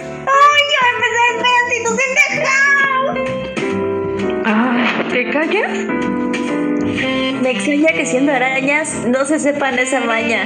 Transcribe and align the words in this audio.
¡Ay, 0.00 0.62
ya 0.72 0.82
empecé 0.94 1.22
Esperancitos 1.34 1.96
en 2.06 2.12
the 2.14 2.26
Ay, 4.44 4.86
¿te 5.10 5.22
callas? 5.30 5.74
Me 7.42 7.50
extraña 7.50 7.92
que 7.92 8.06
siendo 8.06 8.32
arañas 8.32 8.94
no 9.06 9.24
se 9.24 9.38
sepan 9.38 9.78
esa 9.78 10.00
maña. 10.00 10.44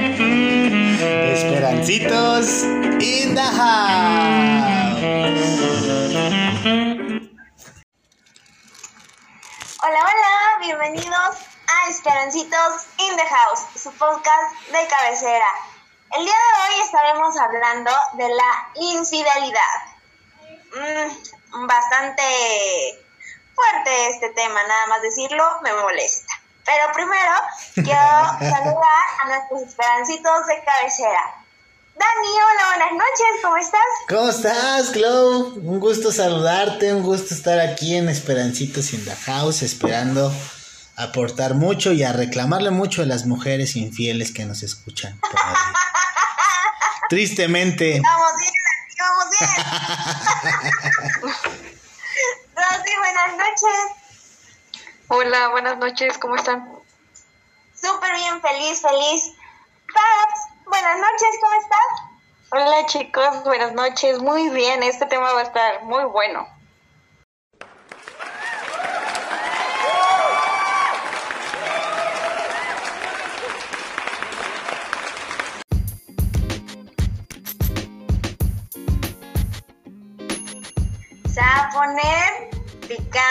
Esperancitos 1.33 2.63
in 2.99 3.35
the 3.35 3.41
house. 3.41 4.73
Hola, 9.85 9.99
hola, 9.99 10.33
bienvenidos 10.61 11.35
a 11.67 11.89
Esperancitos 11.89 12.87
in 12.99 13.15
the 13.17 13.23
House, 13.23 13.65
su 13.75 13.91
podcast 13.91 14.53
de 14.67 14.87
cabecera. 14.87 15.45
El 16.15 16.25
día 16.25 16.33
de 16.33 16.75
hoy 16.75 16.85
estaremos 16.85 17.35
hablando 17.37 17.91
de 18.13 18.29
la 18.29 18.69
infidelidad. 18.75 19.79
Mm, 20.75 21.65
bastante 21.65 22.23
fuerte 23.55 24.09
este 24.11 24.29
tema, 24.29 24.61
nada 24.67 24.87
más 24.87 25.01
decirlo 25.01 25.43
me 25.63 25.73
molesta. 25.73 26.33
Pero 26.65 26.93
primero 26.93 27.31
quiero 27.73 27.89
saludar 28.39 29.03
a 29.23 29.27
nuestros 29.27 29.61
esperancitos 29.63 30.45
de 30.45 30.63
cabecera. 30.63 31.35
Dani, 31.95 32.27
hola, 32.27 32.67
buenas 32.67 32.91
noches, 32.91 33.41
¿cómo 33.41 33.57
estás? 33.57 33.81
¿Cómo 34.07 34.29
estás, 34.29 34.91
Glow? 34.93 35.55
Un 35.63 35.79
gusto 35.79 36.11
saludarte, 36.11 36.93
un 36.93 37.01
gusto 37.01 37.33
estar 37.33 37.59
aquí 37.59 37.95
en 37.95 38.07
Esperancitos 38.09 38.93
in 38.93 39.03
the 39.03 39.15
house, 39.15 39.63
esperando 39.63 40.31
aportar 40.95 41.55
mucho 41.55 41.91
y 41.91 42.03
a 42.03 42.13
reclamarle 42.13 42.69
mucho 42.69 43.01
a 43.01 43.05
las 43.05 43.25
mujeres 43.25 43.75
infieles 43.75 44.31
que 44.31 44.45
nos 44.45 44.61
escuchan. 44.61 45.19
todavía. 45.19 45.73
Tristemente. 47.09 48.01
Vamos 48.01 48.33
bien, 48.39 48.53
vamos 48.99 49.25
bien. 49.39 49.49
Rosy, 52.55 52.97
buenas 52.99 53.37
noches. 53.37 53.77
Hola, 55.07 55.49
buenas 55.49 55.77
noches, 55.77 56.17
¿cómo 56.17 56.35
están? 56.35 56.67
Súper 57.75 58.13
bien, 58.15 58.41
feliz, 58.41 58.81
feliz. 58.81 59.33
Paps, 59.93 60.39
buenas 60.65 60.97
noches, 60.97 61.29
¿cómo 61.41 61.53
estás? 61.61 62.13
Hola 62.51 62.85
chicos, 62.85 63.43
buenas 63.43 63.73
noches, 63.73 64.19
muy 64.19 64.49
bien, 64.49 64.83
este 64.83 65.05
tema 65.07 65.33
va 65.33 65.39
a 65.41 65.43
estar 65.43 65.83
muy 65.83 66.03
bueno. 66.05 66.47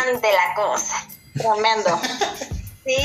Picante 0.03 0.29
la 0.33 0.55
cosa. 0.55 1.05
Tremendo. 1.35 2.01
Sí. 2.85 2.97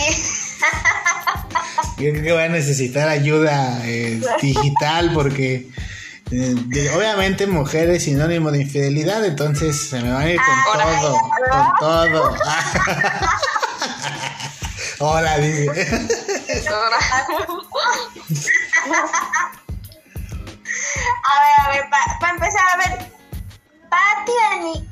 Yo 2.00 2.12
creo 2.12 2.24
que 2.24 2.32
voy 2.34 2.42
a 2.42 2.50
necesitar 2.50 3.08
ayuda 3.10 3.80
eh, 3.84 4.20
digital 4.42 5.12
porque 5.14 5.70
eh, 6.32 6.92
obviamente 6.96 7.46
mujer 7.46 7.92
es 7.92 8.06
sinónimo 8.06 8.50
de 8.50 8.64
infidelidad, 8.64 9.24
entonces 9.24 9.90
se 9.90 10.02
me 10.02 10.12
van 10.12 10.24
a 10.24 10.30
ir 10.32 10.38
con 10.38 10.82
Ah, 10.82 10.96
todo, 11.00 11.20
con 11.52 11.76
todo. 11.80 12.36
Hola, 15.00 15.38
dice. 15.38 15.70
A 21.30 21.40
ver, 21.40 21.54
a 21.60 21.70
ver, 21.70 21.86
para 22.20 22.34
empezar, 22.34 22.62
a 22.74 22.78
ver. 22.78 23.12
Pati, 23.90 24.32
Dani, 24.50 24.74
¿qué, 24.74 24.82
¿qué 24.82 24.87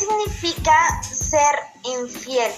significa 0.00 1.02
ser 1.02 1.54
infiel? 1.84 2.52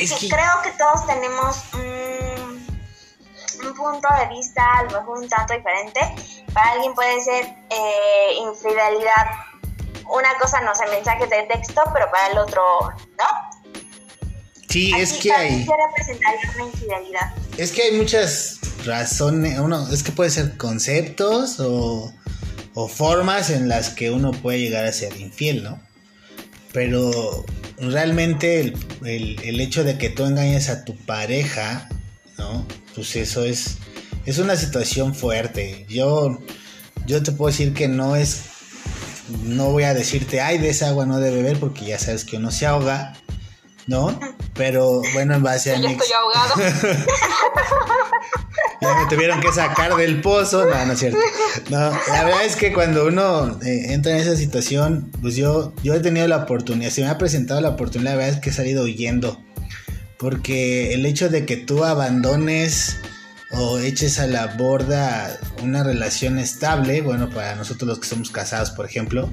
Es 0.00 0.12
que- 0.12 0.28
creo 0.28 0.62
que 0.62 0.70
todos 0.72 1.06
tenemos 1.06 1.56
un, 1.74 2.66
un 3.68 3.74
punto 3.74 4.08
de 4.20 4.34
vista 4.36 4.62
a 4.78 4.82
lo 4.84 4.90
mejor 5.00 5.18
un 5.18 5.28
tanto 5.28 5.54
diferente. 5.54 6.00
Para 6.52 6.72
alguien 6.72 6.94
puede 6.94 7.22
ser 7.22 7.44
eh, 7.70 8.34
infidelidad. 8.40 9.26
Una 10.08 10.34
cosa, 10.40 10.60
no 10.60 10.74
sé, 10.74 10.84
mensajes 10.86 11.30
de 11.30 11.44
texto, 11.44 11.80
pero 11.94 12.10
para 12.10 12.26
el 12.32 12.38
otro, 12.38 12.62
¿no? 13.18 13.72
Sí, 14.68 14.92
es 14.98 15.12
Aquí, 15.12 15.20
que 15.22 15.28
¿para 15.28 15.40
hay. 15.42 15.48
ti 15.58 15.66
¿Qué 15.66 15.72
representaría 15.88 16.50
una 16.54 16.64
infidelidad? 16.64 17.34
Es 17.58 17.72
que 17.72 17.82
hay 17.82 17.92
muchas 17.92 18.58
razones, 18.84 19.58
uno, 19.58 19.86
es 19.92 20.02
que 20.02 20.12
puede 20.12 20.30
ser 20.30 20.56
conceptos 20.56 21.60
o, 21.60 22.12
o 22.74 22.88
formas 22.88 23.50
en 23.50 23.68
las 23.68 23.90
que 23.90 24.10
uno 24.10 24.32
puede 24.32 24.58
llegar 24.60 24.84
a 24.86 24.92
ser 24.92 25.14
infiel, 25.20 25.62
¿no? 25.62 25.78
Pero 26.72 27.44
realmente 27.78 28.60
el, 28.60 28.76
el- 29.04 29.40
el 29.44 29.60
hecho 29.60 29.84
de 29.84 29.98
que 29.98 30.08
tú 30.10 30.24
engañes 30.24 30.68
a 30.70 30.84
tu 30.84 30.96
pareja, 30.96 31.88
¿no? 32.38 32.66
Pues 32.94 33.14
eso 33.16 33.44
es, 33.44 33.78
es 34.26 34.38
una 34.38 34.56
situación 34.56 35.14
fuerte. 35.14 35.84
Yo, 35.88 36.38
yo 37.06 37.22
te 37.22 37.32
puedo 37.32 37.50
decir 37.50 37.74
que 37.74 37.88
no 37.88 38.16
es, 38.16 38.42
no 39.44 39.70
voy 39.70 39.84
a 39.84 39.94
decirte, 39.94 40.40
ay, 40.40 40.58
de 40.58 40.70
esa 40.70 40.88
agua 40.88 41.06
no 41.06 41.18
de 41.20 41.30
beber 41.30 41.58
porque 41.58 41.84
ya 41.84 41.98
sabes 41.98 42.24
que 42.24 42.36
uno 42.36 42.50
se 42.50 42.66
ahoga, 42.66 43.14
¿no? 43.86 44.18
Pero 44.54 45.02
bueno, 45.14 45.34
en 45.34 45.42
base 45.42 45.74
a 45.74 45.78
mi 45.78 45.86
estoy 45.92 46.08
ahogado. 46.12 46.54
ya 48.82 48.94
me 48.94 49.06
tuvieron 49.08 49.40
que 49.40 49.52
sacar 49.52 49.94
del 49.96 50.20
pozo. 50.20 50.66
No, 50.66 50.86
no 50.86 50.92
es 50.92 50.98
cierto. 50.98 51.18
No, 51.70 51.78
la 51.78 52.24
verdad 52.24 52.44
es 52.44 52.56
que 52.56 52.72
cuando 52.72 53.06
uno 53.06 53.58
eh, 53.62 53.92
entra 53.92 54.12
en 54.12 54.18
esa 54.18 54.36
situación, 54.36 55.10
pues 55.20 55.36
yo, 55.36 55.72
yo 55.82 55.94
he 55.94 56.00
tenido 56.00 56.26
la 56.28 56.38
oportunidad, 56.38 56.90
se 56.90 57.02
me 57.02 57.08
ha 57.08 57.18
presentado 57.18 57.60
la 57.60 57.70
oportunidad, 57.70 58.12
la 58.12 58.16
verdad 58.16 58.34
es 58.34 58.40
que 58.40 58.50
he 58.50 58.52
salido 58.52 58.84
huyendo. 58.84 59.42
Porque 60.18 60.94
el 60.94 61.06
hecho 61.06 61.28
de 61.28 61.46
que 61.46 61.56
tú 61.56 61.84
abandones 61.84 62.96
o 63.50 63.78
eches 63.78 64.18
a 64.18 64.26
la 64.26 64.46
borda 64.46 65.38
una 65.62 65.82
relación 65.82 66.38
estable, 66.38 67.00
bueno, 67.00 67.28
para 67.30 67.54
nosotros 67.54 67.88
los 67.88 67.98
que 67.98 68.08
somos 68.08 68.30
casados, 68.30 68.70
por 68.70 68.86
ejemplo, 68.86 69.32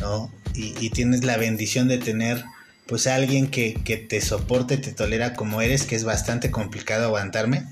¿no? 0.00 0.30
Y, 0.54 0.74
y 0.80 0.90
tienes 0.90 1.24
la 1.24 1.36
bendición 1.36 1.88
de 1.88 1.98
tener 1.98 2.44
pues 2.86 3.06
a 3.06 3.14
alguien 3.14 3.48
que, 3.48 3.74
que 3.74 3.96
te 3.96 4.20
soporte, 4.20 4.76
te 4.76 4.92
tolera 4.92 5.34
como 5.34 5.62
eres, 5.62 5.84
que 5.84 5.96
es 5.96 6.04
bastante 6.04 6.50
complicado 6.50 7.06
aguantarme. 7.06 7.66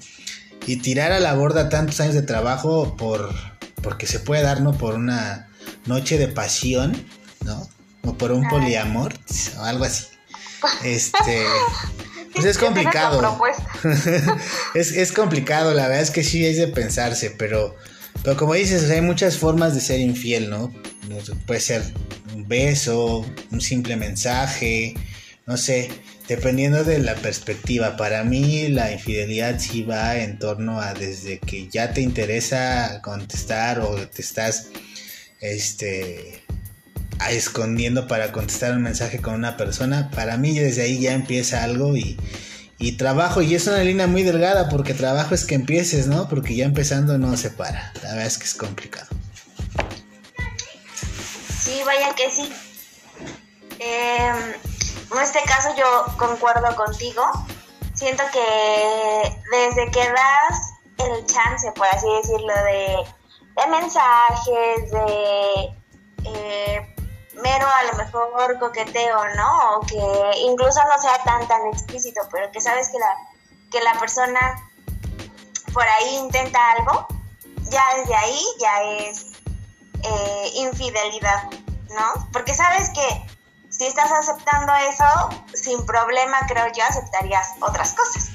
Y 0.67 0.77
tirar 0.77 1.12
a 1.12 1.21
la 1.21 1.34
borda 1.34 1.69
tantos 1.69 2.00
años 2.00 2.15
de 2.15 2.23
trabajo 2.23 2.97
por 2.97 3.34
porque 3.83 4.06
se 4.06 4.21
puede 4.21 4.43
dar, 4.43 4.61
¿no? 4.61 4.73
Por 4.73 4.95
una 4.95 5.49
noche 5.87 6.17
de 6.17 6.28
pasión, 6.28 7.05
¿no? 7.45 7.69
O 8.05 8.15
por 8.15 8.33
un 8.33 8.49
poliamor, 8.49 9.12
o 9.59 9.62
algo 9.62 9.84
así. 9.84 10.06
Este. 10.84 11.45
Pues 12.34 12.47
es 12.47 12.56
complicado. 12.56 13.21
es, 14.75 14.93
es 14.93 15.12
complicado, 15.12 15.75
la 15.75 15.87
verdad 15.87 16.00
es 16.00 16.11
que 16.11 16.25
sí 16.25 16.47
es 16.47 16.56
de 16.56 16.67
pensarse, 16.67 17.31
pero, 17.31 17.77
pero 18.23 18.39
como 18.39 18.55
dices, 18.55 18.89
hay 18.89 19.03
muchas 19.03 19.37
formas 19.37 19.75
de 19.75 19.83
ser 19.83 20.00
infiel, 20.00 20.49
¿no? 20.49 20.73
Puede 21.47 21.61
ser 21.61 21.83
un 22.34 22.49
beso, 22.49 23.27
un 23.50 23.61
simple 23.61 23.97
mensaje, 23.97 24.94
no 25.47 25.56
sé, 25.56 25.91
dependiendo 26.28 26.84
de 26.84 26.98
la 26.98 27.14
perspectiva. 27.14 27.97
Para 27.97 28.25
mí 28.25 28.69
la 28.69 28.92
infidelidad 28.92 29.58
sí 29.58 29.82
va 29.82 30.16
en 30.19 30.38
torno 30.38 30.80
a 30.80 30.94
desde 30.94 31.38
que 31.38 31.69
ya 31.69 31.92
te 31.92 32.00
interesa 32.00 33.00
contestar 33.03 33.81
o 33.81 33.97
te 34.08 34.22
estás 34.22 34.69
este 35.41 36.42
escondiendo 37.31 38.08
para 38.08 38.32
contestar 38.32 38.72
un 38.72 38.82
mensaje 38.82 39.20
con 39.20 39.34
una 39.34 39.56
persona, 39.56 40.10
para 40.10 40.36
mí 40.36 40.58
desde 40.58 40.82
ahí 40.82 41.00
ya 41.00 41.12
empieza 41.12 41.62
algo 41.62 41.97
y, 41.97 42.19
y 42.78 42.92
trabajo, 42.92 43.42
y 43.42 43.54
es 43.54 43.66
una 43.66 43.82
línea 43.84 44.06
muy 44.06 44.22
delgada 44.22 44.69
porque 44.69 44.94
trabajo 44.94 45.34
es 45.34 45.44
que 45.44 45.54
empieces, 45.54 46.08
¿no? 46.08 46.28
Porque 46.28 46.56
ya 46.56 46.64
empezando 46.64 47.19
no 47.19 47.36
se 47.36 47.50
para, 47.50 47.92
la 48.02 48.10
verdad 48.10 48.26
es 48.26 48.38
que 48.38 48.44
es 48.44 48.54
complicado. 48.54 49.08
Sí, 51.61 51.81
vaya 51.87 52.12
que 52.17 52.31
sí. 52.31 52.52
Eh, 53.78 54.32
en 55.14 55.23
este 55.23 55.43
caso 55.43 55.75
yo 55.76 56.06
concuerdo 56.17 56.75
contigo. 56.76 57.23
Siento 57.94 58.23
que 58.32 59.38
desde 59.50 59.91
que 59.91 60.09
das 60.09 60.75
el 60.99 61.26
chance, 61.26 61.70
por 61.73 61.87
así 61.88 62.06
decirlo, 62.14 62.55
de, 62.64 63.05
de 63.56 63.67
mensajes, 63.69 64.91
de 64.91 65.76
eh, 66.25 66.94
mero 67.35 67.67
a 67.67 67.85
lo 67.85 67.99
mejor 67.99 68.59
coqueteo, 68.59 69.19
¿no? 69.37 69.76
O 69.76 69.81
que 69.81 70.38
incluso 70.41 70.81
no 70.85 71.03
sea 71.03 71.19
tan 71.25 71.47
tan 71.49 71.67
explícito, 71.67 72.20
pero 72.31 72.50
que 72.50 72.61
sabes 72.61 72.91
que 72.91 72.99
la, 72.99 73.17
que 73.70 73.81
la 73.82 73.99
persona 73.99 74.41
por 75.73 75.85
ahí 75.85 76.17
intenta 76.17 76.73
algo, 76.73 77.06
ya 77.70 77.82
desde 77.97 78.15
ahí 78.15 78.41
ya 78.61 78.82
es 78.82 79.26
eh, 80.03 80.50
infidelidad, 80.55 81.44
¿no? 81.91 82.29
Porque 82.32 82.55
sabes 82.55 82.91
que 82.91 83.26
si 83.82 83.88
estás 83.88 84.12
aceptando 84.12 84.73
eso, 84.88 85.44
sin 85.55 85.84
problema, 85.84 86.38
creo 86.46 86.67
yo, 86.67 86.84
aceptarías 86.88 87.49
otras 87.58 87.94
cosas. 87.94 88.29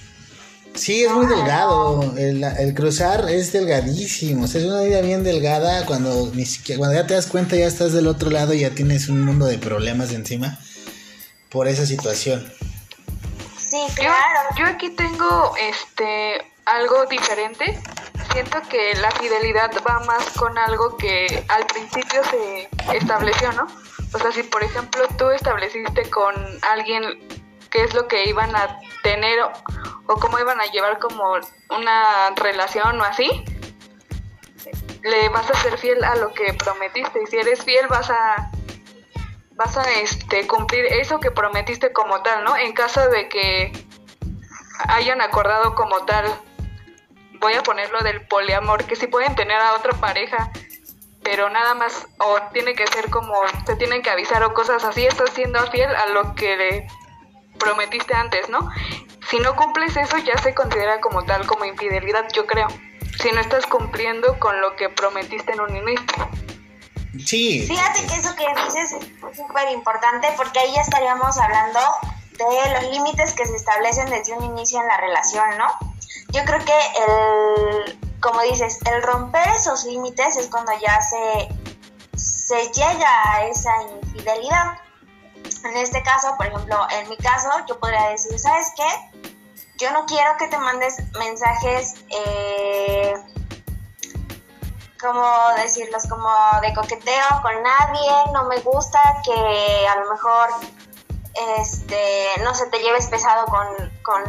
Sí, 0.75 1.05
es 1.05 1.11
muy 1.11 1.25
delgado. 1.25 2.13
El, 2.17 2.43
el 2.43 2.73
cruzar 2.73 3.29
es 3.29 3.53
delgadísimo. 3.53 4.43
O 4.43 4.47
sea, 4.47 4.59
es 4.59 4.67
una 4.67 4.81
vida 4.81 4.99
bien 4.99 5.23
delgada. 5.23 5.85
Cuando, 5.85 6.29
ni 6.33 6.45
siquiera, 6.45 6.79
cuando 6.79 6.95
ya 6.95 7.07
te 7.07 7.13
das 7.13 7.27
cuenta, 7.27 7.55
ya 7.55 7.65
estás 7.65 7.93
del 7.93 8.07
otro 8.07 8.29
lado 8.29 8.53
y 8.53 8.59
ya 8.59 8.71
tienes 8.71 9.07
un 9.07 9.21
mundo 9.23 9.45
de 9.45 9.57
problemas 9.57 10.11
encima 10.11 10.59
por 11.49 11.69
esa 11.69 11.85
situación. 11.85 12.45
Sí, 13.57 13.79
Yo, 13.89 13.95
claro. 13.95 14.49
yo 14.57 14.65
aquí 14.65 14.89
tengo 14.89 15.53
este 15.57 16.45
algo 16.65 17.05
diferente. 17.05 17.79
Siento 18.33 18.61
que 18.69 18.95
la 18.95 19.11
fidelidad 19.11 19.71
va 19.87 19.99
más 20.05 20.25
con 20.35 20.57
algo 20.57 20.97
que 20.97 21.45
al 21.47 21.65
principio 21.67 22.21
se 22.29 22.97
estableció, 22.97 23.53
¿no? 23.53 23.65
O 24.13 24.19
sea, 24.19 24.31
si 24.31 24.43
por 24.43 24.63
ejemplo 24.63 25.07
tú 25.17 25.29
estableciste 25.29 26.09
con 26.09 26.33
alguien 26.69 27.03
qué 27.69 27.83
es 27.83 27.93
lo 27.93 28.07
que 28.07 28.29
iban 28.29 28.55
a 28.55 28.79
tener 29.03 29.39
o, 29.41 29.51
cómo 30.19 30.39
iban 30.39 30.59
a 30.61 30.65
llevar 30.65 30.99
como 30.99 31.33
una 31.69 32.29
relación 32.35 32.99
o 32.99 33.03
así, 33.03 33.43
le 35.03 35.29
vas 35.29 35.49
a 35.49 35.55
ser 35.55 35.77
fiel 35.77 36.03
a 36.03 36.15
lo 36.15 36.33
que 36.33 36.53
prometiste. 36.53 37.21
Y 37.21 37.27
si 37.27 37.37
eres 37.37 37.63
fiel 37.63 37.87
vas 37.87 38.09
a 38.09 38.51
vas 39.57 39.75
a 39.75 39.91
este 40.01 40.45
cumplir 40.47 40.85
eso 40.85 41.19
que 41.19 41.31
prometiste 41.31 41.91
como 41.91 42.21
tal, 42.21 42.43
¿no? 42.43 42.55
En 42.55 42.73
caso 42.73 43.09
de 43.09 43.27
que 43.27 43.71
hayan 44.87 45.19
acordado 45.21 45.73
como 45.75 46.05
tal, 46.05 46.25
voy 47.39 47.53
a 47.53 47.63
ponerlo 47.63 47.99
del 48.01 48.25
poliamor, 48.27 48.85
que 48.85 48.95
si 48.95 49.07
pueden 49.07 49.35
tener 49.35 49.57
a 49.57 49.73
otra 49.73 49.93
pareja, 49.93 50.51
pero 51.29 51.49
nada 51.49 51.73
más, 51.73 52.07
o 52.19 52.37
tiene 52.53 52.73
que 52.73 52.87
ser 52.87 53.09
como, 53.09 53.33
te 53.65 53.75
tienen 53.75 54.01
que 54.01 54.09
avisar 54.09 54.41
o 54.43 54.53
cosas 54.53 54.85
así, 54.85 55.05
estás 55.05 55.31
siendo 55.31 55.59
fiel 55.71 55.93
a 55.93 56.05
lo 56.05 56.33
que 56.35 56.55
le 56.55 56.87
prometiste 57.59 58.15
antes, 58.15 58.47
¿no? 58.47 58.69
Si 59.29 59.37
no 59.39 59.53
cumples 59.57 59.97
eso 59.97 60.17
ya 60.19 60.37
se 60.37 60.55
considera 60.55 61.01
como 61.01 61.25
tal, 61.25 61.45
como 61.45 61.65
infidelidad, 61.65 62.29
yo 62.31 62.47
creo. 62.47 62.67
Si 63.21 63.29
no 63.33 63.41
estás 63.41 63.65
cumpliendo 63.65 64.39
con 64.39 64.61
lo 64.61 64.77
que 64.77 64.87
prometiste 64.87 65.51
en 65.51 65.59
un 65.59 65.75
inicio. 65.75 66.29
Sí. 67.25 67.67
Fíjate 67.67 68.07
que 68.07 68.13
eso 68.21 68.33
que 68.33 68.45
dices 68.63 68.93
es 68.93 69.35
súper 69.35 69.69
importante 69.73 70.29
porque 70.37 70.59
ahí 70.59 70.73
ya 70.75 70.81
estaríamos 70.81 71.37
hablando 71.37 71.79
de 72.37 72.73
los 72.73 72.91
límites 72.93 73.33
que 73.33 73.45
se 73.45 73.57
establecen 73.57 74.09
desde 74.09 74.31
un 74.31 74.45
inicio 74.45 74.79
en 74.79 74.87
la 74.87 74.95
relación, 74.95 75.57
¿no? 75.57 75.67
Yo 76.29 76.45
creo 76.45 76.63
que 76.63 76.79
el, 77.03 78.06
como 78.21 78.41
dices, 78.41 78.79
el 78.85 79.03
romper 79.03 79.47
esos 79.49 79.85
límites 79.85 80.37
es 80.37 80.47
cuando 80.47 80.71
ya 80.79 80.99
se, 81.01 81.49
se 82.15 82.67
llega 82.71 83.33
a 83.33 83.45
esa 83.45 83.71
infidelidad. 84.01 84.79
En 85.63 85.77
este 85.77 86.01
caso, 86.03 86.33
por 86.37 86.47
ejemplo, 86.47 86.87
en 86.91 87.09
mi 87.09 87.17
caso, 87.17 87.49
yo 87.67 87.79
podría 87.79 88.09
decir, 88.09 88.37
¿sabes 88.39 88.71
qué? 88.75 89.31
Yo 89.77 89.91
no 89.91 90.05
quiero 90.05 90.35
que 90.37 90.47
te 90.47 90.57
mandes 90.57 90.97
mensajes, 91.13 91.95
eh, 92.09 93.13
como 94.99 95.23
decirlos, 95.57 96.07
como 96.09 96.29
de 96.61 96.73
coqueteo 96.73 97.27
con 97.43 97.61
nadie, 97.61 98.31
no 98.33 98.45
me 98.45 98.59
gusta 98.61 98.99
que 99.23 99.87
a 99.87 99.95
lo 99.99 100.09
mejor 100.09 100.49
este 101.59 102.41
no 102.43 102.53
se 102.55 102.65
te 102.67 102.79
lleves 102.79 103.07
pesado 103.07 103.45
con, 103.45 103.67
con 104.01 104.23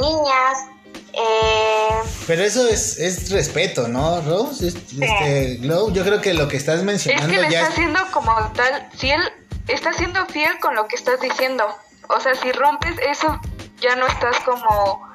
niñas. 0.00 0.66
Eh, 1.16 2.02
Pero 2.26 2.42
eso 2.42 2.66
es, 2.68 2.98
es 2.98 3.30
respeto, 3.30 3.86
¿no, 3.88 4.20
Rose? 4.22 4.68
Es- 4.68 4.74
Este, 5.00 5.56
Glow, 5.60 5.92
yo 5.92 6.02
creo 6.04 6.20
que 6.20 6.34
lo 6.34 6.48
que 6.48 6.56
estás 6.56 6.78
Es 6.78 6.84
mencionando 6.84 7.28
que 7.32 7.40
le 7.40 7.50
ya 7.50 7.60
está 7.60 7.66
es- 7.68 7.72
haciendo 7.74 8.00
como 8.12 8.34
tal, 8.52 8.88
si 8.96 9.10
él 9.10 9.20
está 9.68 9.92
siendo 9.92 10.24
fiel 10.26 10.58
con 10.60 10.74
lo 10.74 10.86
que 10.88 10.96
estás 10.96 11.20
diciendo. 11.20 11.64
O 12.08 12.20
sea, 12.20 12.34
si 12.34 12.50
rompes 12.52 12.94
eso, 13.10 13.38
ya 13.80 13.96
no 13.96 14.06
estás 14.06 14.36
como 14.40 15.08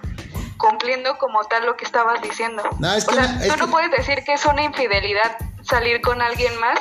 cumpliendo 0.57 1.17
como 1.17 1.43
tal 1.45 1.65
lo 1.65 1.75
que 1.77 1.85
estabas 1.85 2.21
diciendo. 2.21 2.63
No, 2.79 2.93
es 2.93 3.05
o 3.05 3.09
que 3.09 3.15
sea, 3.15 3.27
no- 3.27 3.41
es 3.43 3.47
tú 3.53 3.57
no 3.57 3.69
puedes 3.69 3.91
decir 3.91 4.23
que 4.23 4.33
es 4.33 4.45
una 4.45 4.63
infidelidad 4.63 5.37
salir 5.63 6.01
con 6.01 6.21
alguien 6.21 6.57
más 6.59 6.79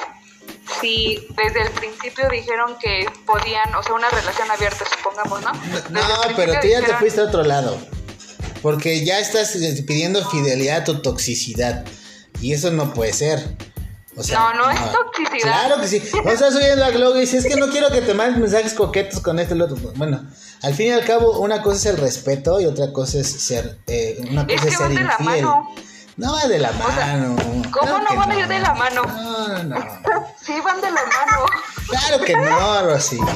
si 0.80 1.26
desde 1.36 1.62
el 1.62 1.70
principio 1.70 2.28
dijeron 2.28 2.76
que 2.80 3.06
podían, 3.26 3.74
o 3.74 3.82
sea, 3.82 3.94
una 3.94 4.08
relación 4.10 4.50
abierta, 4.50 4.84
supongamos, 4.96 5.42
¿no? 5.42 5.52
Desde 5.72 5.90
No, 5.90 6.00
pero 6.36 6.60
tú 6.60 6.66
ya 6.68 6.80
te 6.84 6.94
fuiste 6.94 7.20
a 7.20 7.24
otro 7.24 7.42
lado. 7.42 7.78
Porque 8.62 9.04
ya 9.04 9.18
estás 9.20 9.52
pidiendo 9.86 10.28
fidelidad 10.30 10.88
o 10.88 11.00
toxicidad. 11.00 11.84
Y 12.40 12.52
eso 12.52 12.70
no 12.70 12.92
puede 12.94 13.12
ser. 13.12 13.56
O 14.16 14.22
sea, 14.22 14.38
No, 14.38 14.54
no 14.54 14.70
es 14.70 14.80
toxicidad. 14.92 15.40
Claro 15.66 15.80
que 15.80 15.86
sí. 15.88 16.02
O 16.24 16.36
sea, 16.36 16.48
en 16.72 16.80
la 16.80 16.90
Glow 16.90 17.16
y 17.16 17.20
dices, 17.20 17.44
es 17.44 17.54
que 17.54 17.58
no 17.60 17.68
quiero 17.70 17.88
que 17.90 18.00
te 18.00 18.14
mandes 18.14 18.38
mensajes 18.38 18.74
coquetos 18.74 19.20
con 19.20 19.38
este 19.38 19.54
y 19.54 19.56
el 19.56 19.62
otro. 19.62 19.76
Bueno, 19.94 20.24
al 20.62 20.74
fin 20.74 20.88
y 20.88 20.90
al 20.90 21.04
cabo, 21.04 21.38
una 21.38 21.62
cosa 21.62 21.76
es 21.76 21.86
el 21.86 21.96
respeto 21.98 22.60
y 22.60 22.66
otra 22.66 22.92
cosa 22.92 23.18
es 23.18 23.28
ser. 23.30 23.78
eh, 23.86 24.18
una 24.30 24.42
cosa 24.44 24.54
Es 24.56 24.64
es, 24.64 24.70
que 24.70 24.76
ser 24.76 24.90
la 25.04 25.16
infiel. 25.20 25.44
mano. 25.44 25.68
No 26.16 26.32
va 26.32 26.48
de 26.48 26.58
la 26.58 26.70
sea, 26.72 26.78
mano. 27.16 27.36
¿cómo 27.70 27.92
Claro 27.92 27.98
no 28.10 28.16
van 28.16 28.32
a 28.32 28.38
ir 28.40 28.48
de 28.48 28.58
la 28.58 28.74
mano? 28.74 29.02
No, 29.04 29.48
no, 29.48 29.62
no. 29.62 29.76
Sí, 30.44 30.52
van 30.64 30.80
de 30.80 30.90
la 30.90 31.00
mano. 31.04 31.46
Claro 31.88 32.24
que 32.24 32.34
no, 32.34 32.82
Rosy. 32.86 33.18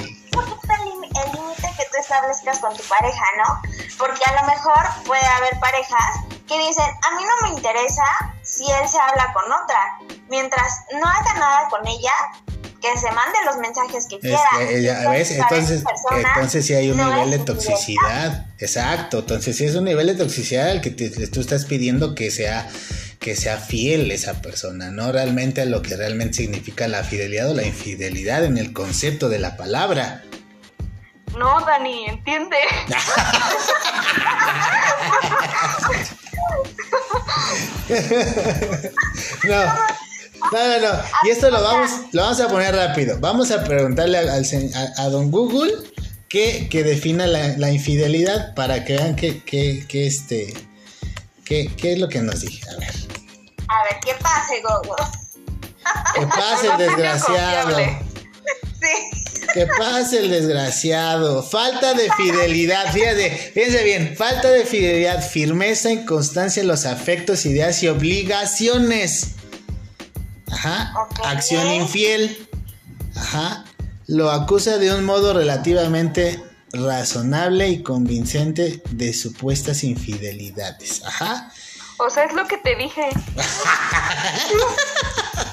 establezcas 2.12 2.59
con 2.59 2.76
tu 2.76 2.82
pareja, 2.85 3.25
¿no? 3.38 3.61
Porque 3.99 4.20
a 4.26 4.43
lo 4.43 4.49
mejor 4.49 4.82
puede 5.06 5.25
haber 5.25 5.59
parejas 5.61 6.20
que 6.47 6.59
dicen, 6.59 6.85
a 6.85 7.17
mí 7.17 7.23
no 7.25 7.49
me 7.49 7.55
interesa 7.56 8.03
si 8.43 8.64
él 8.70 8.88
se 8.88 8.99
habla 8.99 9.32
con 9.32 9.44
otra. 9.50 9.99
Mientras 10.29 10.81
no 10.93 11.06
haga 11.09 11.35
nada 11.35 11.69
con 11.70 11.87
ella, 11.87 12.12
que 12.81 12.99
se 12.99 13.11
mande 13.12 13.38
los 13.47 13.56
mensajes 13.59 14.06
que 14.09 14.19
quiera. 14.19 14.41
ves, 15.11 15.31
Entonces, 15.31 15.85
entonces, 16.11 16.67
sí 16.67 16.75
hay 16.75 16.91
un 16.91 16.97
no 16.97 17.11
nivel 17.14 17.31
de 17.31 17.38
toxicidad. 17.38 18.47
Exacto, 18.58 19.20
entonces 19.20 19.56
sí 19.56 19.65
es 19.65 19.75
un 19.76 19.85
nivel 19.85 20.06
de 20.08 20.15
toxicidad 20.17 20.69
al 20.70 20.81
que 20.81 20.91
te- 20.91 21.11
tú 21.29 21.41
estás 21.41 21.65
pidiendo 21.65 22.15
que 22.15 22.31
sea 22.31 22.69
que 23.20 23.37
sea 23.37 23.56
fiel 23.58 24.11
esa 24.11 24.43
persona, 24.43 24.91
no 24.91 25.12
realmente 25.12 25.61
a 25.62 25.65
lo 25.65 25.81
que 25.81 25.97
realmente 25.97 26.38
significa 26.38 26.88
la 26.88 27.05
fidelidad 27.05 27.49
o 27.49 27.55
la 27.55 27.62
infidelidad 27.62 28.44
en 28.44 28.58
el 28.58 28.73
concepto 28.73 29.29
de 29.29 29.38
la 29.38 29.56
palabra. 29.56 30.25
No, 31.37 31.61
Dani, 31.64 32.06
entiende. 32.06 32.56
No, 39.44 39.64
no, 40.52 40.81
no, 40.81 40.81
no. 40.81 41.02
Y 41.25 41.31
esto 41.31 41.50
lo 41.50 41.62
vamos, 41.62 41.90
lo 42.12 42.23
vamos 42.23 42.40
a 42.40 42.49
poner 42.49 42.75
rápido. 42.75 43.19
Vamos 43.20 43.50
a 43.50 43.62
preguntarle 43.64 44.19
al, 44.19 44.31
a, 44.31 45.02
a 45.02 45.08
don 45.08 45.31
Google 45.31 45.73
que, 46.29 46.69
que 46.69 46.82
defina 46.82 47.26
la, 47.26 47.56
la 47.58 47.70
infidelidad 47.70 48.55
para 48.55 48.84
que 48.84 48.96
vean 48.96 49.17
que, 49.17 49.43
que, 49.44 49.87
que 49.87 50.06
este, 50.06 50.55
que, 51.44 51.75
qué 51.76 51.93
es 51.93 51.99
lo 51.99 52.08
que 52.08 52.20
nos 52.20 52.40
dije. 52.40 52.62
A 52.70 52.79
ver. 52.79 52.94
A 53.69 53.84
ver, 53.84 54.00
¿qué 54.05 54.14
pase, 54.20 54.61
Gogo? 54.62 54.96
Que 56.14 56.26
pase 56.26 56.69
el 56.69 56.79
desgraciado. 56.87 57.76
Sí. 57.76 59.21
Que 59.53 59.67
pase 59.67 60.19
el 60.19 60.31
desgraciado. 60.31 61.43
Falta 61.43 61.94
de 61.94 62.11
fidelidad. 62.17 62.93
Fíjate, 62.93 63.31
fíjense 63.55 63.85
bien. 63.85 64.17
Falta 64.17 64.51
de 64.51 64.65
fidelidad, 64.65 65.23
firmeza, 65.23 65.91
inconstancia 65.91 66.61
en 66.61 66.69
los 66.69 66.87
afectos, 66.87 67.44
ideas 67.47 67.82
y 67.82 67.89
obligaciones. 67.89 69.35
Ajá. 70.51 70.93
Acción 71.25 71.71
infiel. 71.73 72.49
Ajá. 73.17 73.65
Lo 74.06 74.31
acusa 74.31 74.79
de 74.79 74.94
un 74.94 75.05
modo 75.05 75.35
relativamente 75.35 76.43
razonable 76.73 77.69
y 77.69 77.82
convincente 77.82 78.82
de 78.91 79.13
supuestas 79.13 79.85
infidelidades. 79.85 81.03
Ajá. 81.05 81.53
O 81.99 82.11
sea, 82.11 82.25
es 82.25 82.32
lo 82.32 82.47
que 82.49 82.56
te 82.59 82.75
dije. 82.75 83.09
Pues 83.35 83.47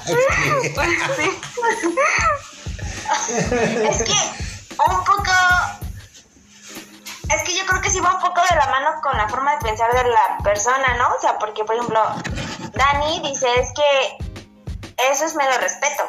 sí. 1.16 1.30
Es 3.88 4.02
que 4.02 4.12
un 4.88 5.04
poco. 5.04 5.32
Es 7.28 7.42
que 7.42 7.56
yo 7.56 7.64
creo 7.66 7.80
que 7.80 7.90
sí 7.90 8.00
va 8.00 8.14
un 8.16 8.20
poco 8.20 8.40
de 8.48 8.56
la 8.56 8.66
mano 8.66 9.00
con 9.02 9.16
la 9.16 9.28
forma 9.28 9.52
de 9.52 9.58
pensar 9.58 9.92
de 9.92 10.08
la 10.08 10.38
persona, 10.42 10.94
¿no? 10.98 11.14
O 11.16 11.20
sea, 11.20 11.38
porque, 11.38 11.64
por 11.64 11.76
ejemplo, 11.76 12.00
Dani 12.72 13.20
dice: 13.20 13.46
es 13.60 13.70
que 13.74 14.18
eso 15.12 15.24
es 15.24 15.34
mero 15.34 15.56
respeto, 15.58 16.02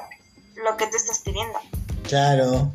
lo 0.55 0.77
que 0.77 0.87
tú 0.87 0.97
estás 0.97 1.19
pidiendo. 1.19 1.59
Claro. 2.07 2.71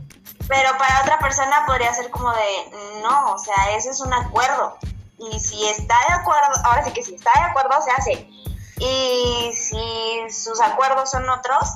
Pero 0.49 0.79
para 0.79 1.01
otra 1.03 1.19
persona 1.19 1.65
podría 1.67 1.93
ser 1.93 2.11
como 2.11 2.31
de: 2.31 3.01
no, 3.03 3.33
o 3.33 3.39
sea, 3.39 3.77
eso 3.77 3.91
es 3.91 4.01
un 4.01 4.13
acuerdo. 4.13 4.79
Y 5.19 5.41
si 5.41 5.67
está 5.69 5.97
de 6.09 6.15
acuerdo, 6.15 6.53
ahora 6.65 6.85
sí 6.85 6.93
que 6.93 7.03
si 7.03 7.15
está 7.15 7.33
de 7.35 7.47
acuerdo, 7.47 7.83
se 7.83 7.91
hace. 7.91 8.31
Y 8.79 9.51
si 9.55 10.31
sus 10.31 10.61
acuerdos 10.61 11.11
son 11.11 11.29
otros, 11.29 11.71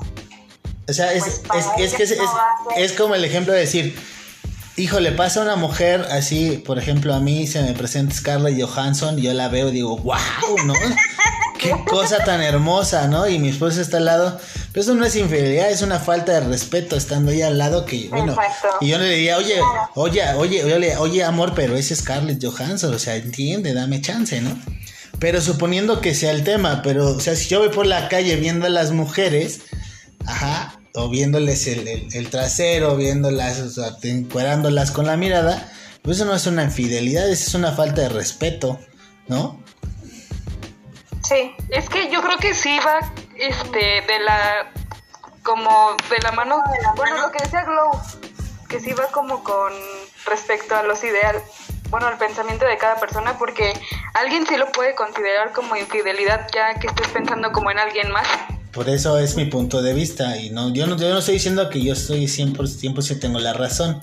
O 0.90 0.94
sea, 0.94 1.12
es, 1.12 1.40
Pues 1.47 1.64
es, 1.78 1.92
es 1.92 1.94
que 1.94 2.02
es, 2.02 2.11
es- 2.12 2.92
a 2.92 2.97
como 2.97 3.14
el 3.14 3.25
ejemplo 3.25 3.52
de 3.52 3.61
decir, 3.61 3.97
híjole, 4.76 5.12
pasa 5.12 5.42
una 5.42 5.56
mujer 5.56 6.06
así, 6.11 6.62
por 6.64 6.78
ejemplo, 6.78 7.14
a 7.14 7.20
mí 7.20 7.47
se 7.47 7.62
me 7.62 7.73
presenta 7.75 8.14
Scarlett 8.14 8.61
Johansson 8.61 9.18
y 9.18 9.23
yo 9.23 9.32
la 9.35 9.49
veo 9.49 9.68
y 9.68 9.73
digo, 9.73 9.97
wow, 9.99 10.16
¿no? 10.64 10.75
qué 11.59 11.75
cosa 11.87 12.25
tan 12.25 12.40
hermosa, 12.42 13.06
¿no? 13.06 13.28
Y 13.28 13.38
mi 13.38 13.50
esposa 13.50 13.82
está 13.82 13.99
al 13.99 14.06
lado. 14.06 14.40
Pero 14.73 14.82
eso 14.82 14.94
no 14.94 15.04
es 15.04 15.14
infidelidad, 15.16 15.70
es 15.70 15.82
una 15.82 15.99
falta 15.99 16.32
de 16.32 16.40
respeto 16.40 16.97
estando 16.97 17.30
ella 17.32 17.49
al 17.49 17.59
lado 17.59 17.85
que, 17.85 18.09
bueno, 18.09 18.32
Exacto. 18.32 18.68
y 18.80 18.88
yo 18.88 18.99
le 18.99 19.11
diría, 19.11 19.37
oye, 19.37 19.56
oye, 19.94 20.23
oye, 20.37 20.64
oye, 20.64 20.97
oye, 20.97 21.25
amor, 21.25 21.52
pero 21.54 21.76
es 21.76 21.88
Scarlett 21.94 22.42
Johansson, 22.42 22.94
o 22.94 22.99
sea, 22.99 23.16
entiende, 23.16 23.75
dame 23.75 24.00
chance, 24.00 24.40
¿no? 24.40 24.56
Pero 25.18 25.42
suponiendo 25.42 26.00
que 26.00 26.14
sea 26.14 26.30
el 26.30 26.44
tema, 26.44 26.80
pero, 26.82 27.09
o 27.09 27.20
sea, 27.20 27.37
si 27.37 27.49
yo 27.49 27.59
voy 27.59 27.68
por 27.68 27.85
la 27.85 28.09
calle 28.09 28.37
viendo 28.37 28.64
a 28.64 28.70
las 28.70 28.92
mujeres, 28.92 29.61
ajá, 30.25 30.79
o 30.94 31.09
viéndoles 31.09 31.66
el, 31.66 31.87
el- 31.87 32.09
el 32.14 32.30
trasero, 32.30 32.97
viéndolas, 32.97 33.59
o 33.61 33.70
sea, 33.70 33.97
encuerándolas 34.02 34.90
con 34.90 35.06
la 35.06 35.16
mirada, 35.16 35.70
pues 36.02 36.16
eso 36.18 36.26
no 36.26 36.35
es 36.35 36.47
una 36.47 36.64
infidelidad, 36.64 37.28
eso 37.30 37.49
es 37.49 37.54
una 37.54 37.73
falta 37.73 38.02
de 38.02 38.09
respeto, 38.09 38.78
¿no? 39.28 39.62
Sí. 41.23 41.54
Es 41.68 41.88
que 41.88 42.11
yo 42.11 42.23
creo 42.23 42.38
que 42.38 42.54
sí 42.54 42.76
va 42.85 42.99
este 43.37 43.78
de 43.78 44.18
la 44.25 44.73
como 45.42 45.97
de 46.11 46.18
la 46.23 46.32
mano, 46.32 46.56
De 46.56 46.78
bueno, 46.97 47.18
lo 47.23 47.30
que 47.30 47.42
decía 47.42 47.62
Glow, 47.64 47.90
que 48.68 48.80
sí 48.80 48.92
va 48.92 49.06
como 49.09 49.42
con 49.44 49.73
respecto 50.26 50.76
a 50.76 50.82
los 50.82 51.02
ideales, 51.04 51.42
bueno, 51.88 52.06
al 52.09 52.18
pensamiento 52.18 52.66
de 52.66 52.76
cada 52.78 52.97
persona 52.97 53.38
porque 53.38 53.73
alguien 54.14 54.47
sí 54.47 54.56
lo 54.56 54.70
puede 54.73 54.94
considerar 54.94 55.52
como 55.52 55.76
infidelidad 55.76 56.47
ya 56.54 56.75
que 56.78 56.87
estés 56.88 57.09
pensando 57.09 57.52
como 57.52 57.70
en 57.70 57.78
alguien 57.78 58.11
más. 58.11 58.26
Por 58.72 58.88
eso 58.88 59.18
es 59.18 59.36
mi 59.36 59.46
punto 59.46 59.82
de 59.82 59.92
vista. 59.94 60.36
Y 60.38 60.50
no, 60.50 60.72
yo 60.72 60.86
no, 60.86 60.96
yo 60.96 61.10
no 61.10 61.18
estoy 61.18 61.34
diciendo 61.34 61.68
que 61.70 61.82
yo 61.82 61.92
estoy 61.92 62.24
100%, 62.26 62.54
100% 62.56 63.18
tengo 63.20 63.38
la 63.40 63.52
razón. 63.52 63.98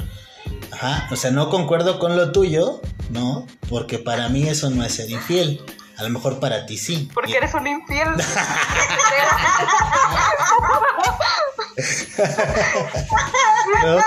Ajá. 0.71 1.07
O 1.11 1.15
sea, 1.15 1.31
no 1.31 1.49
concuerdo 1.49 1.99
con 1.99 2.15
lo 2.17 2.31
tuyo, 2.31 2.81
¿no? 3.09 3.47
Porque 3.69 3.97
para 3.99 4.27
mí 4.29 4.47
eso 4.47 4.69
no 4.69 4.83
es 4.83 4.93
ser 4.93 5.09
infiel. 5.09 5.61
A 5.97 6.03
lo 6.03 6.09
mejor 6.09 6.39
para 6.39 6.65
ti 6.65 6.77
sí. 6.77 7.09
Porque 7.13 7.31
Y- 7.31 7.35
eres 7.35 7.53
un 7.53 7.65
infiel. 7.65 8.09
¿no? 13.83 13.97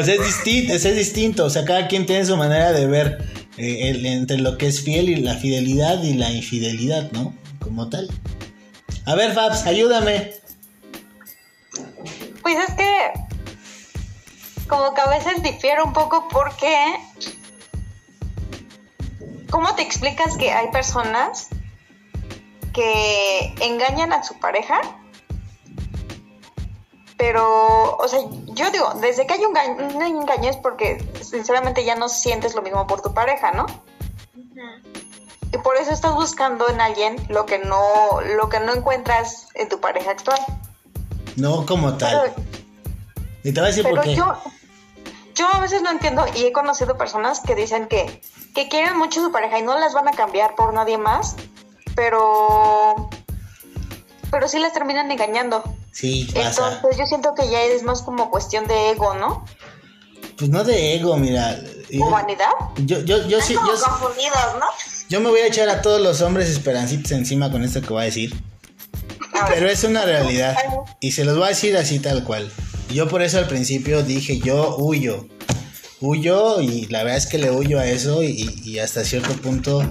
O 0.00 0.04
sea, 0.04 0.14
es 0.14 0.24
distinto, 0.24 0.72
es, 0.74 0.84
es 0.84 0.96
distinto. 0.96 1.44
O 1.44 1.50
sea, 1.50 1.64
cada 1.64 1.88
quien 1.88 2.06
tiene 2.06 2.24
su 2.24 2.36
manera 2.36 2.72
de 2.72 2.86
ver 2.86 3.24
eh, 3.56 3.90
el- 3.90 4.06
entre 4.06 4.38
lo 4.38 4.56
que 4.58 4.66
es 4.68 4.80
fiel 4.82 5.08
y 5.08 5.16
la 5.16 5.34
fidelidad 5.36 6.02
y 6.02 6.14
la 6.14 6.30
infidelidad, 6.30 7.10
¿no? 7.12 7.34
Como 7.60 7.88
tal. 7.88 8.08
A 9.06 9.14
ver, 9.14 9.32
Fabs, 9.32 9.66
ayúdame. 9.66 10.34
Pues 12.42 12.56
es 12.68 12.74
que 12.74 13.12
como 14.68 14.94
que 14.94 15.00
a 15.00 15.08
veces 15.08 15.42
difiere 15.42 15.82
un 15.82 15.92
poco 15.92 16.28
porque 16.28 16.94
¿cómo 19.50 19.74
te 19.74 19.82
explicas 19.82 20.36
que 20.36 20.52
hay 20.52 20.70
personas 20.70 21.48
que 22.72 23.54
engañan 23.60 24.12
a 24.12 24.22
su 24.22 24.38
pareja? 24.38 24.80
Pero, 27.16 27.96
o 27.96 28.08
sea, 28.08 28.20
yo 28.46 28.70
digo, 28.70 28.94
desde 29.00 29.26
que 29.26 29.34
hay 29.34 29.44
un, 29.44 29.56
un 29.94 30.02
engaño 30.02 30.48
es 30.48 30.56
porque 30.56 31.04
sinceramente 31.20 31.84
ya 31.84 31.94
no 31.94 32.08
sientes 32.08 32.54
lo 32.54 32.62
mismo 32.62 32.86
por 32.86 33.02
tu 33.02 33.12
pareja, 33.12 33.50
¿no? 33.52 33.66
Y 35.52 35.58
por 35.58 35.76
eso 35.76 35.90
estás 35.90 36.14
buscando 36.14 36.68
en 36.68 36.80
alguien 36.80 37.16
lo 37.28 37.44
que 37.46 37.58
no, 37.58 38.20
lo 38.36 38.48
que 38.48 38.60
no 38.60 38.72
encuentras 38.74 39.48
en 39.54 39.68
tu 39.68 39.80
pareja 39.80 40.12
actual. 40.12 40.38
No 41.36 41.66
como 41.66 41.96
tal. 41.96 42.32
Pero- 42.34 42.46
Y 43.42 43.52
te 43.52 43.60
voy 43.60 43.68
a 43.70 43.72
decir 43.72 43.82
por 43.88 44.00
qué. 44.02 44.14
yo, 44.14 44.34
yo 45.34 45.48
a 45.52 45.60
veces 45.60 45.82
no 45.82 45.90
entiendo 45.90 46.24
y 46.36 46.44
he 46.44 46.52
conocido 46.52 46.96
personas 46.98 47.40
que 47.40 47.54
dicen 47.54 47.88
que, 47.88 48.20
que 48.54 48.68
quieren 48.68 48.96
mucho 48.98 49.20
a 49.20 49.24
su 49.24 49.32
pareja 49.32 49.58
y 49.58 49.62
no 49.62 49.78
las 49.78 49.92
van 49.94 50.06
a 50.08 50.12
cambiar 50.12 50.54
por 50.54 50.72
nadie 50.74 50.98
más, 50.98 51.36
pero, 51.96 53.08
pero 54.30 54.48
sí 54.48 54.58
las 54.58 54.72
terminan 54.72 55.10
engañando. 55.10 55.62
Sí, 55.92 56.28
pasa. 56.34 56.74
Entonces 56.74 56.98
yo 56.98 57.06
siento 57.06 57.34
que 57.34 57.48
ya 57.50 57.60
es 57.62 57.82
más 57.82 58.02
como 58.02 58.30
cuestión 58.30 58.66
de 58.66 58.90
ego, 58.90 59.14
¿no? 59.14 59.44
Pues 60.38 60.48
no 60.50 60.62
de 60.64 60.94
ego, 60.94 61.16
mira. 61.16 61.56
Yo, 61.90 62.06
O 62.06 62.10
vanidad. 62.10 62.50
yo, 62.76 63.00
yo, 63.00 63.26
yo 63.26 63.40
sí, 63.40 63.54
yo, 63.54 63.60
confundidos, 63.60 64.56
¿no? 64.60 64.66
Yo 65.10 65.20
me 65.20 65.28
voy 65.28 65.40
a 65.40 65.48
echar 65.48 65.68
a 65.68 65.82
todos 65.82 66.00
los 66.00 66.22
hombres 66.22 66.48
esperancitos 66.48 67.10
encima 67.10 67.50
con 67.50 67.64
esto 67.64 67.82
que 67.82 67.88
voy 67.88 68.02
a 68.02 68.04
decir. 68.04 68.32
A 69.34 69.48
ver. 69.48 69.58
Pero 69.58 69.68
es 69.68 69.82
una 69.82 70.04
realidad. 70.04 70.56
Y 71.00 71.10
se 71.10 71.24
los 71.24 71.36
voy 71.36 71.46
a 71.46 71.48
decir 71.48 71.76
así 71.76 71.98
tal 71.98 72.22
cual. 72.22 72.48
Yo 72.88 73.08
por 73.08 73.20
eso 73.20 73.38
al 73.38 73.48
principio 73.48 74.04
dije, 74.04 74.38
yo 74.38 74.76
huyo. 74.78 75.26
Huyo 76.00 76.60
y 76.60 76.86
la 76.86 77.02
verdad 77.02 77.18
es 77.18 77.26
que 77.26 77.38
le 77.38 77.50
huyo 77.50 77.80
a 77.80 77.86
eso 77.86 78.22
y, 78.22 78.54
y 78.64 78.78
hasta 78.78 79.04
cierto 79.04 79.34
punto 79.34 79.82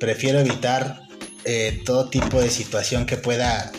prefiero 0.00 0.40
evitar 0.40 1.02
eh, 1.44 1.80
todo 1.86 2.10
tipo 2.10 2.40
de 2.40 2.50
situación 2.50 3.06
que 3.06 3.16
pueda 3.16 3.70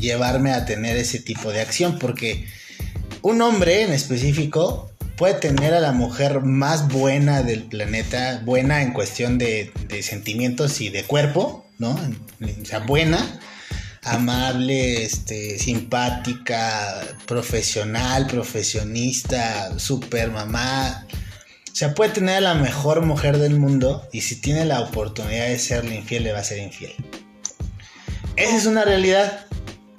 llevarme 0.00 0.52
a 0.52 0.64
tener 0.64 0.96
ese 0.96 1.20
tipo 1.20 1.52
de 1.52 1.60
acción. 1.60 1.98
Porque 1.98 2.48
un 3.20 3.42
hombre 3.42 3.82
en 3.82 3.92
específico 3.92 4.95
puede 5.16 5.34
tener 5.34 5.74
a 5.74 5.80
la 5.80 5.92
mujer 5.92 6.42
más 6.42 6.88
buena 6.88 7.42
del 7.42 7.64
planeta, 7.64 8.42
buena 8.44 8.82
en 8.82 8.92
cuestión 8.92 9.38
de, 9.38 9.72
sentimientos 10.02 10.80
y 10.80 10.90
de 10.90 11.04
cuerpo, 11.04 11.66
¿no? 11.78 11.90
O 11.90 12.64
sea, 12.64 12.80
buena 12.80 13.40
amable, 14.06 15.02
este, 15.02 15.58
simpática, 15.58 17.02
profesional, 17.26 18.26
profesionista, 18.26 19.78
super 19.78 20.30
mamá. 20.30 21.06
O 21.10 21.74
sea, 21.74 21.92
puede 21.94 22.12
tener 22.12 22.36
a 22.36 22.40
la 22.40 22.54
mejor 22.54 23.04
mujer 23.04 23.38
del 23.38 23.58
mundo 23.58 24.08
y 24.12 24.20
si 24.20 24.36
tiene 24.36 24.64
la 24.64 24.80
oportunidad 24.80 25.48
de 25.48 25.58
serle 25.58 25.96
infiel, 25.96 26.22
le 26.24 26.32
va 26.32 26.38
a 26.38 26.44
ser 26.44 26.58
infiel. 26.58 26.94
Esa 28.36 28.56
es 28.56 28.66
una 28.66 28.84
realidad, 28.84 29.45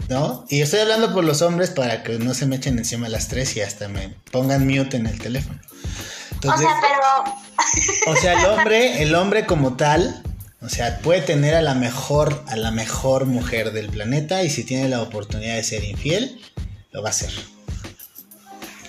¿no? 0.10 0.46
Y 0.50 0.62
estoy 0.62 0.80
hablando 0.82 1.14
por 1.14 1.24
los 1.24 1.42
hombres 1.42 1.70
para 1.70 2.04
que 2.04 2.18
no 2.20 2.34
se 2.34 2.46
me 2.46 2.56
echen 2.58 2.78
encima 2.78 3.10
las 3.10 3.28
tres 3.28 3.56
y 3.58 3.62
hasta 3.62 3.88
me 3.88 4.16
pongan 4.32 4.66
mute 4.68 4.98
en 4.98 5.08
el 5.08 5.20
teléfono. 5.20 5.60
O 6.44 6.58
sea, 6.58 6.70
pero 6.82 8.14
o 8.14 8.16
sea, 8.16 8.34
el 8.40 8.46
hombre, 8.46 9.02
el 9.02 9.16
hombre 9.16 9.46
como 9.46 9.76
tal, 9.76 10.22
o 10.62 10.70
sea, 10.70 11.00
puede 11.00 11.22
tener 11.22 11.56
a 11.56 11.62
la 11.62 11.74
mejor, 11.74 12.44
a 12.48 12.56
la 12.56 12.72
mejor 12.72 13.26
mujer 13.26 13.72
del 13.74 13.90
planeta 13.90 14.44
y 14.44 14.50
si 14.50 14.64
tiene 14.64 14.88
la 14.90 15.02
oportunidad 15.02 15.56
de 15.56 15.64
ser 15.64 15.84
infiel, 15.84 16.40
lo 16.92 17.02
va 17.02 17.10
a 17.10 17.12
hacer. 17.12 17.32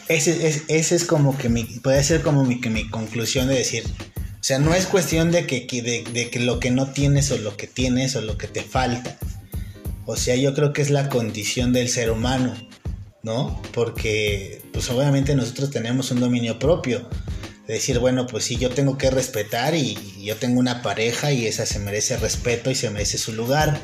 Ese, 0.09 0.47
es- 0.49 0.63
ese 0.69 0.97
es 0.97 1.05
como 1.05 1.37
que 1.37 1.49
mi, 1.49 1.65
puede 1.65 2.03
ser 2.03 2.23
como 2.23 2.45
mi, 2.45 2.61
que 2.61 2.71
mi 2.71 2.89
conclusión 2.89 3.49
de 3.49 3.57
decir, 3.57 3.85
o 4.41 4.43
sea, 4.43 4.59
no 4.59 4.73
es 4.75 4.87
cuestión 4.87 5.31
de 5.31 5.47
que, 5.47 5.67
que- 5.67 5.83
de, 5.83 6.05
de 6.13 6.31
que 6.31 6.41
lo 6.41 6.61
que 6.61 6.71
no 6.71 6.91
tienes 6.93 7.31
o 7.31 7.39
lo 7.39 7.57
que 7.57 7.67
tienes 7.67 8.17
o 8.17 8.21
lo 8.23 8.39
que 8.39 8.47
te 8.47 8.63
falta. 8.63 9.19
O 10.11 10.17
sea, 10.17 10.37
yo 10.37 10.55
creo 10.55 10.73
que 10.73 10.81
es 10.81 10.89
la 10.89 11.11
condición 11.11 11.75
del 11.75 11.91
ser 11.91 12.11
humano, 12.11 12.57
¿no? 13.23 13.61
Porque, 13.75 14.63
pues 14.73 14.89
obviamente 14.89 15.35
nosotros 15.35 15.69
tenemos 15.69 16.11
un 16.11 16.19
dominio 16.19 16.59
propio 16.59 17.07
de 17.67 17.75
decir, 17.75 17.99
bueno, 17.99 18.27
pues 18.27 18.45
sí, 18.45 18.57
yo 18.57 18.71
tengo 18.71 18.97
que 18.97 19.11
respetar 19.11 19.75
y, 19.75 19.99
y 20.17 20.25
yo 20.25 20.37
tengo 20.37 20.61
una 20.61 20.81
pareja 20.81 21.33
y 21.33 21.47
esa 21.47 21.67
se 21.67 21.79
merece 21.79 22.17
respeto 22.17 22.71
y 22.71 22.75
se 22.75 22.89
merece 22.89 23.19
su 23.19 23.35
lugar, 23.35 23.79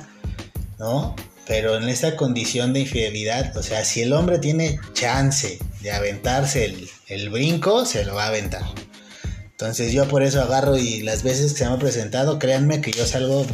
¿no? 0.78 1.14
Pero 1.47 1.76
en 1.76 1.90
esta 1.90 2.16
condición 2.16 2.73
de 2.73 2.81
infidelidad, 2.81 3.54
o 3.54 3.62
sea, 3.62 3.85
si 3.85 4.00
el 4.00 4.14
hombre 4.14 4.38
tiene 4.38 4.81
chance 4.95 5.59
de 5.83 5.93
aventarse 5.93 6.64
el, 6.64 6.88
el 7.09 7.28
brinco, 7.28 7.85
se 7.85 8.02
lo 8.07 8.14
va 8.14 8.25
a 8.25 8.28
aventar. 8.28 8.64
Entonces 9.50 9.93
yo 9.93 10.09
por 10.09 10.23
eso 10.23 10.40
agarro 10.40 10.78
y 10.78 11.02
las 11.02 11.23
veces 11.23 11.52
que 11.52 11.59
se 11.59 11.66
me 11.66 11.75
ha 11.75 11.78
presentado, 11.78 12.38
créanme 12.38 12.81
que 12.81 12.93
yo 12.93 13.04
salgo 13.04 13.45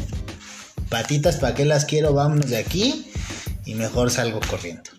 patitas, 0.91 1.37
¿para 1.37 1.55
qué 1.55 1.65
las 1.65 1.87
quiero? 1.87 2.13
Vámonos 2.13 2.51
de 2.51 2.59
aquí 2.59 3.11
y 3.65 3.75
mejor 3.75 4.11
salgo 4.11 4.41
corriendo. 4.51 4.91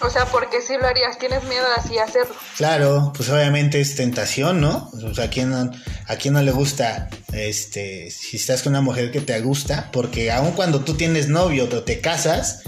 O 0.00 0.10
sea, 0.10 0.26
porque 0.26 0.60
sí 0.60 0.74
lo 0.80 0.86
harías, 0.86 1.16
tienes 1.18 1.44
miedo 1.44 1.64
de 1.64 1.74
así 1.76 1.98
hacerlo. 1.98 2.34
Claro, 2.56 3.12
pues 3.16 3.28
obviamente 3.28 3.80
es 3.80 3.94
tentación, 3.94 4.60
¿no? 4.60 4.90
O 4.92 5.14
sea, 5.14 5.26
¿a 5.26 5.30
quién 5.30 5.50
no, 5.50 5.70
a 6.08 6.16
quién 6.16 6.34
no 6.34 6.42
le 6.42 6.50
gusta, 6.50 7.08
este, 7.32 8.10
si 8.10 8.36
estás 8.36 8.62
con 8.62 8.72
una 8.72 8.80
mujer 8.80 9.12
que 9.12 9.20
te 9.20 9.40
gusta? 9.40 9.90
Porque 9.92 10.32
aun 10.32 10.52
cuando 10.52 10.80
tú 10.80 10.94
tienes 10.94 11.28
novio 11.28 11.68
o 11.70 11.82
te 11.82 12.00
casas, 12.00 12.62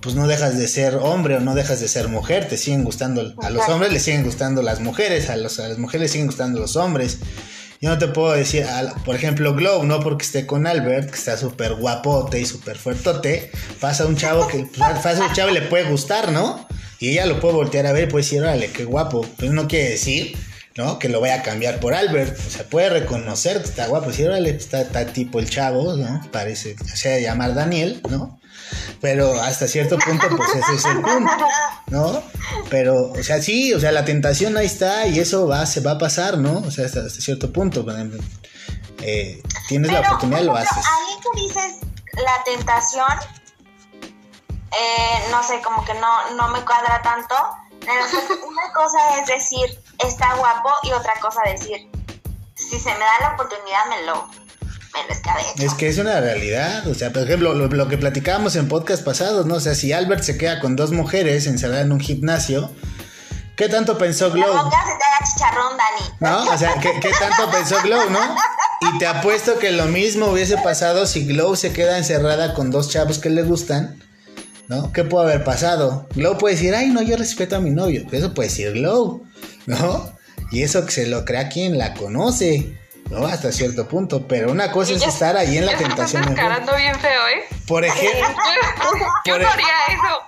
pues 0.00 0.14
no 0.14 0.26
dejas 0.26 0.58
de 0.58 0.68
ser 0.68 0.96
hombre 0.96 1.36
o 1.36 1.40
no 1.40 1.54
dejas 1.54 1.80
de 1.80 1.88
ser 1.88 2.08
mujer, 2.08 2.48
te 2.48 2.58
siguen 2.58 2.84
gustando, 2.84 3.34
a 3.42 3.48
los 3.48 3.66
hombres 3.70 3.90
les 3.90 4.02
siguen 4.02 4.22
gustando 4.22 4.60
las 4.60 4.80
mujeres, 4.80 5.30
a, 5.30 5.36
los, 5.36 5.58
a 5.60 5.68
las 5.68 5.78
mujeres 5.78 6.02
les 6.02 6.10
siguen 6.12 6.26
gustando 6.26 6.60
los 6.60 6.76
hombres. 6.76 7.18
Yo 7.80 7.90
no 7.90 7.98
te 7.98 8.08
puedo 8.08 8.32
decir, 8.32 8.64
por 9.04 9.14
ejemplo, 9.14 9.54
Glow, 9.54 9.84
no 9.84 10.00
porque 10.00 10.24
esté 10.24 10.46
con 10.46 10.66
Albert, 10.66 11.10
que 11.10 11.16
está 11.16 11.36
súper 11.36 11.74
guapote 11.74 12.40
y 12.40 12.46
súper 12.46 12.78
fuertote, 12.78 13.50
pasa 13.80 14.06
un 14.06 14.16
chavo 14.16 14.46
que, 14.48 14.58
pues, 14.58 14.98
pasa 15.02 15.26
un 15.26 15.32
chavo 15.34 15.50
y 15.50 15.54
le 15.54 15.62
puede 15.62 15.84
gustar, 15.84 16.32
¿no? 16.32 16.66
Y 16.98 17.10
ella 17.10 17.26
lo 17.26 17.40
puede 17.40 17.54
voltear 17.54 17.86
a 17.86 17.92
ver 17.92 18.04
y 18.04 18.10
puede 18.10 18.24
decir, 18.24 18.40
órale, 18.40 18.70
qué 18.70 18.84
guapo. 18.84 19.26
Pero 19.36 19.52
no 19.52 19.68
quiere 19.68 19.90
decir, 19.90 20.36
¿no? 20.76 20.98
Que 20.98 21.08
lo 21.08 21.20
vaya 21.20 21.36
a 21.36 21.42
cambiar 21.42 21.80
por 21.80 21.94
Albert. 21.94 22.38
O 22.38 22.50
sea, 22.50 22.64
puede 22.64 22.88
reconocer 22.88 23.58
que 23.58 23.64
está 23.64 23.86
guapo. 23.88 24.08
Decir, 24.08 24.28
órale, 24.28 24.50
está, 24.50 24.80
está 24.80 25.04
tipo 25.06 25.38
el 25.38 25.50
chavo, 25.50 25.96
¿no? 25.96 26.22
Parece, 26.32 26.76
o 26.80 26.96
sea, 26.96 27.18
llamar 27.18 27.54
Daniel, 27.54 28.00
¿no? 28.08 28.40
Pero 29.00 29.40
hasta 29.40 29.66
cierto 29.68 29.98
punto, 29.98 30.26
pues 30.36 30.54
ese 30.54 30.74
es 30.74 30.84
el 30.86 31.00
punto, 31.00 31.32
¿no? 31.88 32.22
Pero, 32.70 33.12
o 33.12 33.22
sea, 33.22 33.40
sí, 33.42 33.72
o 33.74 33.80
sea, 33.80 33.92
la 33.92 34.04
tentación 34.04 34.56
ahí 34.56 34.66
está 34.66 35.06
y 35.06 35.18
eso 35.18 35.46
va, 35.46 35.66
se 35.66 35.80
va 35.80 35.92
a 35.92 35.98
pasar, 35.98 36.38
¿no? 36.38 36.58
O 36.58 36.70
sea, 36.70 36.86
hasta, 36.86 37.00
hasta 37.00 37.20
cierto 37.20 37.52
punto. 37.52 37.84
eh, 39.02 39.42
tienes 39.68 39.92
la 39.92 39.98
Pero, 39.98 40.08
oportunidad, 40.10 40.38
por 40.38 40.46
lo 40.46 40.56
haces. 40.56 40.84
Alguien 40.86 41.48
dices 41.48 41.72
la 42.14 42.44
tentación, 42.44 43.12
eh, 44.72 45.24
no 45.30 45.42
sé, 45.42 45.60
como 45.62 45.84
que 45.84 45.94
no, 45.94 46.30
no 46.36 46.48
me 46.48 46.64
cuadra 46.64 47.02
tanto. 47.02 47.34
Una 47.84 48.72
cosa 48.72 49.18
es 49.20 49.26
decir, 49.26 49.78
está 49.98 50.34
guapo 50.36 50.70
y 50.84 50.92
otra 50.92 51.12
cosa 51.20 51.40
decir, 51.46 51.90
si 52.54 52.80
se 52.80 52.92
me 52.94 52.98
da 53.00 53.20
la 53.20 53.34
oportunidad 53.34 53.86
me 53.90 54.02
lo, 54.06 54.28
me 54.94 55.06
lo 55.06 55.12
escabecho. 55.12 55.62
Es 55.62 55.74
que 55.74 55.88
es 55.88 55.98
una 55.98 56.20
realidad, 56.20 56.86
o 56.86 56.94
sea, 56.94 57.12
por 57.12 57.22
ejemplo, 57.22 57.54
lo, 57.54 57.66
lo 57.68 57.88
que 57.88 57.98
platicábamos 57.98 58.56
en 58.56 58.68
podcast 58.68 59.04
pasados, 59.04 59.46
¿no? 59.46 59.56
O 59.56 59.60
sea, 59.60 59.74
si 59.74 59.92
Albert 59.92 60.22
se 60.22 60.38
queda 60.38 60.60
con 60.60 60.76
dos 60.76 60.92
mujeres 60.92 61.46
encerradas 61.46 61.84
en 61.84 61.92
un 61.92 62.00
gimnasio, 62.00 62.70
¿qué 63.56 63.68
tanto 63.68 63.98
pensó 63.98 64.28
La 64.28 64.34
Glow? 64.34 64.64
boca 64.64 64.76
se 64.84 64.98
te 64.98 65.04
haga 65.04 65.32
chicharrón, 65.32 65.76
Dani. 65.76 66.44
¿No? 66.46 66.52
O 66.52 66.58
sea, 66.58 66.74
¿qué, 66.80 66.92
qué 67.00 67.10
tanto 67.18 67.50
pensó 67.50 67.76
Glow, 67.82 68.10
no? 68.10 68.36
Y 68.80 68.98
te 68.98 69.06
apuesto 69.06 69.58
que 69.58 69.72
lo 69.72 69.86
mismo 69.86 70.26
hubiese 70.26 70.56
pasado 70.58 71.06
si 71.06 71.26
Glow 71.26 71.56
se 71.56 71.72
queda 71.72 71.98
encerrada 71.98 72.54
con 72.54 72.70
dos 72.70 72.90
chavos 72.90 73.18
que 73.18 73.30
le 73.30 73.42
gustan, 73.42 73.98
¿no? 74.68 74.92
¿Qué 74.92 75.04
puede 75.04 75.32
haber 75.32 75.44
pasado? 75.44 76.06
Glow 76.14 76.36
puede 76.38 76.54
decir, 76.54 76.74
ay, 76.74 76.90
no, 76.90 77.00
yo 77.02 77.16
respeto 77.16 77.56
a 77.56 77.60
mi 77.60 77.70
novio. 77.70 78.06
Eso 78.12 78.34
puede 78.34 78.48
decir 78.48 78.72
Glow, 78.72 79.24
¿no? 79.66 80.12
Y 80.50 80.62
eso 80.62 80.84
que 80.84 80.92
se 80.92 81.06
lo 81.06 81.24
crea 81.24 81.48
quien 81.48 81.78
la 81.78 81.94
conoce, 81.94 82.78
¿no? 83.10 83.26
Hasta 83.26 83.52
cierto 83.52 83.86
punto. 83.88 84.26
Pero 84.26 84.50
una 84.52 84.70
cosa 84.72 84.92
es 84.94 85.02
estar 85.06 85.36
ahí 85.36 85.58
en 85.58 85.66
la 85.66 85.76
tentación. 85.76 86.24
descarando 86.26 86.74
bien 86.76 86.98
feo, 86.98 87.28
¿eh? 87.28 87.44
Por 87.66 87.84
ejemplo, 87.84 88.26
Yo 89.26 89.38
no 89.38 89.48
haría 89.48 89.66
eso. 89.88 90.22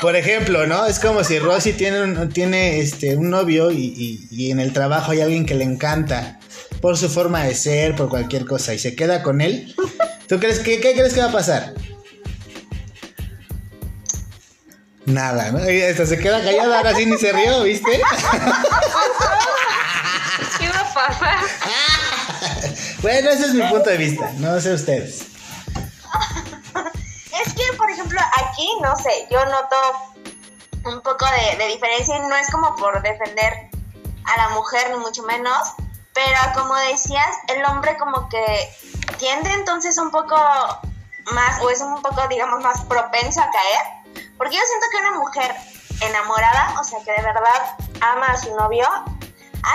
por 0.00 0.16
ejemplo, 0.16 0.66
¿no? 0.66 0.86
Es 0.86 0.98
como 1.00 1.22
si 1.24 1.38
Rosy 1.38 1.72
tiene 1.72 2.02
un, 2.02 2.28
tiene 2.30 2.80
este, 2.80 3.16
un 3.16 3.30
novio 3.30 3.70
y, 3.70 3.78
y- 3.96 4.28
y 4.30 4.50
en 4.50 4.60
el 4.60 4.72
trabajo 4.72 5.12
hay 5.12 5.20
alguien 5.22 5.46
que 5.46 5.54
le 5.54 5.64
encanta 5.64 6.38
por 6.80 6.96
su 6.98 7.08
forma 7.08 7.44
de 7.44 7.54
ser, 7.54 7.96
por 7.96 8.08
cualquier 8.10 8.44
cosa, 8.44 8.74
y 8.74 8.78
se 8.78 8.94
queda 8.94 9.22
con 9.22 9.40
él. 9.40 9.74
¿Tú 10.28 10.38
crees 10.38 10.58
que 10.58 10.80
qué 10.80 10.92
crees 10.92 11.14
que 11.14 11.20
va 11.20 11.28
a 11.28 11.32
pasar? 11.32 11.72
Nada, 15.06 15.50
¿no? 15.52 15.70
Y 15.70 15.82
hasta 15.82 16.06
se 16.06 16.18
queda 16.18 16.42
callada, 16.42 16.78
ahora 16.78 16.94
sí 16.94 17.04
ni 17.06 17.16
se 17.18 17.30
rió, 17.32 17.62
¿viste? 17.62 17.90
¿Qué 20.58 20.68
va 20.68 20.80
a 20.80 20.94
pasar? 20.94 21.33
Bueno, 23.04 23.28
ese 23.28 23.44
es 23.44 23.52
mi 23.52 23.60
punto 23.64 23.90
de 23.90 23.98
vista, 23.98 24.32
no 24.38 24.58
sé 24.60 24.72
ustedes. 24.72 25.26
Es 27.44 27.52
que, 27.52 27.76
por 27.76 27.90
ejemplo, 27.90 28.18
aquí, 28.38 28.66
no 28.80 28.96
sé, 28.96 29.26
yo 29.30 29.44
noto 29.44 29.76
un 30.86 31.02
poco 31.02 31.26
de, 31.26 31.58
de 31.58 31.66
diferencia 31.66 32.16
y 32.16 32.20
no 32.20 32.34
es 32.34 32.50
como 32.50 32.74
por 32.76 33.02
defender 33.02 33.68
a 34.24 34.36
la 34.38 34.48
mujer, 34.54 34.90
ni 34.92 34.98
mucho 35.00 35.22
menos, 35.24 35.74
pero 36.14 36.38
como 36.54 36.74
decías, 36.76 37.28
el 37.48 37.62
hombre 37.66 37.98
como 37.98 38.30
que 38.30 38.70
tiende 39.18 39.52
entonces 39.52 39.98
un 39.98 40.10
poco 40.10 40.36
más, 41.32 41.60
o 41.60 41.68
es 41.68 41.82
un 41.82 42.00
poco, 42.00 42.26
digamos, 42.28 42.62
más 42.62 42.80
propenso 42.86 43.42
a 43.42 43.50
caer, 43.50 44.24
porque 44.38 44.56
yo 44.56 44.62
siento 44.66 44.86
que 44.90 45.06
una 45.06 45.18
mujer 45.18 45.54
enamorada, 46.00 46.80
o 46.80 46.84
sea, 46.84 47.00
que 47.04 47.12
de 47.12 47.22
verdad 47.22 47.76
ama 48.00 48.26
a 48.28 48.36
su 48.38 48.56
novio, 48.56 48.88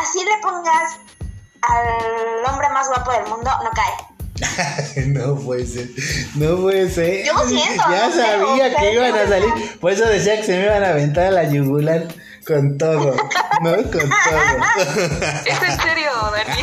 así 0.02 0.24
le 0.24 0.38
pongas 0.42 0.98
al 1.62 2.46
hombre 2.54 2.70
más 2.70 2.88
guapo 2.88 3.12
del 3.12 3.26
mundo, 3.28 3.52
no 3.64 3.70
cae. 3.72 3.94
no 5.08 5.36
puede 5.36 5.66
ser, 5.66 5.88
no 6.36 6.56
puede 6.62 6.90
ser. 6.90 7.26
Yo 7.26 7.38
siento, 7.48 7.84
Ya 7.90 8.08
no 8.08 8.14
sabía 8.16 8.76
que 8.76 8.94
iban 8.94 9.14
a 9.16 9.28
salir. 9.28 9.80
Por 9.80 9.92
eso 9.92 10.06
decía 10.06 10.38
que 10.38 10.44
se 10.44 10.58
me 10.58 10.64
iban 10.66 10.84
a 10.84 10.90
aventar 10.90 11.26
a 11.28 11.32
la 11.32 11.44
yugular 11.44 12.04
con 12.48 12.78
todo. 12.78 13.16
¿No? 13.62 13.72
Con 13.76 13.92
todo. 13.92 14.00
¿Es 15.46 15.62
en 15.62 15.82
serio, 15.82 16.12
Dani? 16.32 16.62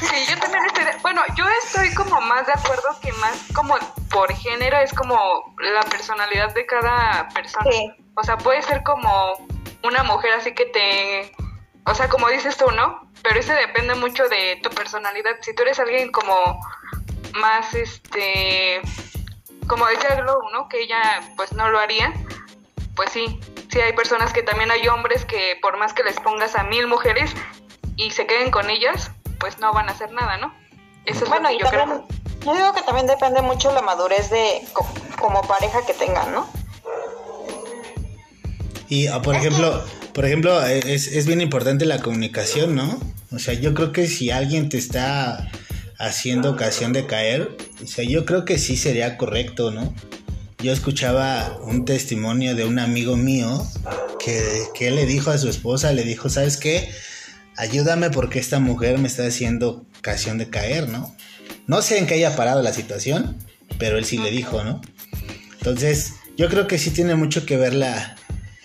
Sí, 0.00 0.16
yo 0.30 0.38
también 0.38 0.64
estoy 0.66 0.84
de- 0.84 0.96
Bueno, 1.02 1.20
yo 1.36 1.44
estoy 1.64 1.92
como 1.94 2.20
más 2.20 2.46
de 2.46 2.52
acuerdo 2.52 2.84
que 3.02 3.12
más 3.14 3.32
como 3.52 3.74
por 4.10 4.32
género 4.32 4.78
es 4.78 4.92
como 4.94 5.16
la 5.58 5.82
personalidad 5.90 6.54
de 6.54 6.64
cada 6.64 7.28
persona. 7.34 7.70
Sí. 7.72 7.90
O 8.14 8.22
sea, 8.22 8.38
puede 8.38 8.62
ser 8.62 8.82
como 8.84 9.10
una 9.82 10.04
mujer 10.04 10.30
así 10.38 10.54
que 10.54 10.66
te... 10.66 11.32
O 11.90 11.94
sea, 11.94 12.08
como 12.08 12.28
dices 12.28 12.56
tú, 12.56 12.70
¿no? 12.72 13.08
Pero 13.22 13.40
ese 13.40 13.52
depende 13.54 13.94
mucho 13.94 14.28
de 14.28 14.60
tu 14.62 14.70
personalidad. 14.70 15.32
Si 15.42 15.54
tú 15.54 15.62
eres 15.62 15.78
alguien 15.78 16.12
como 16.12 16.60
más, 17.34 17.74
este... 17.74 18.80
Como 19.66 19.86
decía 19.86 20.14
Glow, 20.16 20.50
¿no? 20.52 20.68
Que 20.68 20.82
ella 20.82 21.20
pues 21.36 21.52
no 21.52 21.68
lo 21.70 21.78
haría. 21.78 22.12
Pues 22.96 23.10
sí, 23.12 23.38
sí 23.70 23.80
hay 23.80 23.92
personas 23.92 24.32
que 24.32 24.42
también 24.42 24.70
hay 24.70 24.86
hombres 24.88 25.24
que 25.24 25.58
por 25.60 25.76
más 25.78 25.92
que 25.92 26.02
les 26.04 26.18
pongas 26.20 26.56
a 26.56 26.62
mil 26.64 26.86
mujeres 26.86 27.30
y 27.96 28.10
se 28.12 28.26
queden 28.26 28.50
con 28.50 28.70
ellas, 28.70 29.10
pues 29.38 29.58
no 29.58 29.72
van 29.72 29.88
a 29.88 29.92
hacer 29.92 30.10
nada, 30.12 30.36
¿no? 30.38 30.54
Eso 31.04 31.24
es 31.24 31.30
Bueno, 31.30 31.44
lo 31.44 31.48
que 31.50 31.54
y 31.54 31.58
yo 31.58 31.64
también, 31.70 32.04
creo. 32.06 32.44
yo 32.44 32.54
digo 32.54 32.72
que 32.72 32.82
también 32.82 33.06
depende 33.06 33.42
mucho 33.42 33.72
la 33.72 33.82
madurez 33.82 34.30
de 34.30 34.62
co- 34.72 34.86
como 35.20 35.42
pareja 35.42 35.84
que 35.86 35.94
tengan, 35.94 36.32
¿no? 36.32 36.48
Y 38.88 39.06
ah, 39.08 39.20
por 39.20 39.34
ejemplo, 39.36 39.84
por 40.18 40.26
ejemplo, 40.26 40.66
eh, 40.66 40.80
es, 40.84 41.26
bien 41.26 41.40
importante 41.40 41.86
la 41.86 42.00
comunicación, 42.00 42.74
¿no? 42.74 42.98
O 43.30 43.38
sea, 43.38 43.54
yo 43.54 43.72
creo 43.72 43.92
que 43.92 44.08
si 44.08 44.32
alguien 44.32 44.68
te 44.68 44.76
está 44.76 45.48
haciendo 45.96 46.50
ocasión 46.50 46.92
de 46.92 47.06
caer, 47.06 47.56
o 47.84 47.86
sea, 47.86 48.04
yo 48.04 48.24
creo 48.24 48.44
que 48.44 48.58
sí 48.58 48.76
sería 48.76 49.16
correcto, 49.16 49.70
¿no? 49.70 49.94
Yo 50.60 50.72
escuchaba 50.72 51.56
un 51.62 51.84
testimonio 51.84 52.56
de 52.56 52.64
un 52.64 52.80
amigo 52.80 53.16
mío 53.16 53.64
que, 54.18 54.42
que 54.74 54.90
le 54.90 55.06
dijo 55.06 55.30
a 55.30 55.38
su 55.38 55.48
esposa, 55.48 55.92
le 55.92 56.02
dijo, 56.02 56.28
¿sabes 56.28 56.56
qué? 56.56 56.90
Ayúdame 57.56 58.10
porque 58.10 58.40
esta 58.40 58.58
mujer 58.58 58.98
me 58.98 59.06
está 59.06 59.24
haciendo 59.24 59.86
ocasión 60.00 60.36
de 60.36 60.50
caer, 60.50 60.88
¿no? 60.88 61.14
No 61.68 61.80
sé 61.80 61.96
en 61.96 62.08
qué 62.08 62.14
haya 62.14 62.34
parado 62.34 62.60
la 62.60 62.72
situación, 62.72 63.36
pero 63.78 63.98
él 63.98 64.04
sí 64.04 64.18
le 64.18 64.32
dijo, 64.32 64.64
¿no? 64.64 64.80
Entonces, 65.58 66.14
yo 66.36 66.48
creo 66.48 66.66
que 66.66 66.76
sí 66.76 66.90
tiene 66.90 67.14
mucho 67.14 67.46
que 67.46 67.56
ver 67.56 67.72
la, 67.72 68.16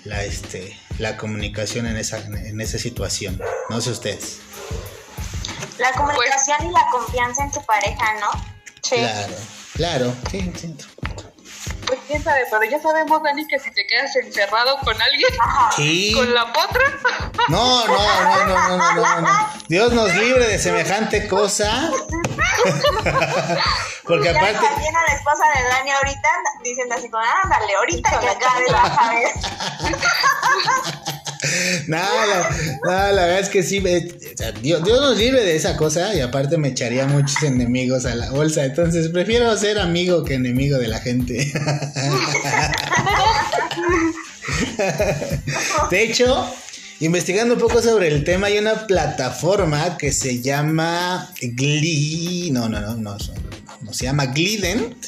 la, 0.03 0.23
este, 0.23 0.75
la 0.99 1.17
comunicación 1.17 1.85
en 1.87 1.97
esa, 1.97 2.17
en 2.19 2.59
esa 2.61 2.77
situación. 2.77 3.41
No 3.69 3.81
sé 3.81 3.91
ustedes. 3.91 4.39
La 5.79 5.91
comunicación 5.93 6.69
y 6.69 6.71
la 6.71 6.85
confianza 6.91 7.43
en 7.43 7.51
tu 7.51 7.63
pareja, 7.65 8.13
¿no? 8.19 8.29
Sí. 8.83 8.95
Claro, 8.97 9.33
claro, 9.75 10.13
sí, 10.29 10.53
sí. 10.59 10.75
Pues 11.87 11.99
quién 12.07 12.23
sabe, 12.23 12.41
pero 12.49 12.63
ya 12.71 12.81
sabemos, 12.81 13.21
Dani, 13.23 13.45
que 13.47 13.59
si 13.59 13.69
te 13.71 13.85
quedas 13.87 14.15
encerrado 14.15 14.77
con 14.85 14.99
alguien, 15.01 15.29
Sí. 15.75 16.13
con 16.13 16.33
la 16.33 16.51
potra, 16.53 16.81
No, 17.49 17.85
no, 17.87 17.93
no, 17.93 18.45
no, 18.45 18.77
no, 18.77 18.77
no, 18.77 18.95
no, 18.95 19.21
no. 19.21 19.49
Dios 19.67 19.91
nos 19.93 20.13
libre 20.15 20.47
de 20.47 20.59
semejante 20.59 21.27
cosa. 21.27 21.91
Porque 24.05 24.29
aparte, 24.29 24.51
imagino 24.51 24.99
a 24.99 25.11
la 25.11 25.15
esposa 25.15 25.43
de 25.55 25.63
Dani 25.69 25.91
ahorita 25.91 26.29
diciendo 26.63 26.95
así 26.95 27.09
como, 27.09 27.23
ándale, 27.43 27.73
ahorita 27.75 28.19
que 28.19 28.27
acabe 28.27 28.69
la 28.69 28.81
cabeza. 28.97 29.49
no, 31.87 31.97
la, 31.97 32.49
no, 32.83 33.11
la 33.13 33.25
verdad 33.25 33.39
es 33.39 33.49
que 33.49 33.63
sí, 33.63 33.81
eh, 33.85 34.13
Dios, 34.61 34.83
Dios 34.83 35.01
nos 35.01 35.17
libre 35.17 35.43
de 35.43 35.55
esa 35.55 35.77
cosa 35.77 36.13
y 36.13 36.19
aparte 36.19 36.57
me 36.57 36.69
echaría 36.69 37.05
muchos 37.05 37.41
enemigos 37.43 38.05
a 38.05 38.15
la 38.15 38.29
bolsa. 38.31 38.65
Entonces 38.65 39.07
prefiero 39.09 39.55
ser 39.57 39.79
amigo 39.79 40.23
que 40.25 40.33
enemigo 40.35 40.77
de 40.77 40.87
la 40.87 40.99
gente. 40.99 41.51
De 45.89 46.03
hecho, 46.03 46.53
investigando 46.99 47.53
un 47.55 47.59
poco 47.61 47.81
sobre 47.81 48.07
el 48.07 48.23
tema, 48.23 48.47
hay 48.47 48.57
una 48.57 48.85
plataforma 48.87 49.97
que 49.97 50.11
se 50.11 50.41
llama 50.41 51.29
Glee. 51.41 52.49
No, 52.51 52.67
no, 52.67 52.81
no, 52.81 52.95
no, 52.95 53.17
no, 53.83 53.93
se 53.93 54.05
llama 54.05 54.27
Glident. 54.27 55.07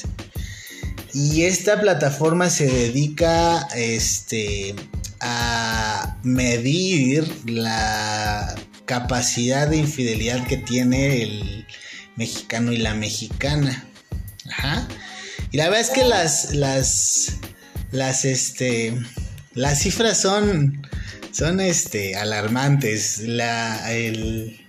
Y 1.12 1.44
esta 1.44 1.80
plataforma 1.80 2.50
se 2.50 2.66
dedica 2.66 3.66
este, 3.74 4.74
a 5.20 6.18
medir 6.22 7.26
la 7.46 8.54
capacidad 8.84 9.68
de 9.68 9.78
infidelidad 9.78 10.46
que 10.46 10.58
tiene 10.58 11.22
el 11.22 11.66
mexicano 12.16 12.72
y 12.72 12.78
la 12.78 12.94
mexicana. 12.94 13.86
Ajá. 14.50 14.88
Y 15.50 15.56
la 15.56 15.64
verdad 15.64 15.80
es 15.80 15.90
que 15.90 16.04
las, 16.04 16.54
las, 16.54 17.36
las, 17.92 18.24
este, 18.24 18.98
las 19.54 19.80
cifras 19.80 20.20
son, 20.20 20.86
son, 21.32 21.60
este, 21.60 22.16
alarmantes. 22.16 23.20
La, 23.20 23.92
el, 23.92 24.65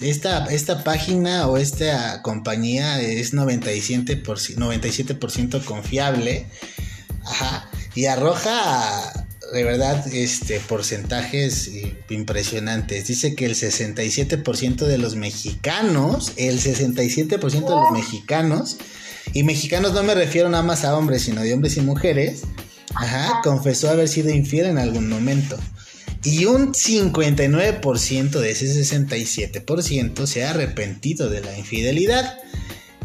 esta, 0.00 0.46
esta 0.46 0.84
página 0.84 1.46
o 1.46 1.56
esta 1.56 2.22
compañía 2.22 3.00
es 3.00 3.34
97%, 3.34 4.22
97% 4.24 5.64
confiable. 5.64 6.46
Ajá. 7.24 7.70
Y 7.94 8.06
arroja 8.06 9.26
de 9.52 9.64
verdad 9.64 10.06
este 10.12 10.60
porcentajes 10.60 11.70
impresionantes. 12.10 13.06
Dice 13.06 13.34
que 13.34 13.46
el 13.46 13.54
67% 13.54 14.76
de 14.86 14.98
los 14.98 15.16
mexicanos, 15.16 16.32
el 16.36 16.60
67% 16.60 17.38
de 17.38 17.48
los 17.48 17.92
mexicanos, 17.92 18.76
y 19.32 19.42
mexicanos 19.42 19.92
no 19.92 20.02
me 20.02 20.14
refiero 20.14 20.48
nada 20.48 20.62
más 20.62 20.84
a 20.84 20.96
hombres, 20.96 21.22
sino 21.22 21.42
de 21.42 21.52
hombres 21.52 21.76
y 21.76 21.80
mujeres, 21.80 22.42
ajá, 22.94 23.40
confesó 23.42 23.90
haber 23.90 24.08
sido 24.08 24.30
infiel 24.30 24.66
en 24.66 24.78
algún 24.78 25.08
momento. 25.08 25.58
Y 26.24 26.46
un 26.46 26.72
59% 26.72 28.30
de 28.40 28.50
ese 28.50 28.66
67% 28.66 30.26
se 30.26 30.44
ha 30.44 30.50
arrepentido 30.50 31.30
de 31.30 31.40
la 31.40 31.56
infidelidad. 31.56 32.38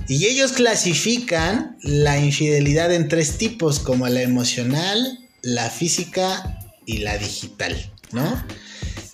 Y 0.07 0.25
ellos 0.25 0.51
clasifican 0.51 1.77
la 1.81 2.19
infidelidad 2.19 2.93
en 2.93 3.07
tres 3.07 3.37
tipos, 3.37 3.79
como 3.79 4.07
la 4.07 4.21
emocional, 4.21 5.19
la 5.41 5.69
física 5.69 6.59
y 6.85 6.99
la 6.99 7.17
digital, 7.17 7.93
¿no? 8.11 8.43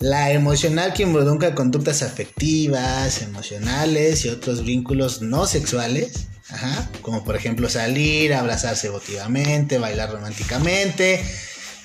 La 0.00 0.32
emocional 0.32 0.94
que 0.94 1.02
involucra 1.02 1.54
conductas 1.54 2.02
afectivas, 2.02 3.22
emocionales 3.22 4.24
y 4.24 4.30
otros 4.30 4.64
vínculos 4.64 5.20
no 5.20 5.46
sexuales, 5.46 6.28
como 7.02 7.22
por 7.22 7.36
ejemplo 7.36 7.68
salir, 7.68 8.34
abrazarse 8.34 8.88
emotivamente, 8.88 9.78
bailar 9.78 10.10
románticamente, 10.10 11.22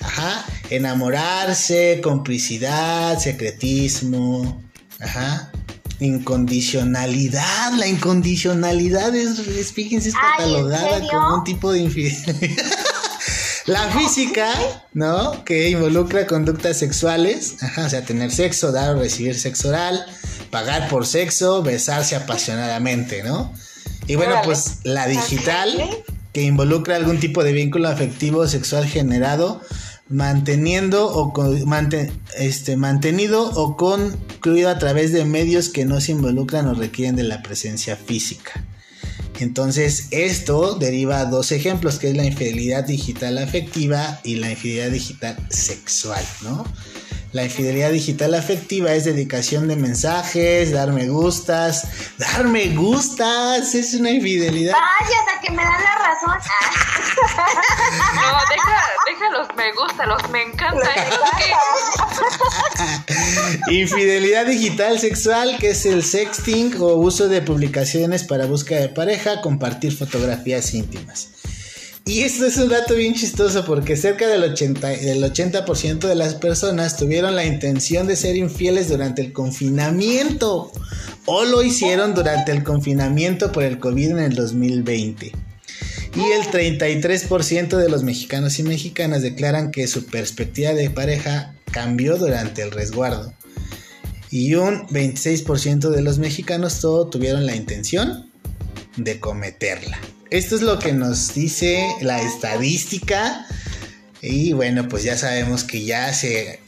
ajá, 0.06 0.46
enamorarse, 0.70 2.00
complicidad, 2.02 3.18
secretismo, 3.18 4.62
ajá, 5.00 5.50
incondicionalidad. 6.00 7.72
La 7.72 7.86
incondicionalidad 7.86 9.14
es, 9.14 9.72
fíjense, 9.72 10.10
es 10.10 10.14
catalogada 10.14 11.00
como 11.10 11.36
un 11.36 11.44
tipo 11.44 11.72
de 11.72 11.80
infidelidad. 11.80 12.64
La 13.66 13.88
física, 13.88 14.48
¿no? 14.92 15.44
Que 15.44 15.70
involucra 15.70 16.24
conductas 16.28 16.78
sexuales, 16.78 17.56
ajá, 17.60 17.86
o 17.86 17.90
sea, 17.90 18.04
tener 18.04 18.30
sexo, 18.30 18.70
dar 18.70 18.94
o 18.94 19.00
recibir 19.00 19.36
sexo 19.36 19.70
oral, 19.70 20.06
pagar 20.52 20.88
por 20.88 21.04
sexo, 21.04 21.64
besarse 21.64 22.14
apasionadamente, 22.14 23.24
¿no? 23.24 23.52
Y 24.06 24.14
bueno, 24.14 24.36
pues 24.44 24.78
la 24.84 25.08
digital, 25.08 25.82
que 26.32 26.42
involucra 26.42 26.94
algún 26.94 27.18
tipo 27.18 27.42
de 27.42 27.50
vínculo 27.50 27.88
afectivo 27.88 28.46
sexual 28.46 28.86
generado 28.86 29.62
manteniendo 30.08 31.08
o 31.08 31.32
este, 32.38 32.76
mantenido 32.76 33.50
o 33.50 33.76
concluido 33.76 34.70
a 34.70 34.78
través 34.78 35.12
de 35.12 35.24
medios 35.24 35.68
que 35.68 35.84
no 35.84 36.00
se 36.00 36.12
involucran 36.12 36.68
o 36.68 36.74
requieren 36.74 37.16
de 37.16 37.24
la 37.24 37.42
presencia 37.42 37.96
física. 37.96 38.64
Entonces, 39.38 40.08
esto 40.12 40.76
deriva 40.76 41.20
a 41.20 41.26
dos 41.26 41.52
ejemplos, 41.52 41.98
que 41.98 42.08
es 42.08 42.16
la 42.16 42.24
infidelidad 42.24 42.84
digital 42.84 43.38
afectiva 43.38 44.20
y 44.24 44.36
la 44.36 44.50
infidelidad 44.50 44.90
digital 44.90 45.36
sexual, 45.50 46.24
¿no? 46.42 46.64
La 47.36 47.44
infidelidad 47.44 47.90
digital 47.90 48.34
afectiva 48.34 48.94
es 48.94 49.04
dedicación 49.04 49.68
de 49.68 49.76
mensajes, 49.76 50.72
dar 50.72 50.90
me 50.92 51.06
gustas. 51.06 51.86
Dar 52.16 52.44
me 52.44 52.68
gustas 52.68 53.74
es 53.74 53.92
una 53.92 54.10
infidelidad. 54.10 54.72
Vaya, 54.72 55.16
hasta 55.20 55.42
que 55.42 55.50
me 55.50 55.62
dan 55.62 55.84
la 55.84 55.98
razón. 55.98 56.38
no, 58.14 58.38
deja, 58.48 59.30
los 59.32 59.54
me 59.54 59.70
gusta, 59.74 60.06
los 60.06 60.30
me 60.30 60.44
encanta. 60.44 60.90
infidelidad 63.70 64.46
digital 64.46 64.98
sexual, 64.98 65.58
que 65.58 65.72
es 65.72 65.84
el 65.84 66.04
sexting 66.04 66.80
o 66.80 66.94
uso 66.94 67.28
de 67.28 67.42
publicaciones 67.42 68.24
para 68.24 68.46
búsqueda 68.46 68.80
de 68.80 68.88
pareja, 68.88 69.42
compartir 69.42 69.94
fotografías 69.94 70.72
íntimas. 70.72 71.35
Y 72.08 72.20
esto 72.20 72.46
es 72.46 72.56
un 72.56 72.68
dato 72.68 72.94
bien 72.94 73.14
chistoso 73.14 73.64
porque 73.64 73.96
cerca 73.96 74.28
del 74.28 74.44
80%, 74.44 75.00
del 75.00 75.24
80 75.24 76.06
de 76.06 76.14
las 76.14 76.36
personas 76.36 76.96
tuvieron 76.96 77.34
la 77.34 77.44
intención 77.44 78.06
de 78.06 78.14
ser 78.14 78.36
infieles 78.36 78.88
durante 78.88 79.22
el 79.22 79.32
confinamiento 79.32 80.70
o 81.24 81.44
lo 81.44 81.64
hicieron 81.64 82.14
durante 82.14 82.52
el 82.52 82.62
confinamiento 82.62 83.50
por 83.50 83.64
el 83.64 83.80
COVID 83.80 84.10
en 84.10 84.18
el 84.20 84.36
2020. 84.36 85.32
Y 86.14 86.20
el 86.20 86.46
33% 86.46 87.76
de 87.76 87.88
los 87.88 88.04
mexicanos 88.04 88.56
y 88.60 88.62
mexicanas 88.62 89.22
declaran 89.22 89.72
que 89.72 89.88
su 89.88 90.06
perspectiva 90.06 90.74
de 90.74 90.90
pareja 90.90 91.56
cambió 91.72 92.16
durante 92.18 92.62
el 92.62 92.70
resguardo. 92.70 93.34
Y 94.30 94.54
un 94.54 94.86
26% 94.86 95.90
de 95.90 96.02
los 96.02 96.20
mexicanos 96.20 96.80
todo 96.80 97.08
tuvieron 97.08 97.46
la 97.46 97.56
intención 97.56 98.30
de 98.96 99.18
cometerla. 99.18 99.98
Esto 100.30 100.56
es 100.56 100.62
lo 100.62 100.78
que 100.80 100.92
nos 100.92 101.34
dice 101.34 101.86
la 102.00 102.20
estadística. 102.20 103.46
Y 104.20 104.52
bueno, 104.54 104.88
pues 104.88 105.04
ya 105.04 105.16
sabemos 105.16 105.62
que 105.62 105.84
ya 105.84 106.12
se 106.12 106.60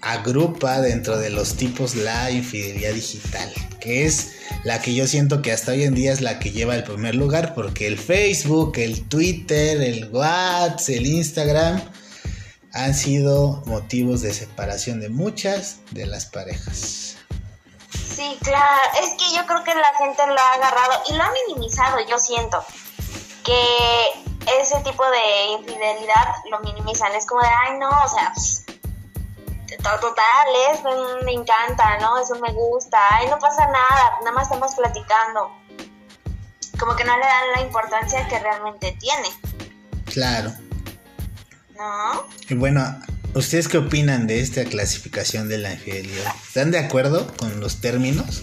agrupa 0.00 0.80
dentro 0.80 1.18
de 1.18 1.28
los 1.30 1.56
tipos 1.56 1.94
la 1.96 2.30
infidelidad 2.30 2.92
digital, 2.92 3.52
que 3.80 4.06
es 4.06 4.32
la 4.64 4.80
que 4.80 4.94
yo 4.94 5.06
siento 5.06 5.42
que 5.42 5.52
hasta 5.52 5.72
hoy 5.72 5.84
en 5.84 5.94
día 5.94 6.12
es 6.12 6.20
la 6.22 6.38
que 6.38 6.52
lleva 6.52 6.74
el 6.74 6.84
primer 6.84 7.14
lugar, 7.14 7.54
porque 7.54 7.86
el 7.86 7.98
Facebook, 7.98 8.74
el 8.76 9.06
Twitter, 9.06 9.82
el 9.82 10.10
WhatsApp, 10.10 10.88
el 10.88 11.06
Instagram 11.06 11.82
han 12.72 12.94
sido 12.94 13.62
motivos 13.66 14.22
de 14.22 14.32
separación 14.32 15.00
de 15.00 15.10
muchas 15.10 15.78
de 15.90 16.06
las 16.06 16.26
parejas. 16.26 17.16
Sí, 18.14 18.38
claro, 18.42 18.80
es 19.02 19.10
que 19.10 19.36
yo 19.36 19.46
creo 19.46 19.62
que 19.64 19.74
la 19.74 19.92
gente 19.98 20.26
lo 20.26 20.38
ha 20.38 20.52
agarrado 20.54 21.02
y 21.10 21.14
lo 21.14 21.22
ha 21.22 21.32
minimizado, 21.48 21.98
yo 22.08 22.18
siento 22.18 22.64
que 23.44 24.24
ese 24.60 24.80
tipo 24.80 25.04
de 25.08 25.46
infidelidad 25.58 26.34
lo 26.50 26.60
minimizan. 26.60 27.14
Es 27.14 27.26
como 27.26 27.40
de, 27.40 27.48
ay, 27.48 27.78
no, 27.78 27.88
o 27.88 28.08
sea, 28.08 28.32
pues, 28.34 28.64
total, 30.00 30.46
es, 30.72 30.80
me 31.24 31.32
encanta, 31.32 31.98
¿no? 32.00 32.20
Eso 32.20 32.36
me 32.36 32.52
gusta, 32.52 32.98
ay, 33.10 33.28
no 33.28 33.38
pasa 33.38 33.66
nada, 33.66 34.18
nada 34.20 34.32
más 34.32 34.44
estamos 34.44 34.74
platicando. 34.74 35.52
Como 36.78 36.96
que 36.96 37.04
no 37.04 37.16
le 37.16 37.24
dan 37.24 37.52
la 37.54 37.60
importancia 37.62 38.26
que 38.28 38.38
realmente 38.38 38.96
tiene. 38.98 39.28
Claro. 40.06 40.52
¿No? 41.76 42.26
Y 42.48 42.54
bueno, 42.54 43.00
¿ustedes 43.34 43.68
qué 43.68 43.78
opinan 43.78 44.26
de 44.26 44.40
esta 44.40 44.64
clasificación 44.64 45.48
de 45.48 45.58
la 45.58 45.72
infidelidad? 45.72 46.34
¿Están 46.46 46.70
de 46.70 46.78
acuerdo 46.78 47.26
con 47.36 47.60
los 47.60 47.80
términos? 47.80 48.42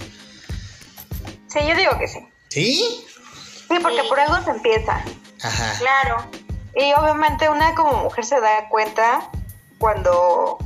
Sí, 1.48 1.60
yo 1.68 1.76
digo 1.76 1.98
que 1.98 2.08
sí. 2.08 2.20
¿Sí? 2.50 3.06
Sí, 3.72 3.80
porque 3.82 4.04
por 4.04 4.20
algo 4.20 4.44
se 4.44 4.52
empieza. 4.52 5.02
Ajá. 5.42 5.74
Claro. 5.80 6.26
Y 6.76 6.94
obviamente 6.94 7.50
una 7.50 7.74
como 7.74 8.04
mujer 8.04 8.26
se 8.26 8.40
da 8.40 8.68
cuenta 8.68 9.30
cuando 9.78 10.58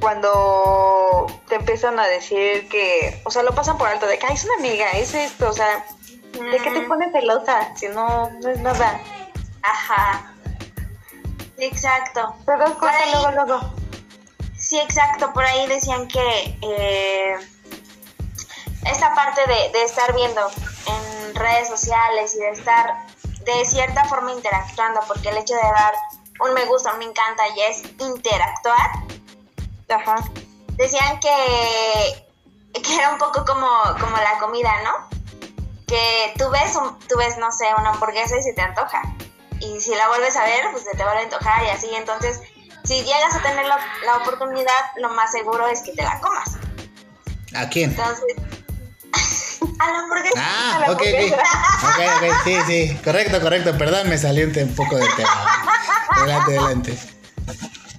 cuando 0.00 1.26
te 1.48 1.54
empiezan 1.54 1.98
a 1.98 2.06
decir 2.06 2.68
que, 2.68 3.22
o 3.24 3.30
sea, 3.30 3.42
lo 3.42 3.54
pasan 3.54 3.78
por 3.78 3.88
alto 3.88 4.06
de 4.06 4.18
que 4.18 4.26
es 4.26 4.44
una 4.44 4.54
amiga, 4.58 4.90
es 4.90 5.14
esto, 5.14 5.48
o 5.48 5.52
sea, 5.52 5.86
¿de 6.32 6.58
qué 6.58 6.70
te 6.72 6.80
pones 6.82 7.12
celosa? 7.12 7.74
Si 7.76 7.88
no, 7.88 8.28
no 8.28 8.50
es 8.50 8.58
nada. 8.60 9.00
Ajá. 9.62 10.34
Exacto. 11.56 12.34
Pero 12.44 12.66
luego, 12.66 13.30
luego. 13.30 13.74
Sí, 14.58 14.78
exacto. 14.78 15.32
Por 15.32 15.44
ahí 15.44 15.66
decían 15.68 16.08
que 16.08 16.58
eh, 16.60 17.36
esta 18.86 19.14
parte 19.14 19.40
de, 19.46 19.78
de 19.78 19.84
estar 19.84 20.14
viendo 20.14 20.50
en 20.86 21.34
redes 21.34 21.68
sociales 21.68 22.34
y 22.34 22.38
de 22.38 22.50
estar 22.50 23.06
de 23.44 23.64
cierta 23.64 24.04
forma 24.04 24.32
interactuando, 24.32 25.00
porque 25.06 25.28
el 25.28 25.38
hecho 25.38 25.54
de 25.54 25.62
dar 25.62 25.94
un 26.40 26.54
me 26.54 26.64
gusta, 26.66 26.92
me 26.94 27.04
encanta 27.04 27.46
y 27.48 27.60
es 27.60 27.82
interactuar, 27.98 28.90
Ajá. 29.88 30.16
decían 30.76 31.20
que, 31.20 32.80
que 32.80 32.96
era 32.96 33.10
un 33.10 33.18
poco 33.18 33.44
como, 33.44 33.68
como 34.00 34.16
la 34.16 34.38
comida, 34.40 34.72
¿no? 34.82 35.08
Que 35.86 36.32
tú 36.38 36.48
ves, 36.50 36.74
un, 36.76 36.98
tú 37.00 37.16
ves, 37.18 37.36
no 37.38 37.52
sé, 37.52 37.66
una 37.78 37.90
hamburguesa 37.90 38.36
y 38.38 38.42
se 38.42 38.52
te 38.54 38.62
antoja. 38.62 39.02
Y 39.60 39.80
si 39.80 39.94
la 39.94 40.08
vuelves 40.08 40.36
a 40.36 40.44
ver, 40.44 40.70
pues 40.72 40.84
se 40.84 40.96
te 40.96 41.04
vuelve 41.04 41.20
a 41.20 41.24
antojar 41.24 41.64
y 41.64 41.68
así. 41.68 41.88
Entonces, 41.94 42.40
si 42.84 43.02
llegas 43.04 43.34
a 43.34 43.42
tener 43.42 43.66
la, 43.66 43.78
la 44.04 44.16
oportunidad, 44.16 44.72
lo 44.96 45.10
más 45.10 45.30
seguro 45.30 45.66
es 45.68 45.82
que 45.82 45.92
te 45.92 46.02
la 46.02 46.20
comas. 46.20 46.56
¿A 47.54 47.68
quién? 47.68 47.90
Entonces, 47.90 48.34
a 49.84 49.90
la 49.90 49.98
hamburguesa. 50.00 50.40
Ah, 50.40 50.76
a 50.76 50.78
la 50.80 50.92
ok, 50.92 51.02
sí, 52.44 52.56
sí. 52.66 53.00
Correcto, 53.04 53.40
correcto. 53.40 53.76
Perdón, 53.76 54.08
me 54.08 54.18
salió 54.18 54.46
un 54.46 54.74
poco 54.74 54.96
del 54.96 55.14
tema. 55.16 55.46
Adelante, 56.10 56.58
adelante. 56.58 56.98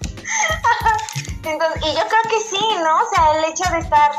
Entonces, 1.44 1.82
y 1.84 1.94
yo 1.94 2.02
creo 2.08 2.24
que 2.30 2.40
sí, 2.50 2.60
¿no? 2.84 2.98
O 2.98 3.10
sea, 3.14 3.38
el 3.38 3.46
hecho 3.46 3.64
de 3.72 3.80
estar, 3.80 4.12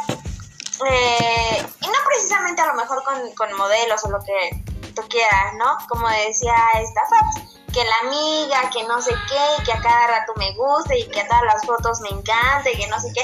eh, 0.88 1.66
y 1.80 1.86
no 1.86 1.92
precisamente 2.06 2.62
a 2.62 2.66
lo 2.66 2.74
mejor 2.74 3.02
con, 3.02 3.34
con 3.34 3.52
modelos 3.56 4.04
o 4.04 4.10
lo 4.10 4.20
que 4.20 4.62
tú 4.94 5.02
quieras, 5.08 5.54
¿no? 5.58 5.76
Como 5.88 6.08
decía 6.08 6.54
esta 6.80 7.00
Fabs, 7.10 7.58
que 7.72 7.84
la 7.84 8.08
amiga, 8.08 8.70
que 8.70 8.84
no 8.84 9.02
sé 9.02 9.12
qué, 9.28 9.62
y 9.62 9.64
que 9.64 9.72
a 9.72 9.80
cada 9.80 10.06
rato 10.06 10.32
me 10.36 10.54
gusta 10.54 10.94
y 10.94 11.08
que 11.08 11.20
a 11.20 11.28
todas 11.28 11.42
las 11.44 11.66
fotos 11.66 12.00
me 12.00 12.10
encanta 12.10 12.70
y 12.72 12.76
que 12.76 12.86
no 12.86 13.00
sé 13.00 13.12
qué. 13.12 13.22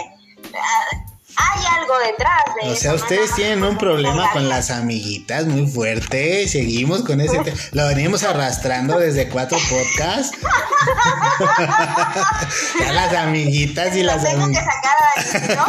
Hay 1.37 1.65
algo 1.79 1.99
detrás 1.99 2.43
de 2.61 2.71
O 2.71 2.77
sea, 2.77 2.95
ustedes 2.95 3.35
tienen 3.35 3.65
un 3.65 3.77
problema 3.79 4.31
con 4.33 4.49
las 4.49 4.71
amiguitas 4.71 5.47
muy 5.47 5.67
fuerte. 5.67 6.47
Seguimos 6.49 7.03
con 7.03 7.21
ese 7.21 7.39
tema. 7.39 7.57
Lo 7.73 7.87
venimos 7.89 8.23
arrastrando 8.23 8.99
desde 8.99 9.29
cuatro 9.29 9.59
podcasts. 9.71 10.39
ya 12.81 12.93
las 12.93 13.13
amiguitas 13.15 13.97
y 13.97 14.03
Lo 14.03 14.13
las 14.13 14.23
tengo 14.25 14.47
que 14.49 14.55
sacar 14.55 14.97
ahí, 15.17 15.25
¿no? 15.57 15.65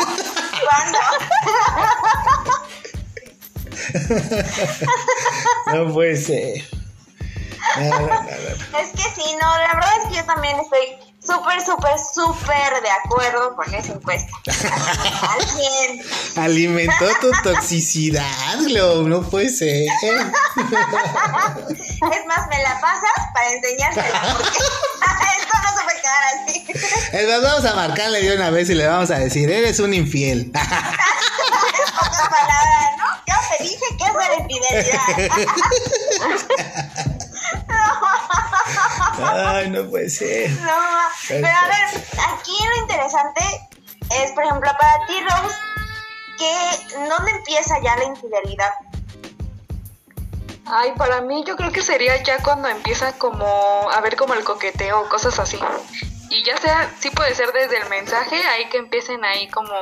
¿Cuándo? 0.70 1.00
No 5.74 5.94
puede 5.94 6.18
ser. 6.18 6.64
Es 7.76 8.90
que 8.92 9.02
sí, 9.16 9.36
no, 9.42 9.58
la 9.58 9.74
verdad 9.74 9.90
es 10.04 10.10
que 10.10 10.16
yo 10.18 10.26
también 10.26 10.58
estoy 10.60 11.13
súper, 11.26 11.62
súper, 11.66 11.98
súper 12.14 12.82
de 12.82 12.90
acuerdo 12.90 13.56
con 13.56 13.74
esa 13.74 13.94
encuesta. 13.94 14.32
Al 15.30 15.48
100. 15.48 16.44
Alimentó 16.44 17.06
tu 17.22 17.32
toxicidad, 17.44 18.60
Glow, 18.60 19.08
no 19.08 19.22
puede 19.24 19.50
ser. 19.50 19.88
Es 22.04 22.26
más, 22.28 22.48
me 22.50 22.62
la 22.62 22.82
pasas 22.82 23.12
para 23.34 23.50
enseñársela 23.54 24.36
porque 24.38 24.58
esto 24.58 25.58
no 25.64 25.70
se 25.78 25.84
puede 25.84 26.02
quedar 26.02 26.24
así. 26.34 26.66
Es 27.14 27.28
más, 27.30 27.42
vamos 27.42 27.66
a 27.66 27.76
marcarle 27.76 28.22
de 28.22 28.36
una 28.36 28.50
vez 28.50 28.70
y 28.70 28.76
le 28.76 28.86
vamos 28.86 29.10
a 29.10 29.20
decir, 29.20 29.50
eres 29.50 29.80
un 29.80 29.94
infiel. 29.94 30.40
En 30.40 30.52
pocas 30.52 32.28
palabras, 32.30 32.92
¿no? 32.98 33.06
Yo 33.26 33.36
te 33.58 33.64
dije 33.64 33.86
que 33.98 34.06
es 34.06 34.14
de 34.14 34.36
infidelidad. 34.44 35.08
Ay, 39.18 39.70
no 39.70 39.90
puede 39.90 40.10
ser. 40.10 40.50
No, 40.52 40.72
pero 41.42 41.56
a 41.56 41.68
ver, 41.68 42.04
aquí 42.34 42.56
lo 42.66 42.82
interesante 42.82 43.42
es, 44.24 44.32
por 44.34 44.44
ejemplo, 44.44 44.72
para 44.80 45.06
ti, 45.08 45.14
Rose, 45.22 45.56
que 46.38 47.08
¿dónde 47.10 47.32
empieza 47.32 47.76
ya 47.84 47.96
la 47.98 48.06
infidelidad? 48.06 48.72
Ay, 50.66 50.94
para 50.98 51.22
mí 51.22 51.44
yo 51.46 51.56
creo 51.56 51.72
que 51.72 51.82
sería 51.82 52.22
ya 52.24 52.38
cuando 52.42 52.70
empieza 52.70 53.18
como 53.18 53.90
a 53.92 54.00
ver 54.02 54.16
como 54.16 54.34
el 54.34 54.44
coqueteo 54.44 55.02
o 55.02 55.10
cosas 55.10 55.38
así. 55.40 55.60
Y 56.30 56.44
ya 56.44 56.58
sea, 56.58 56.90
sí 57.00 57.10
puede 57.10 57.36
ser 57.36 57.52
desde 57.52 57.78
el 57.78 57.90
mensaje, 57.90 58.36
ahí 58.36 58.70
que 58.70 58.78
empiecen 58.78 59.24
ahí 59.26 59.50
como 59.50 59.74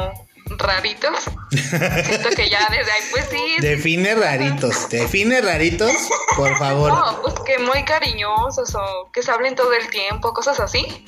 raritos. 0.58 1.26
Siento 1.52 2.30
que 2.30 2.50
ya 2.50 2.68
desde 2.70 2.92
ahí 2.92 3.02
pues 3.12 3.28
sí. 3.30 3.56
Define 3.60 4.16
raritos, 4.16 4.90
define 4.90 5.42
raritos, 5.42 5.94
por 6.36 6.58
favor. 6.58 6.92
No, 6.92 7.22
pues 7.22 7.36
que 7.46 7.60
muy 7.60 7.84
cariñosos 7.86 8.76
o 8.76 9.10
que 9.14 9.22
se 9.22 9.32
hablen 9.32 9.56
todo 9.56 9.74
el 9.74 9.90
tiempo, 9.90 10.34
cosas 10.34 10.60
así. 10.60 11.06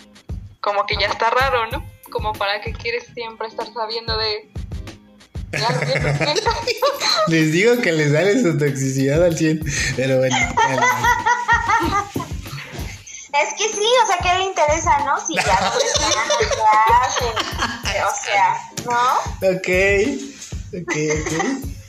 Como 0.63 0.85
que 0.85 0.95
ya 0.95 1.07
está 1.07 1.29
raro, 1.29 1.67
¿no? 1.71 1.85
Como 2.09 2.31
para 2.31 2.61
que 2.61 2.71
quieres 2.71 3.03
siempre 3.13 3.49
estar 3.49 3.67
sabiendo 3.73 4.17
de... 4.17 4.49
Ya, 5.51 5.59
ya, 5.59 6.33
ya. 6.33 6.33
Les 7.27 7.51
digo 7.51 7.81
que 7.81 7.91
les 7.91 8.13
sale 8.13 8.41
su 8.41 8.57
toxicidad 8.57 9.23
al 9.23 9.37
100, 9.37 9.61
pero 9.97 10.19
bueno. 10.19 10.35
vale. 10.55 10.81
Es 13.33 13.49
que 13.57 13.67
sí, 13.67 13.87
o 14.03 14.07
sea, 14.07 14.17
¿qué 14.21 14.37
le 14.37 14.45
interesa, 14.45 14.99
no? 15.05 15.19
Si 15.19 15.35
ya 15.35 15.43
ya 15.43 15.59
hacen, 17.01 17.33
o 18.07 18.13
sea, 18.23 18.47
¿no? 18.85 19.17
Ok, 19.49 19.69
ok, 20.79 20.95
ok. 21.19 21.82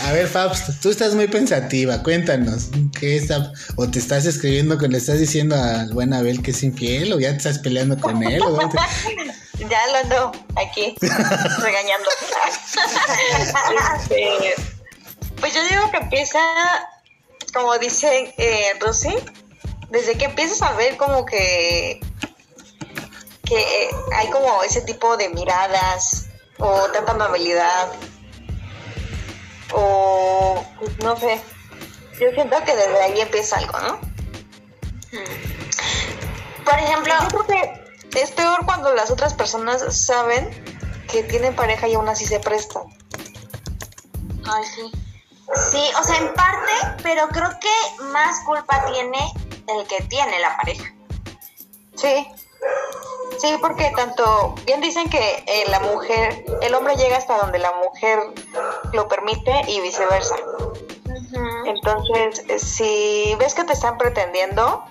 A 0.00 0.12
ver, 0.12 0.28
Fausto, 0.28 0.72
tú 0.80 0.90
estás 0.90 1.14
muy 1.14 1.26
pensativa, 1.26 2.02
cuéntanos, 2.02 2.68
¿qué 2.98 3.16
está, 3.16 3.52
o 3.76 3.88
te 3.88 3.98
estás 3.98 4.26
escribiendo, 4.26 4.76
que 4.78 4.88
le 4.88 4.98
estás 4.98 5.18
diciendo 5.18 5.56
al 5.56 5.92
buen 5.92 6.12
Abel 6.12 6.42
que 6.42 6.50
es 6.50 6.62
infiel, 6.62 7.12
o 7.12 7.18
ya 7.18 7.30
te 7.30 7.38
estás 7.38 7.58
peleando 7.58 7.98
con 7.98 8.22
él, 8.22 8.42
o? 8.42 8.58
Ya 9.58 9.86
lo 9.86 9.96
ando 9.96 10.32
aquí 10.56 10.94
regañando. 11.00 12.08
Pues 15.40 15.54
yo 15.54 15.60
digo 15.68 15.90
que 15.90 15.98
empieza, 15.98 16.38
como 17.52 17.76
dice 17.78 18.34
eh, 18.38 18.72
Rosy, 18.80 19.14
desde 19.90 20.16
que 20.16 20.26
empiezas 20.26 20.62
a 20.62 20.72
ver 20.72 20.96
como 20.96 21.26
que 21.26 22.00
que 23.44 23.90
hay 24.14 24.28
como 24.30 24.62
ese 24.62 24.80
tipo 24.82 25.16
de 25.16 25.28
miradas 25.28 26.26
o 26.58 26.90
tanta 26.92 27.12
amabilidad 27.12 27.88
o 29.72 30.64
pues, 30.78 30.98
no 30.98 31.16
sé. 31.16 31.40
Yo 32.20 32.30
siento 32.30 32.56
que 32.64 32.74
desde 32.74 33.02
ahí 33.02 33.20
empieza 33.20 33.58
algo, 33.58 33.78
¿no? 33.80 34.00
Por 36.64 36.74
ejemplo, 36.74 37.14
Yo 37.22 37.28
creo 37.28 37.46
que 37.46 38.20
es 38.22 38.30
peor 38.32 38.64
cuando 38.64 38.94
las 38.94 39.10
otras 39.10 39.34
personas 39.34 39.84
saben 40.04 40.50
que 41.10 41.22
tienen 41.22 41.54
pareja 41.54 41.86
y 41.88 41.94
aún 41.94 42.08
así 42.08 42.26
se 42.26 42.40
prestan. 42.40 42.82
Ay, 44.46 44.64
sí. 44.64 44.92
sí, 45.70 45.82
o 45.98 46.04
sea, 46.04 46.16
en 46.18 46.34
parte, 46.34 47.02
pero 47.02 47.28
creo 47.28 47.50
que 47.60 48.04
más 48.04 48.40
culpa 48.44 48.84
tiene 48.92 49.18
el 49.68 49.86
que 49.86 50.02
tiene 50.04 50.38
la 50.40 50.56
pareja. 50.56 50.94
Sí. 51.96 52.26
Sí, 53.38 53.54
porque 53.60 53.92
tanto, 53.94 54.54
bien 54.64 54.80
dicen 54.80 55.10
que 55.10 55.44
eh, 55.46 55.64
la 55.68 55.80
mujer, 55.80 56.44
el 56.62 56.74
hombre 56.74 56.96
llega 56.96 57.16
hasta 57.16 57.36
donde 57.38 57.58
la 57.58 57.72
mujer 57.72 58.18
lo 58.92 59.08
permite 59.08 59.52
y 59.68 59.80
viceversa. 59.80 60.36
Entonces, 61.66 62.62
si 62.62 63.36
ves 63.38 63.54
que 63.54 63.64
te 63.64 63.74
están 63.74 63.98
pretendiendo, 63.98 64.84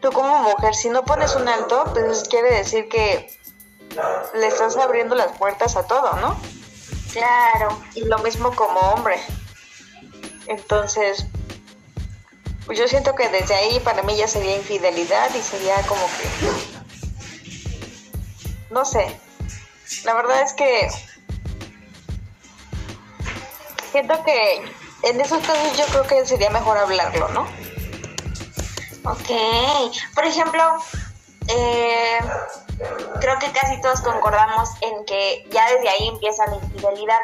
tú 0.00 0.10
como 0.10 0.42
mujer, 0.42 0.74
si 0.74 0.88
no 0.88 1.04
pones 1.04 1.36
un 1.36 1.48
alto, 1.48 1.84
pues 1.92 2.28
quiere 2.28 2.50
decir 2.50 2.88
que 2.88 3.30
le 4.34 4.46
estás 4.46 4.76
abriendo 4.76 5.14
las 5.14 5.36
puertas 5.38 5.76
a 5.76 5.86
todo, 5.86 6.12
¿no? 6.14 6.36
Claro. 7.12 7.78
Y 7.94 8.04
lo 8.04 8.18
mismo 8.18 8.54
como 8.54 8.80
hombre. 8.80 9.20
Entonces, 10.46 11.26
pues 12.66 12.78
yo 12.78 12.88
siento 12.88 13.14
que 13.14 13.28
desde 13.28 13.54
ahí 13.54 13.80
para 13.80 14.02
mí 14.02 14.16
ya 14.16 14.26
sería 14.26 14.56
infidelidad 14.56 15.32
y 15.34 15.40
sería 15.40 15.80
como 15.86 16.02
que... 16.06 16.73
No 18.74 18.84
sé. 18.84 19.20
La 20.02 20.14
verdad 20.14 20.42
es 20.42 20.52
que... 20.52 20.88
Siento 23.92 24.20
que 24.24 24.64
en 25.04 25.20
esos 25.20 25.38
casos 25.46 25.78
yo 25.78 25.84
creo 25.86 26.02
que 26.02 26.26
sería 26.26 26.50
mejor 26.50 26.76
hablarlo, 26.76 27.28
¿no? 27.28 27.42
Ok. 29.08 29.30
Por 30.16 30.24
ejemplo, 30.24 30.60
eh, 31.46 32.18
creo 33.20 33.38
que 33.38 33.52
casi 33.52 33.80
todos 33.80 34.00
concordamos 34.00 34.70
en 34.80 35.04
que 35.04 35.46
ya 35.52 35.70
desde 35.70 35.88
ahí 35.90 36.08
empieza 36.08 36.44
la 36.48 36.56
infidelidad. 36.56 37.20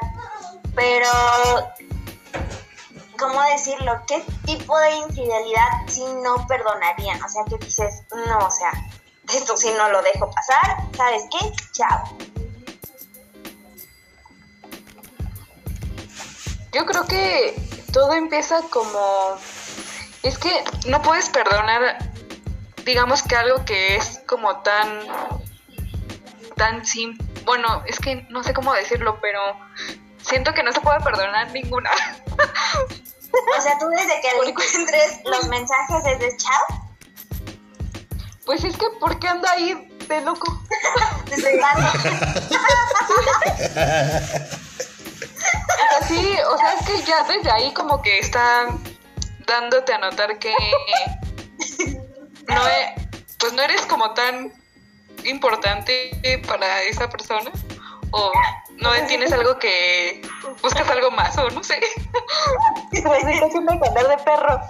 Pero, 0.77 1.11
¿cómo 3.19 3.43
decirlo? 3.43 4.01
¿Qué 4.07 4.25
tipo 4.47 4.79
de 4.79 4.95
infidelidad 4.99 5.69
si 5.89 6.05
no 6.05 6.47
perdonarían? 6.47 7.21
O 7.25 7.29
sea, 7.29 7.43
que 7.47 7.59
dices, 7.59 8.05
no, 8.29 8.39
o 8.39 8.51
sea, 8.53 8.71
esto 9.35 9.57
sí 9.57 9.71
no 9.77 9.89
lo 9.91 10.03
dejo 10.03 10.31
pasar. 10.31 10.77
¿Sabes 10.97 11.23
qué? 11.31 11.53
Chao. 11.73 12.19
Yo 16.73 16.87
creo 16.87 17.07
que 17.07 17.61
todo 17.93 18.15
empieza 18.15 18.63
como... 18.71 19.37
Es 20.23 20.39
que 20.39 20.65
no 20.87 21.03
puedes 21.03 21.29
perdonar, 21.31 21.99
digamos 22.85 23.23
que 23.23 23.37
algo 23.37 23.65
que 23.65 23.97
es 23.97 24.21
como 24.27 24.61
tan... 24.61 25.01
tan 26.57 26.85
sin... 26.87 27.19
Bueno, 27.45 27.83
es 27.87 27.99
que 27.99 28.27
no 28.31 28.45
sé 28.45 28.53
cómo 28.55 28.73
decirlo, 28.75 29.19
pero 29.21 29.41
siento 30.23 30.55
que 30.55 30.63
no 30.63 30.73
se 30.73 30.81
puede 30.81 31.01
perdonar 31.01 31.51
ninguna. 31.51 31.91
O 33.59 33.63
sea, 33.63 33.79
tú 33.79 33.89
desde 33.89 34.21
que 34.21 34.29
le 34.43 34.51
encuentres 34.51 35.21
los 35.25 35.47
mensajes 35.49 36.05
desde 36.05 36.37
chao, 36.37 36.90
Pues 38.51 38.65
es 38.65 38.77
que, 38.77 38.87
¿por 38.99 39.17
qué 39.21 39.29
anda 39.29 39.49
ahí 39.53 39.97
de 40.09 40.21
loco? 40.23 40.61
Así, 46.01 46.35
o 46.51 46.59
sea, 46.59 46.73
es 46.75 46.85
que 46.85 47.03
ya 47.05 47.23
desde 47.29 47.49
ahí 47.49 47.73
como 47.73 48.03
que 48.03 48.19
están 48.19 48.83
dándote 49.47 49.95
a 49.95 49.99
notar 49.99 50.37
que 50.41 50.53
no 52.49 52.69
e- 52.69 53.09
pues 53.39 53.53
no 53.53 53.63
eres 53.63 53.83
como 53.83 54.15
tan 54.15 54.53
importante 55.23 56.11
para 56.49 56.83
esa 56.83 57.09
persona 57.09 57.53
o 58.13 58.33
no 58.79 58.91
tienes 59.07 59.33
algo 59.33 59.59
que 59.59 60.23
buscas 60.63 60.89
algo 60.89 61.11
más 61.11 61.37
o 61.39 61.51
no 61.51 61.63
sé. 61.63 61.81
Casi 62.93 63.61
me 63.61 63.73
andar 63.73 64.09
de 64.09 64.19
perro. 64.25 64.61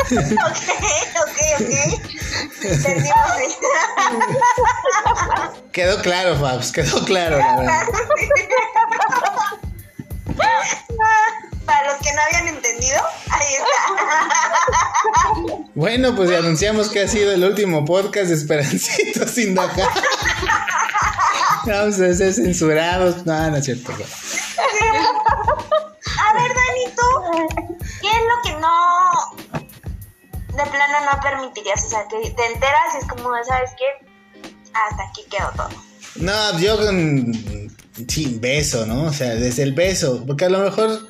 Ok, 0.00 0.66
ok, 1.22 1.38
ok. 1.58 1.72
Quedó 5.72 6.00
claro, 6.02 6.36
Fabs, 6.36 6.72
quedó 6.72 7.04
claro, 7.04 7.38
la 7.38 7.56
verdad. 7.56 7.86
Bueno, 15.78 16.16
pues 16.16 16.36
anunciamos 16.36 16.88
que 16.88 17.02
ha 17.02 17.06
sido 17.06 17.30
el 17.30 17.44
último 17.44 17.84
podcast 17.84 18.30
de 18.30 18.34
Esperancito 18.34 19.28
sin 19.32 19.54
Dakar. 19.54 19.88
Vamos 21.64 22.00
a 22.00 22.14
ser 22.14 22.34
censurados. 22.34 23.24
No, 23.24 23.48
no 23.48 23.56
es 23.58 23.64
cierto. 23.64 23.92
A 23.92 23.96
ver, 26.34 26.52
Danito, 26.52 27.04
¿qué 28.00 28.08
es 28.08 28.22
lo 28.26 28.42
que 28.42 28.54
no 28.58 28.74
de 30.48 30.68
plano 30.68 30.98
no 31.12 31.20
permitirías? 31.22 31.84
O 31.84 31.90
sea, 31.90 32.08
que 32.08 32.28
te 32.28 32.46
enteras 32.46 32.94
y 32.96 32.98
es 32.98 33.04
como, 33.06 33.30
¿sabes 33.46 33.70
qué? 33.78 33.84
Hasta 34.74 35.04
aquí 35.04 35.22
quedó 35.30 35.52
todo. 35.54 35.68
No, 36.16 36.58
yo 36.58 36.76
mm, 36.92 37.68
sí, 38.08 38.36
beso, 38.40 38.84
¿no? 38.84 39.04
O 39.04 39.12
sea, 39.12 39.36
desde 39.36 39.62
el 39.62 39.74
beso, 39.74 40.24
porque 40.26 40.46
a 40.46 40.50
lo 40.50 40.58
mejor 40.58 41.06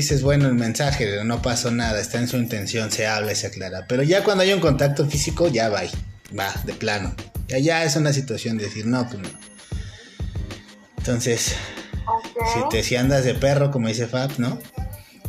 dices, 0.00 0.22
bueno, 0.22 0.48
el 0.48 0.54
mensaje, 0.54 1.24
no 1.24 1.40
pasó 1.40 1.70
nada, 1.70 2.00
está 2.00 2.18
en 2.18 2.28
su 2.28 2.36
intención, 2.36 2.90
se 2.90 3.06
habla 3.06 3.32
y 3.32 3.36
se 3.36 3.46
aclara. 3.46 3.86
Pero 3.88 4.02
ya 4.02 4.24
cuando 4.24 4.42
hay 4.42 4.52
un 4.52 4.60
contacto 4.60 5.06
físico, 5.06 5.48
ya 5.48 5.68
va, 5.68 5.82
va, 6.38 6.52
de 6.64 6.74
plano. 6.74 7.14
Ya, 7.48 7.58
ya 7.58 7.84
es 7.84 7.94
una 7.96 8.12
situación 8.12 8.58
de 8.58 8.64
decir, 8.64 8.86
no, 8.86 9.08
pues 9.08 9.20
no. 9.20 9.28
Entonces, 10.98 11.54
si 12.52 12.68
te 12.70 12.82
si 12.82 12.96
andas 12.96 13.24
de 13.24 13.34
perro, 13.34 13.70
como 13.70 13.88
dice 13.88 14.06
Fab, 14.06 14.32
¿no? 14.38 14.58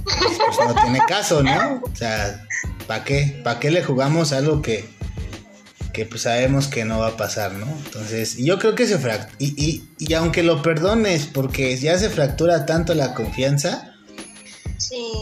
Pues, 0.04 0.68
no 0.68 0.74
tiene 0.82 1.00
caso, 1.08 1.44
¿no? 1.44 1.82
O 1.84 1.96
sea, 1.96 2.44
¿para 2.88 3.04
qué? 3.04 3.42
¿Para 3.44 3.60
qué 3.60 3.72
le 3.72 3.84
jugamos 3.84 4.32
algo 4.32 4.62
que, 4.62 4.90
que 5.94 6.06
pues 6.06 6.22
sabemos 6.24 6.68
que 6.68 6.86
no 6.86 7.00
va 7.00 7.10
a 7.10 7.18
pasar, 7.18 7.54
¿no? 7.54 7.68
Entonces, 7.86 8.38
yo 8.38 8.58
creo 8.60 8.76
que 8.76 8.88
se 8.88 8.98
fractura, 8.98 9.36
y, 9.40 9.84
y, 9.98 10.14
aunque 10.14 10.44
lo 10.44 10.62
perdones, 10.62 11.26
porque 11.26 11.76
ya 11.78 11.98
se 11.98 12.10
fractura 12.10 12.66
tanto 12.66 12.94
la 12.94 13.14
confianza, 13.14 13.95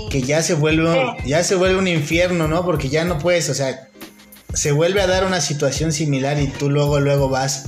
que 0.10 0.22
ya 0.22 0.42
se 0.42 0.56
vuelve, 0.56 1.16
ya 1.26 1.44
se 1.44 1.56
vuelve 1.56 1.78
un 1.78 1.88
infierno, 1.88 2.48
¿no? 2.48 2.66
Porque 2.66 2.89
ya 2.89 3.04
no 3.06 3.18
puedes, 3.18 3.50
o 3.50 3.54
sea, 3.54 3.88
se 4.54 4.72
vuelve 4.72 5.02
a 5.02 5.08
dar 5.08 5.26
una 5.26 5.42
situación 5.42 5.92
similar 5.92 6.39
y 6.39 6.48
tú 6.48 6.70
luego, 6.70 7.00
luego 7.00 7.30
vas, 7.30 7.66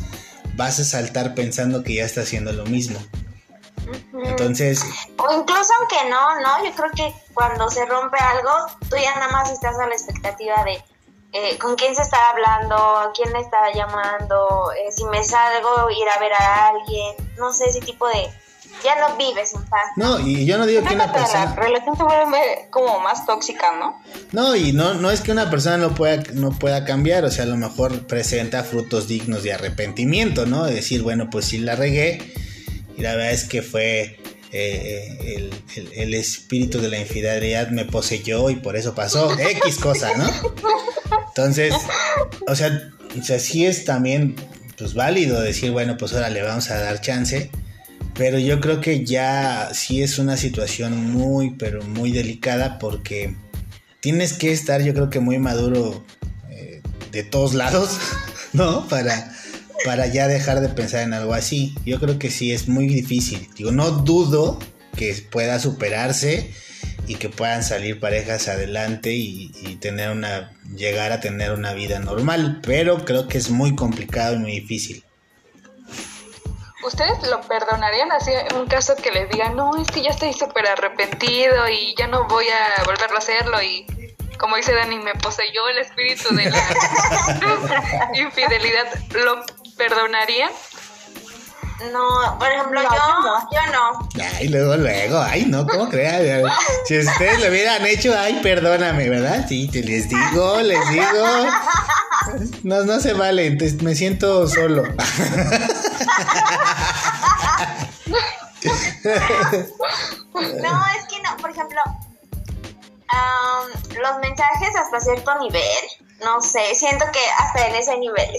vas 0.55 0.79
a 0.79 0.85
saltar 0.85 1.35
pensando 1.35 1.83
que 1.83 1.95
ya 1.95 2.05
está 2.05 2.21
haciendo 2.21 2.53
lo 2.53 2.65
mismo. 2.65 2.99
Entonces... 4.25 4.81
O 5.17 5.39
incluso 5.39 5.71
aunque 5.79 6.09
no, 6.09 6.41
¿no? 6.41 6.65
Yo 6.65 6.75
creo 6.75 6.91
que 6.95 7.13
cuando 7.33 7.69
se 7.69 7.85
rompe 7.85 8.17
algo, 8.17 8.51
tú 8.89 8.95
ya 8.97 9.13
nada 9.15 9.31
más 9.31 9.51
estás 9.51 9.77
a 9.79 9.87
la 9.87 9.93
expectativa 9.93 10.63
de 10.63 10.83
eh, 11.33 11.57
con 11.57 11.75
quién 11.75 11.93
se 11.93 12.01
está 12.01 12.17
hablando, 12.29 13.11
quién 13.13 13.33
le 13.33 13.39
está 13.39 13.57
llamando, 13.73 14.71
eh, 14.71 14.89
si 14.91 15.03
me 15.05 15.21
salgo, 15.23 15.89
ir 15.89 16.07
a 16.15 16.19
ver 16.19 16.31
a 16.33 16.67
alguien, 16.69 17.15
no 17.37 17.51
sé, 17.51 17.65
ese 17.65 17.81
tipo 17.81 18.07
de... 18.07 18.29
Ya 18.83 18.95
no 18.99 19.15
vives 19.17 19.53
en 19.53 19.63
paz. 19.65 19.81
No, 19.95 20.19
y 20.19 20.45
yo 20.45 20.57
no 20.57 20.65
digo 20.65 20.83
que 20.83 20.93
una 20.93 21.11
persona... 21.11 21.45
La 21.45 21.55
relación 21.55 21.97
se 21.97 22.03
vuelve 22.03 22.67
como 22.69 22.99
más 22.99 23.25
tóxica, 23.25 23.67
¿no? 23.79 24.01
No, 24.31 24.55
y 24.55 24.73
no, 24.73 24.93
no 24.93 25.09
es 25.11 25.21
que 25.21 25.31
una 25.31 25.49
persona 25.49 25.77
no 25.77 25.95
pueda, 25.95 26.21
no 26.33 26.51
pueda 26.51 26.85
cambiar, 26.85 27.25
o 27.25 27.31
sea, 27.31 27.45
a 27.45 27.47
lo 27.47 27.57
mejor 27.57 28.05
presenta 28.05 28.63
frutos 28.63 29.07
dignos 29.07 29.43
de 29.43 29.53
arrepentimiento, 29.53 30.45
¿no? 30.45 30.65
De 30.65 30.75
decir, 30.75 31.01
bueno, 31.01 31.29
pues 31.29 31.45
si 31.45 31.57
la 31.57 31.75
regué, 31.75 32.33
y 32.97 33.01
la 33.01 33.15
verdad 33.15 33.31
es 33.31 33.45
que 33.45 33.61
fue 33.61 34.19
eh, 34.51 35.49
el, 35.95 36.13
espíritu 36.13 36.79
de 36.79 36.87
la 36.87 36.99
infidelidad 36.99 37.69
me 37.71 37.83
poseyó 37.83 38.49
y 38.49 38.55
por 38.55 38.77
eso 38.77 38.95
pasó 38.95 39.37
X 39.37 39.77
cosa, 39.79 40.15
¿no? 40.15 40.29
Entonces, 41.27 41.73
o 42.47 42.55
sea, 42.55 42.91
o 43.19 43.23
sea, 43.23 43.39
sí 43.39 43.65
es 43.65 43.83
también 43.83 44.35
pues 44.77 44.93
válido 44.93 45.41
decir, 45.41 45.71
bueno, 45.71 45.97
pues 45.97 46.13
ahora 46.13 46.29
le 46.29 46.41
vamos 46.41 46.71
a 46.71 46.79
dar 46.79 47.01
chance, 47.01 47.51
pero 48.15 48.39
yo 48.39 48.59
creo 48.59 48.81
que 48.81 49.05
ya 49.05 49.69
sí 49.73 50.01
es 50.01 50.19
una 50.19 50.37
situación 50.37 51.11
muy, 51.11 51.51
pero 51.51 51.83
muy 51.83 52.11
delicada 52.11 52.79
porque 52.79 53.35
tienes 53.99 54.33
que 54.33 54.51
estar, 54.51 54.81
yo 54.81 54.93
creo 54.93 55.09
que 55.09 55.19
muy 55.19 55.39
maduro 55.39 56.03
eh, 56.49 56.81
de 57.11 57.23
todos 57.23 57.53
lados, 57.53 57.99
¿no? 58.53 58.87
Para 58.87 59.35
para 59.85 60.07
ya 60.07 60.27
dejar 60.27 60.61
de 60.61 60.69
pensar 60.69 61.03
en 61.03 61.13
algo 61.13 61.33
así. 61.33 61.75
Yo 61.85 61.99
creo 61.99 62.17
que 62.17 62.31
sí 62.31 62.51
es 62.51 62.67
muy 62.67 62.87
difícil. 62.87 63.47
Digo, 63.55 63.71
no 63.71 63.91
dudo 63.91 64.59
que 64.97 65.13
pueda 65.29 65.59
superarse 65.59 66.51
y 67.07 67.15
que 67.15 67.29
puedan 67.29 67.63
salir 67.63 67.99
parejas 67.99 68.47
adelante 68.47 69.13
y, 69.13 69.51
tener 69.79 70.09
una 70.09 70.51
llegar 70.75 71.11
a 71.11 71.19
tener 71.19 71.51
una 71.51 71.73
vida 71.73 71.99
normal, 71.99 72.59
pero 72.63 73.05
creo 73.05 73.27
que 73.27 73.37
es 73.37 73.51
muy 73.51 73.75
complicado 73.75 74.35
y 74.35 74.39
muy 74.39 74.51
difícil. 74.59 75.03
¿Ustedes 76.85 77.27
lo 77.27 77.41
perdonarían 77.41 78.11
así 78.11 78.31
en 78.31 78.55
un 78.55 78.67
caso 78.67 78.95
que 78.95 79.11
les 79.11 79.29
digan, 79.29 79.55
no, 79.55 79.75
es 79.77 79.89
que 79.89 80.01
ya 80.03 80.11
estoy 80.11 80.33
súper 80.33 80.67
arrepentido 80.67 81.67
y 81.67 81.95
ya 81.95 82.07
no 82.07 82.25
voy 82.27 82.45
a 82.49 82.83
volverlo 82.83 83.15
a 83.15 83.19
hacerlo 83.19 83.61
y 83.61 83.85
como 84.37 84.57
dice 84.57 84.73
Dani, 84.73 84.99
me 84.99 85.13
poseyó 85.15 85.67
el 85.69 85.79
espíritu 85.79 86.35
de 86.35 86.49
la 86.49 88.11
infidelidad, 88.13 88.93
¿lo 89.13 89.43
perdonarían? 89.77 90.51
No, 91.91 92.37
por 92.39 92.49
ejemplo, 92.49 92.81
yo, 92.81 92.89
no. 92.89 93.49
yo 93.51 93.59
no. 93.71 94.09
Ay, 94.37 94.47
luego, 94.47 94.77
luego, 94.77 95.19
ay, 95.19 95.45
no, 95.45 95.67
¿cómo 95.67 95.89
creas? 95.89 96.21
Si 96.85 96.97
ustedes 96.97 97.41
lo 97.41 97.49
hubieran 97.49 97.85
hecho, 97.85 98.13
ay, 98.17 98.39
perdóname, 98.41 99.09
¿verdad? 99.09 99.45
Sí, 99.47 99.67
te 99.67 99.83
les 99.83 100.07
digo, 100.09 100.61
les 100.61 100.89
digo. 100.89 101.47
No, 102.63 102.83
no 102.85 102.99
se 102.99 103.13
vale, 103.13 103.45
entonces 103.45 103.83
me 103.83 103.93
siento 103.93 104.47
solo. 104.47 104.83
No, 110.33 110.85
es 110.97 111.05
que 111.07 111.21
no, 111.21 111.37
por 111.37 111.51
ejemplo, 111.51 111.79
los 114.01 114.19
mensajes 114.19 114.75
hasta 114.75 114.99
cierto 114.99 115.37
nivel, 115.39 115.61
no 116.23 116.41
sé, 116.41 116.73
siento 116.73 117.05
que 117.11 117.19
hasta 117.37 117.67
en 117.67 117.75
ese 117.75 117.97
nivel. 117.97 118.29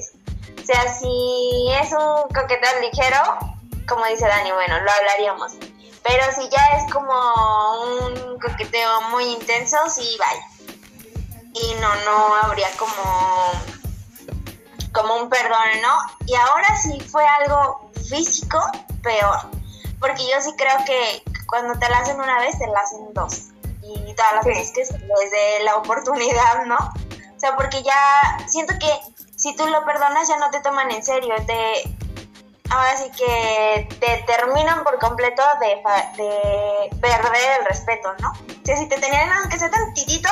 O 0.66 0.72
sea, 0.72 0.92
si 0.98 1.68
es 1.80 1.92
un 1.92 2.22
coqueteo 2.34 2.80
ligero, 2.80 3.16
como 3.86 4.04
dice 4.06 4.26
Dani, 4.26 4.50
bueno, 4.50 4.80
lo 4.80 4.90
hablaríamos. 4.90 5.52
Pero 6.02 6.24
si 6.34 6.48
ya 6.48 6.66
es 6.76 6.92
como 6.92 7.14
un 7.84 8.36
coqueteo 8.40 9.02
muy 9.12 9.26
intenso, 9.26 9.76
sí, 9.88 10.16
vaya. 10.18 10.44
Y 11.52 11.74
no, 11.74 11.94
no 12.04 12.34
habría 12.42 12.66
como, 12.76 13.52
como 14.92 15.22
un 15.22 15.28
perdón, 15.28 15.68
¿no? 15.82 16.26
Y 16.26 16.34
ahora 16.34 16.76
sí 16.82 16.98
fue 16.98 17.24
algo 17.24 17.88
físico, 18.08 18.60
peor. 19.04 19.38
Porque 20.00 20.28
yo 20.28 20.40
sí 20.40 20.52
creo 20.58 20.84
que 20.84 21.22
cuando 21.46 21.78
te 21.78 21.88
la 21.88 21.98
hacen 21.98 22.18
una 22.18 22.40
vez, 22.40 22.58
te 22.58 22.66
la 22.66 22.80
hacen 22.80 23.14
dos 23.14 23.50
y 23.84 24.14
todas 24.14 24.32
las 24.34 24.44
veces 24.44 24.72
que 24.72 24.80
desde 24.80 25.62
la 25.62 25.76
oportunidad, 25.76 26.64
¿no? 26.66 26.74
O 26.74 27.38
sea, 27.38 27.54
porque 27.54 27.84
ya 27.84 28.44
siento 28.48 28.74
que 28.80 28.90
si 29.46 29.54
tú 29.54 29.64
lo 29.68 29.84
perdonas 29.84 30.26
ya 30.26 30.38
no 30.38 30.50
te 30.50 30.58
toman 30.58 30.90
en 30.90 31.04
serio, 31.04 31.32
te 31.46 31.96
ahora 32.68 32.96
sí 32.96 33.08
que 33.16 33.88
te 34.00 34.24
terminan 34.26 34.82
por 34.82 34.98
completo 34.98 35.40
de, 35.60 35.76
de 36.20 36.96
perder 37.00 37.60
el 37.60 37.66
respeto, 37.66 38.12
¿no? 38.20 38.30
O 38.30 38.66
sea, 38.66 38.76
si 38.76 38.88
te 38.88 38.98
tenían 38.98 39.48
que 39.48 39.56
ser 39.56 39.70
tantitito, 39.70 40.28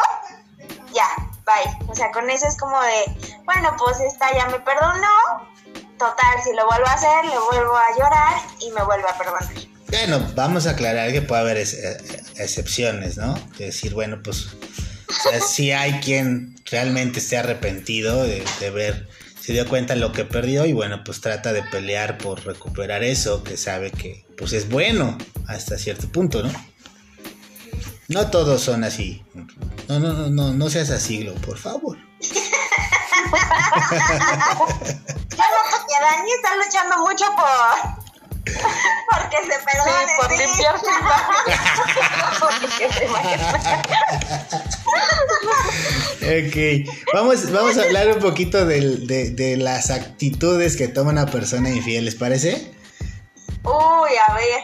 ya, 0.92 1.06
bye. 1.46 1.88
O 1.88 1.94
sea, 1.94 2.10
con 2.10 2.28
eso 2.28 2.48
es 2.48 2.56
como 2.56 2.76
de, 2.82 3.04
bueno, 3.44 3.76
pues 3.78 4.00
esta 4.00 4.34
ya 4.34 4.46
me 4.46 4.58
perdonó, 4.58 5.46
total, 5.96 6.42
si 6.42 6.52
lo 6.52 6.66
vuelvo 6.66 6.88
a 6.88 6.94
hacer, 6.94 7.24
le 7.24 7.38
vuelvo 7.38 7.76
a 7.76 7.96
llorar 7.96 8.42
y 8.58 8.72
me 8.72 8.82
vuelve 8.82 9.06
a 9.08 9.16
perdonar. 9.16 9.54
Bueno, 9.90 10.26
vamos 10.34 10.66
a 10.66 10.70
aclarar 10.70 11.12
que 11.12 11.22
puede 11.22 11.40
haber 11.40 11.58
eh, 11.58 11.64
excepciones, 12.34 13.16
¿no? 13.16 13.34
De 13.58 13.66
decir, 13.66 13.94
bueno, 13.94 14.20
pues 14.24 14.56
si 15.46 15.72
hay 15.72 16.00
quien 16.00 16.56
realmente 16.70 17.20
esté 17.20 17.36
arrepentido 17.36 18.24
de, 18.24 18.70
ver, 18.70 19.08
se 19.40 19.52
dio 19.52 19.68
cuenta 19.68 19.94
de 19.94 20.00
lo 20.00 20.12
que 20.12 20.24
perdió 20.24 20.66
y 20.66 20.72
bueno, 20.72 21.04
pues 21.04 21.20
trata 21.20 21.52
de 21.52 21.62
pelear 21.62 22.18
por 22.18 22.44
recuperar 22.44 23.02
eso, 23.02 23.44
que 23.44 23.56
sabe 23.56 23.90
que 23.90 24.24
pues 24.36 24.52
es 24.52 24.68
bueno 24.68 25.18
hasta 25.46 25.78
cierto 25.78 26.08
punto, 26.08 26.42
¿no? 26.42 26.52
No 28.08 28.30
todos 28.30 28.62
son 28.62 28.84
así. 28.84 29.24
No, 29.88 29.98
no, 29.98 30.12
no, 30.12 30.28
no, 30.28 30.52
no 30.52 30.70
seas 30.70 30.90
así, 30.90 31.24
por 31.44 31.58
favor. 31.58 31.98
Yo 32.20 32.40
no, 34.50 34.66
porque 35.70 35.94
Dani 36.00 36.32
está 36.32 36.56
luchando 36.56 36.98
mucho 36.98 37.24
por 37.34 38.04
porque 38.44 39.38
se 39.42 39.58
perdone. 39.64 40.06
Sí, 40.06 40.12
por 40.20 40.30
limpiar 40.36 40.74
ok, 46.22 46.88
vamos, 47.12 47.50
vamos 47.50 47.76
a 47.78 47.82
hablar 47.82 48.08
un 48.08 48.18
poquito 48.20 48.64
de, 48.66 49.30
de, 49.30 49.56
las 49.56 49.90
actitudes 49.90 50.76
que 50.76 50.88
toma 50.88 51.10
una 51.10 51.26
persona 51.26 51.70
infiel, 51.70 52.04
¿les 52.04 52.14
parece? 52.14 52.72
Uy, 53.64 54.10
a 54.28 54.34
ver. 54.34 54.60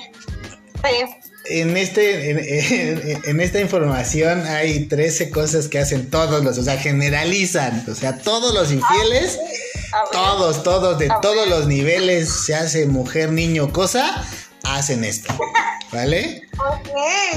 En, 1.46 1.76
este, 1.76 2.30
en, 2.30 3.22
en, 3.24 3.40
esta 3.40 3.60
información 3.60 4.46
hay 4.46 4.86
13 4.86 5.30
cosas 5.30 5.68
que 5.68 5.78
hacen 5.78 6.10
todos 6.10 6.44
los, 6.44 6.58
o 6.58 6.62
sea, 6.62 6.78
generalizan, 6.78 7.84
o 7.88 7.94
sea, 7.94 8.18
todos 8.18 8.54
los 8.54 8.72
infieles. 8.72 9.38
Todos, 10.12 10.62
todos, 10.62 10.98
de 10.98 11.10
todos 11.20 11.48
los 11.48 11.66
niveles, 11.66 12.30
se 12.30 12.54
hace 12.54 12.86
mujer, 12.86 13.32
niño, 13.32 13.72
cosa, 13.72 14.24
hacen 14.62 15.04
esto. 15.04 15.34
¿Vale? 15.92 16.42
Ok. 16.58 16.88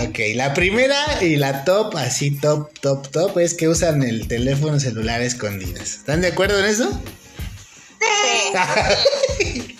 Ok, 0.09 0.19
la 0.35 0.53
primera 0.53 1.23
y 1.23 1.37
la 1.37 1.63
top, 1.63 1.95
así 1.97 2.39
top, 2.39 2.69
top, 2.79 3.09
top, 3.09 3.39
es 3.39 3.55
que 3.55 3.67
usan 3.67 4.03
el 4.03 4.27
teléfono 4.27 4.79
celular 4.79 5.21
escondidas. 5.21 5.95
¿Están 5.95 6.21
de 6.21 6.27
acuerdo 6.27 6.59
en 6.59 6.65
eso? 6.65 7.01
Sí. 7.99 9.75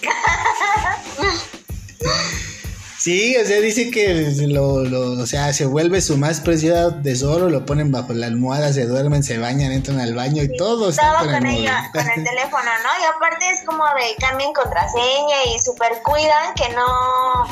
Sí, 3.04 3.36
o 3.36 3.46
sea, 3.46 3.60
dice 3.60 3.92
que 3.92 4.32
lo, 4.48 4.86
lo, 4.86 5.22
o 5.22 5.26
sea, 5.26 5.52
se 5.52 5.66
vuelve 5.66 6.00
su 6.00 6.16
más 6.16 6.40
preciado 6.40 7.02
tesoro, 7.02 7.50
lo 7.50 7.66
ponen 7.66 7.92
bajo 7.92 8.14
la 8.14 8.28
almohada, 8.28 8.72
se 8.72 8.86
duermen, 8.86 9.24
se 9.24 9.38
bañan, 9.38 9.74
entran 9.74 10.00
al 10.00 10.16
baño 10.16 10.42
y 10.42 10.56
todo. 10.56 10.90
Todo 10.90 11.18
con, 11.18 11.46
el 11.46 11.58
ella, 11.58 11.90
con 11.92 12.10
el 12.10 12.24
teléfono, 12.24 12.64
¿no? 12.64 13.02
Y 13.02 13.14
aparte 13.14 13.50
es 13.50 13.66
como 13.66 13.84
de 13.84 14.16
cambien 14.26 14.54
contraseña 14.54 15.44
y 15.54 15.60
super 15.60 16.02
cuidan 16.02 16.54
que 16.56 16.70
no, 16.70 17.46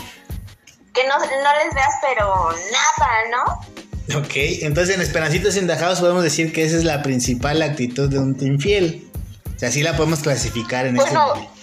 que 0.94 1.08
no, 1.08 1.18
no 1.18 1.56
les 1.64 1.74
veas, 1.74 1.94
pero 2.02 2.50
nada, 2.72 3.12
¿no? 3.32 4.20
Ok, 4.20 4.34
entonces 4.62 4.96
en 4.96 5.02
Esperancitos 5.02 5.56
Indajados 5.56 6.00
podemos 6.00 6.24
decir 6.24 6.52
que 6.52 6.64
esa 6.64 6.78
es 6.78 6.84
la 6.84 7.02
principal 7.02 7.62
actitud 7.62 8.10
de 8.10 8.20
un 8.20 8.38
infiel. 8.42 9.10
O 9.56 9.60
sea, 9.60 9.70
así 9.70 9.84
la 9.84 9.96
podemos 9.96 10.20
clasificar 10.20 10.86
en 10.86 10.96
bueno, 10.96 11.34
este 11.36 11.62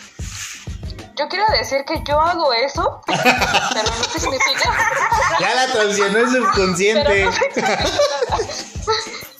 yo 1.18 1.29
quiero 1.29 1.45
decir 1.51 1.79
que 1.85 2.01
yo 2.07 2.20
hago 2.20 2.53
eso, 2.53 3.03
pero 3.07 3.89
no 3.89 4.05
significa. 4.05 4.72
Ya 5.41 5.55
la 5.55 5.66
traicionó 5.66 6.18
el 6.18 6.31
subconsciente. 6.31 7.24
No 7.24 7.31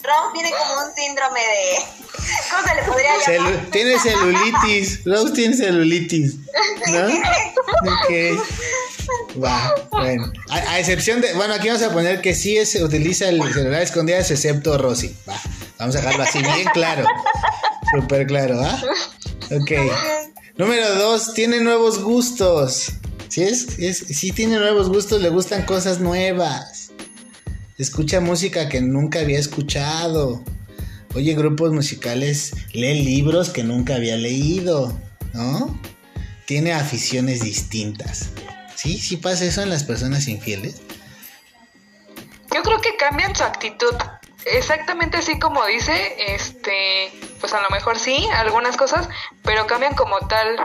Rose 0.09 0.32
tiene 0.32 0.51
como 0.51 0.86
un 0.86 0.95
síndrome 0.97 1.41
de. 1.41 1.78
¿Cómo 2.51 2.62
se 2.66 2.74
le 2.74 2.82
podría 2.82 3.11
llamar? 3.24 3.66
tiene 3.70 3.99
celulitis. 4.01 5.05
Rose 5.05 5.32
tiene 5.34 5.57
celulitis. 5.57 6.36
¿No? 6.89 7.07
ok. 7.93 8.11
Bueno. 9.35 10.33
A, 10.51 10.79
excepción 10.79 11.21
de. 11.21 11.33
Bueno, 11.35 11.55
aquí 11.55 11.69
vamos 11.69 11.83
a 11.83 11.93
poner 11.93 12.21
que 12.21 12.35
sí 12.35 12.57
es, 12.57 12.75
utiliza 12.77 13.29
el 13.29 13.43
celular 13.53 13.83
escondidas, 13.83 14.31
excepto 14.31 14.79
Rosy. 14.79 15.15
Va. 15.29 15.41
Vamos 15.79 15.95
a 15.97 16.01
dejarlo 16.01 16.25
así, 16.25 16.39
bien 16.39 16.69
claro. 16.73 17.07
Súper 17.95 18.27
claro, 18.27 18.61
¿ah? 18.61 18.83
Ok. 19.51 19.73
Número 20.57 20.95
dos, 20.97 21.35
tiene 21.35 21.61
nuevos 21.61 22.03
gustos. 22.03 22.93
Si 23.29 23.43
es, 23.43 23.67
si 23.67 24.33
tiene 24.33 24.59
nuevos 24.59 24.89
gustos, 24.89 25.23
le 25.23 25.29
gustan 25.29 25.65
cosas 25.65 26.01
nuevas. 26.01 26.91
Escucha 27.79 28.21
música 28.21 28.69
que 28.69 28.81
nunca 28.81 29.21
había 29.21 29.39
escuchado. 29.39 30.43
Oye 31.15 31.35
grupos 31.35 31.73
musicales, 31.73 32.53
lee 32.73 33.03
libros 33.03 33.51
que 33.51 33.63
nunca 33.63 33.95
había 33.95 34.17
leído, 34.17 34.99
¿no? 35.33 35.79
Tiene 36.47 36.73
aficiones 36.73 37.41
distintas. 37.41 38.31
¿Sí? 38.79 38.97
¿Sí 38.97 39.16
pasa 39.16 39.45
eso 39.45 39.61
en 39.61 39.70
las 39.70 39.83
personas 39.83 40.29
infieles? 40.29 40.76
Yo 42.55 42.62
creo 42.62 42.81
que 42.81 42.97
cambian 42.97 43.35
su 43.35 43.43
actitud. 43.43 43.93
Exactamente 44.45 45.16
así 45.16 45.37
como 45.41 45.66
dice, 45.66 46.14
este, 46.33 47.11
pues 47.41 47.53
a 47.55 47.61
lo 47.61 47.70
mejor 47.70 47.99
sí, 47.99 48.29
algunas 48.35 48.76
cosas, 48.76 49.09
pero 49.43 49.66
cambian 49.66 49.97
como 49.97 50.16
tal, 50.29 50.64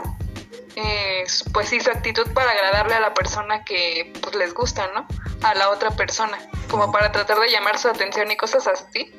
eh, 0.76 1.24
pues 1.52 1.68
sí, 1.68 1.80
su 1.80 1.90
actitud 1.90 2.30
para 2.32 2.52
agradarle 2.52 2.94
a 2.94 3.00
la 3.00 3.14
persona 3.14 3.64
que 3.64 4.12
pues 4.22 4.36
les 4.36 4.54
gusta, 4.54 4.88
¿no? 4.94 5.08
A 5.42 5.54
la 5.56 5.70
otra 5.70 5.90
persona, 5.90 6.38
como 6.70 6.92
para 6.92 7.10
tratar 7.10 7.40
de 7.40 7.50
llamar 7.50 7.80
su 7.80 7.88
atención 7.88 8.30
y 8.30 8.36
cosas 8.36 8.68
así. 8.68 9.12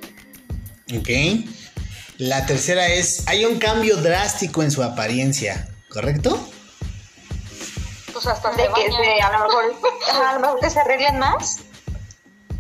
Ok. 0.97 1.09
La 2.17 2.45
tercera 2.45 2.87
es, 2.87 3.27
hay 3.27 3.43
un 3.43 3.59
cambio 3.59 3.97
drástico 3.97 4.63
en 4.63 4.71
su 4.71 4.81
apariencia, 4.83 5.67
¿correcto? 5.89 6.49
Pues 8.25 8.37
hasta 8.37 8.51
de 8.51 8.67
que 8.73 9.21
a 9.21 9.31
lo 9.31 9.45
mejor, 9.45 9.75
a 10.25 10.33
lo 10.33 10.39
mejor 10.39 10.59
que 10.59 10.69
se 10.71 10.79
arreglen 10.79 11.19
más. 11.19 11.59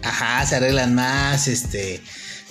Ajá, 0.03 0.45
se 0.45 0.57
arreglan 0.57 0.93
más, 0.93 1.47
este, 1.47 2.03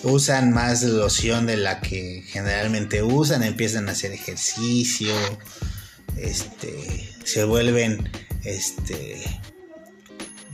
usan 0.03 0.53
más 0.53 0.83
loción 0.83 1.47
de 1.47 1.57
la 1.57 1.81
que 1.81 2.25
generalmente 2.27 3.05
usan, 3.05 3.45
empiezan 3.45 3.89
a 3.89 3.93
hacer 3.93 4.11
ejercicio, 4.11 5.15
este, 6.17 7.09
se 7.25 7.45
vuelven, 7.45 8.11
este, 8.43 9.23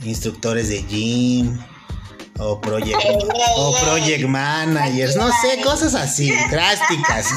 instructores 0.03 0.69
de 0.69 0.83
gym 0.83 1.59
o 2.37 2.61
project, 2.61 3.01
o 3.55 3.75
project 3.81 4.25
managers, 4.25 5.15
no 5.15 5.31
sé, 5.41 5.61
cosas 5.63 5.95
así, 5.95 6.31
drásticas. 6.51 7.25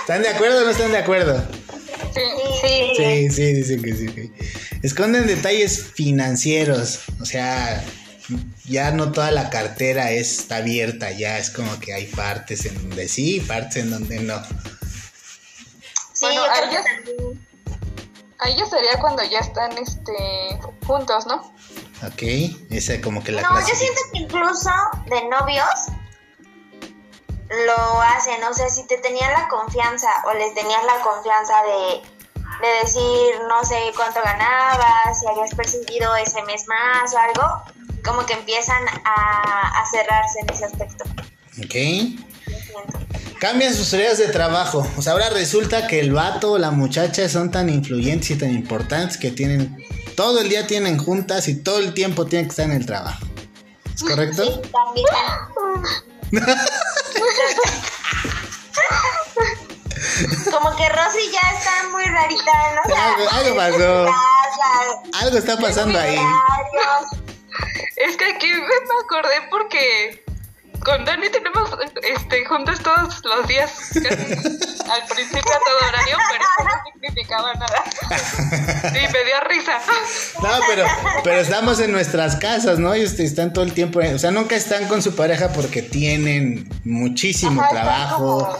¿Están 0.00 0.22
de 0.22 0.28
acuerdo 0.28 0.60
o 0.60 0.64
no 0.64 0.70
están 0.70 0.92
de 0.92 0.98
acuerdo? 0.98 1.44
Sí, 2.14 2.20
sí, 2.60 3.30
sí, 3.30 3.52
dicen 3.52 3.82
que 3.82 3.94
sí. 3.94 4.32
Esconden 4.82 5.26
detalles 5.26 5.82
financieros, 5.94 7.00
o 7.20 7.24
sea, 7.24 7.84
ya 8.64 8.90
no 8.92 9.12
toda 9.12 9.30
la 9.30 9.50
cartera 9.50 10.10
está 10.12 10.56
abierta, 10.56 11.10
ya 11.10 11.38
es 11.38 11.50
como 11.50 11.78
que 11.80 11.92
hay 11.92 12.06
partes 12.06 12.64
en 12.64 12.74
donde 12.74 13.08
sí 13.08 13.36
y 13.36 13.40
partes 13.40 13.76
en 13.76 13.90
donde 13.90 14.20
no. 14.20 14.42
Sí, 16.12 16.26
bueno, 16.26 16.42
ahí 16.42 16.70
ya, 16.72 16.84
ahí 18.38 18.56
ya 18.56 18.66
sería 18.66 18.98
cuando 19.00 19.22
ya 19.24 19.38
están 19.38 19.72
este 19.78 20.58
juntos, 20.86 21.26
¿no? 21.26 21.52
Ok, 22.06 22.22
esa 22.70 23.00
como 23.00 23.22
que 23.22 23.32
la 23.32 23.42
No, 23.42 23.60
yo 23.60 23.74
siento 23.74 24.00
que 24.12 24.18
incluso 24.20 24.70
de 25.06 25.28
novios 25.28 25.68
lo 27.66 28.00
hacen, 28.00 28.42
o 28.44 28.54
sea, 28.54 28.68
si 28.68 28.86
te 28.86 28.98
tenían 28.98 29.32
la 29.32 29.48
confianza 29.48 30.08
o 30.26 30.34
les 30.34 30.54
tenías 30.54 30.84
la 30.84 31.02
confianza 31.02 31.54
de 31.62 32.19
de 32.60 32.68
decir 32.82 33.40
no 33.48 33.64
sé 33.64 33.76
cuánto 33.96 34.20
ganabas, 34.22 35.18
si 35.18 35.26
habías 35.26 35.54
percibido 35.54 36.14
ese 36.16 36.42
mes 36.42 36.66
más 36.66 37.12
o 37.14 37.18
algo, 37.18 37.62
como 38.04 38.26
que 38.26 38.34
empiezan 38.34 38.82
a, 39.04 39.84
cerrarse 39.90 40.40
en 40.40 40.50
ese 40.50 40.64
aspecto. 40.66 41.04
Ok. 41.58 41.74
Cambian 43.40 43.74
sus 43.74 43.90
tareas 43.90 44.18
de 44.18 44.28
trabajo. 44.28 44.86
O 44.96 45.02
sea, 45.02 45.14
ahora 45.14 45.30
resulta 45.30 45.86
que 45.86 45.98
el 46.00 46.12
vato 46.12 46.52
o 46.52 46.58
la 46.58 46.70
muchacha 46.70 47.28
son 47.28 47.50
tan 47.50 47.70
influyentes 47.70 48.30
y 48.30 48.36
tan 48.36 48.50
importantes 48.50 49.16
que 49.16 49.30
tienen. 49.30 49.76
Todo 50.14 50.40
el 50.40 50.48
día 50.50 50.66
tienen 50.66 50.98
juntas 50.98 51.48
y 51.48 51.56
todo 51.56 51.78
el 51.78 51.94
tiempo 51.94 52.26
tienen 52.26 52.46
que 52.46 52.50
estar 52.50 52.66
en 52.66 52.72
el 52.72 52.84
trabajo. 52.84 53.26
¿Es 53.94 54.02
correcto? 54.02 54.62
Sí, 54.62 54.70
también. 54.70 55.06
Como 60.50 60.76
que 60.76 60.88
Rosy 60.88 61.30
ya 61.32 61.56
está 61.56 61.88
muy 61.90 62.04
rarita, 62.04 62.52
¿no? 62.74 62.94
algo, 63.30 63.56
pasó. 63.56 64.06
Algo 65.20 65.38
está 65.38 65.56
pasando 65.56 65.98
ahí. 65.98 66.18
Es 67.96 68.16
que 68.16 68.24
aquí 68.24 68.48
me 68.48 69.04
acordé 69.04 69.48
porque 69.50 70.24
con 70.84 71.04
Dani 71.04 71.28
tenemos 71.28 71.70
este, 72.02 72.44
juntos 72.46 72.80
todos 72.80 73.22
los 73.24 73.46
días, 73.46 73.90
al 73.96 75.06
principio 75.08 75.52
a 75.52 75.58
todo 75.58 75.88
horario, 75.88 76.16
pero 76.30 76.44
no 76.64 76.92
significaba 76.92 77.54
nada. 77.54 77.84
Y 78.90 79.12
me 79.12 79.24
dio 79.24 79.40
risa. 79.48 79.78
No, 80.42 80.48
pero, 80.66 80.86
pero 81.22 81.40
estamos 81.40 81.80
en 81.80 81.92
nuestras 81.92 82.36
casas, 82.36 82.78
¿no? 82.78 82.96
Y 82.96 83.02
están 83.02 83.52
todo 83.52 83.64
el 83.64 83.72
tiempo, 83.72 84.00
o 84.00 84.18
sea, 84.18 84.30
nunca 84.30 84.56
están 84.56 84.88
con 84.88 85.02
su 85.02 85.14
pareja 85.14 85.52
porque 85.52 85.82
tienen 85.82 86.68
muchísimo 86.84 87.62
trabajo. 87.70 88.58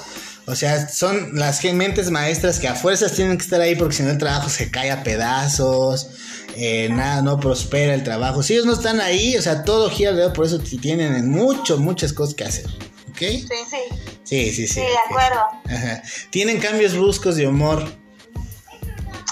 O 0.50 0.56
sea, 0.56 0.88
son 0.88 1.38
las 1.38 1.62
mentes 1.64 2.10
maestras 2.10 2.58
que 2.58 2.66
a 2.66 2.74
fuerzas 2.74 3.12
tienen 3.12 3.38
que 3.38 3.44
estar 3.44 3.60
ahí 3.60 3.76
porque 3.76 3.94
si 3.94 4.02
no 4.02 4.10
el 4.10 4.18
trabajo 4.18 4.48
se 4.48 4.70
cae 4.70 4.90
a 4.90 5.02
pedazos, 5.02 6.08
eh, 6.56 6.88
nada, 6.90 7.22
no 7.22 7.38
prospera 7.38 7.94
el 7.94 8.02
trabajo. 8.02 8.42
Si 8.42 8.54
ellos 8.54 8.66
no 8.66 8.72
están 8.72 9.00
ahí, 9.00 9.36
o 9.36 9.42
sea, 9.42 9.64
todo 9.64 9.88
gira 9.90 10.10
alrededor, 10.10 10.32
por 10.32 10.46
eso 10.46 10.58
tienen 10.58 11.30
mucho, 11.30 11.78
muchas 11.78 12.12
cosas 12.12 12.34
que 12.34 12.44
hacer. 12.44 12.66
¿Ok? 13.10 13.18
Sí, 13.18 13.48
sí. 13.48 13.76
Sí, 14.24 14.52
sí, 14.52 14.66
sí. 14.66 14.74
Sí, 14.74 14.80
de 14.80 14.98
acuerdo. 15.08 15.40
Ajá. 15.68 16.02
Tienen 16.30 16.58
cambios 16.58 16.94
bruscos 16.94 17.36
de 17.36 17.46
humor. 17.46 17.84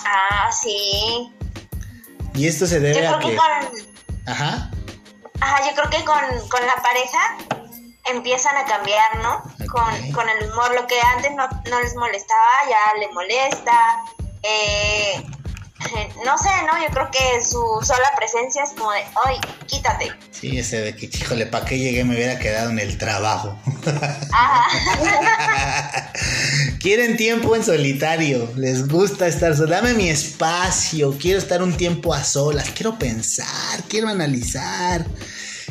Ah, 0.05 0.51
sí. 0.53 1.33
Y 2.35 2.47
esto 2.47 2.67
se 2.67 2.81
debe 2.81 3.03
yo 3.03 3.11
a 3.11 3.19
creo 3.19 3.31
que... 3.31 3.37
con... 3.37 3.47
Ajá. 4.27 4.71
Ajá, 5.41 5.69
yo 5.69 5.75
creo 5.75 5.91
que 5.91 6.05
con, 6.05 6.49
con 6.49 6.67
la 6.67 6.75
pareja 6.83 7.68
empiezan 8.11 8.57
a 8.57 8.65
cambiar, 8.65 9.17
¿no? 9.23 9.43
Con, 9.71 10.13
con, 10.13 10.29
el 10.29 10.51
humor, 10.51 10.75
lo 10.75 10.87
que 10.87 11.01
antes 11.17 11.33
no, 11.35 11.49
no, 11.71 11.81
les 11.81 11.95
molestaba, 11.95 12.49
ya 12.69 12.99
le 12.99 13.09
molesta. 13.13 14.05
Eh, 14.43 15.25
no 16.25 16.39
sé, 16.39 16.49
¿no? 16.67 16.81
Yo 16.83 16.93
creo 16.93 17.11
que 17.11 17.45
su 17.45 17.63
sola 17.83 18.11
presencia 18.17 18.65
es 18.65 18.71
como 18.71 18.93
de, 18.93 19.01
¡ay, 19.25 19.37
quítate! 19.67 20.13
Sí, 20.31 20.59
ese 20.59 20.81
de 20.81 20.97
que, 20.97 21.07
híjole, 21.07 21.47
¿para 21.47 21.65
qué 21.65 21.79
llegué? 21.79 22.05
Me 22.05 22.15
hubiera 22.15 22.39
quedado 22.39 22.71
en 22.71 22.79
el 22.79 22.99
trabajo. 22.99 23.57
Ajá. 24.33 26.13
Quieren 26.81 27.17
tiempo 27.17 27.57
en 27.57 27.65
solitario, 27.65 28.51
les 28.57 28.87
gusta 28.89 29.27
estar 29.27 29.55
solos. 29.57 29.71
Dame 29.71 29.95
mi 29.95 30.09
espacio, 30.09 31.17
quiero 31.19 31.39
estar 31.39 31.63
un 31.63 31.77
tiempo 31.77 32.15
a 32.15 32.23
solas, 32.23 32.71
quiero 32.71 32.99
pensar, 32.99 33.83
quiero 33.89 34.09
analizar 34.09 35.05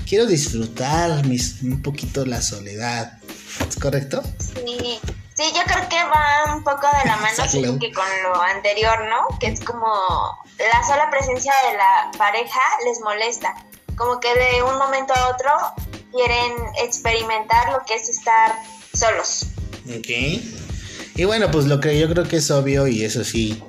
quiero 0.07 0.25
disfrutar 0.25 1.25
mis, 1.25 1.61
un 1.61 1.81
poquito 1.81 2.25
la 2.25 2.41
soledad. 2.41 3.19
¿Es 3.67 3.75
correcto? 3.75 4.23
Sí. 4.39 4.99
Sí, 5.35 5.43
yo 5.53 5.61
creo 5.65 5.87
que 5.87 6.03
va 6.03 6.55
un 6.55 6.63
poco 6.63 6.87
de 6.87 7.07
la 7.07 7.17
mano 7.17 7.77
que 7.79 7.91
con 7.91 8.05
lo 8.23 8.41
anterior, 8.41 9.05
¿no? 9.07 9.37
Que 9.39 9.47
es 9.47 9.59
como 9.63 9.85
la 10.57 10.83
sola 10.83 11.11
presencia 11.11 11.53
de 11.69 11.77
la 11.77 12.11
pareja 12.17 12.59
les 12.85 12.99
molesta. 13.01 13.53
Como 13.95 14.19
que 14.19 14.29
de 14.33 14.63
un 14.63 14.77
momento 14.79 15.13
a 15.13 15.29
otro 15.29 15.51
quieren 16.11 16.53
experimentar 16.83 17.71
lo 17.71 17.85
que 17.85 17.95
es 17.95 18.09
estar 18.09 18.55
solos. 18.93 19.45
Ok. 19.87 20.09
Y 21.15 21.23
bueno, 21.25 21.51
pues 21.51 21.65
lo 21.65 21.79
que 21.79 21.99
yo 21.99 22.09
creo 22.09 22.27
que 22.27 22.37
es 22.37 22.49
obvio 22.49 22.87
y 22.87 23.03
eso 23.03 23.23
sí, 23.23 23.61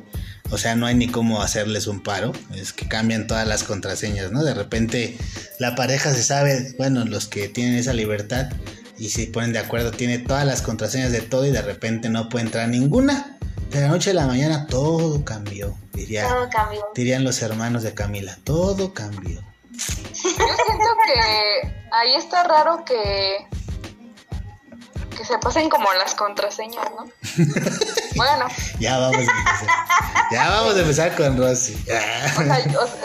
O 0.50 0.58
sea, 0.58 0.74
no 0.76 0.86
hay 0.86 0.94
ni 0.94 1.08
cómo 1.08 1.42
hacerles 1.42 1.86
un 1.86 2.02
paro. 2.02 2.32
Es 2.54 2.72
que 2.72 2.88
cambian 2.88 3.26
todas 3.26 3.46
las 3.46 3.64
contraseñas, 3.64 4.32
¿no? 4.32 4.42
De 4.44 4.54
repente 4.54 5.16
la 5.58 5.74
pareja 5.74 6.12
se 6.12 6.22
sabe, 6.22 6.74
bueno, 6.78 7.04
los 7.04 7.26
que 7.26 7.48
tienen 7.48 7.74
esa 7.74 7.92
libertad 7.92 8.48
y 8.96 9.10
se 9.10 9.26
ponen 9.26 9.52
de 9.52 9.58
acuerdo, 9.60 9.90
tiene 9.90 10.18
todas 10.18 10.44
las 10.46 10.62
contraseñas 10.62 11.12
de 11.12 11.20
todo 11.20 11.46
y 11.46 11.50
de 11.50 11.62
repente 11.62 12.08
no 12.08 12.28
puede 12.28 12.46
entrar 12.46 12.68
ninguna. 12.68 13.36
De 13.70 13.80
la 13.82 13.88
noche 13.88 14.10
a 14.12 14.14
la 14.14 14.26
mañana 14.26 14.66
todo 14.66 15.24
cambió, 15.24 15.76
diría, 15.92 16.26
Todo 16.26 16.48
cambió. 16.48 16.80
dirían 16.94 17.22
los 17.22 17.42
hermanos 17.42 17.82
de 17.82 17.92
Camila. 17.92 18.38
Todo 18.44 18.94
cambió. 18.94 19.42
Yo 19.70 20.30
siento 20.30 20.90
que 21.04 21.72
ahí 21.92 22.14
está 22.16 22.44
raro 22.44 22.82
que 22.86 23.46
que 25.18 25.24
se 25.24 25.36
pasen 25.38 25.68
como 25.68 25.92
las 25.94 26.14
contraseñas, 26.14 26.86
¿no? 26.96 27.10
bueno, 28.16 28.46
Ya 28.78 28.98
vamos 28.98 29.16
a 29.16 29.20
empezar. 29.20 29.68
Ya 30.30 30.48
vamos 30.50 30.76
a 30.76 30.80
empezar 30.80 31.16
con 31.16 31.36
Rosy. 31.36 31.74
o 31.74 32.44
sea, 32.44 32.58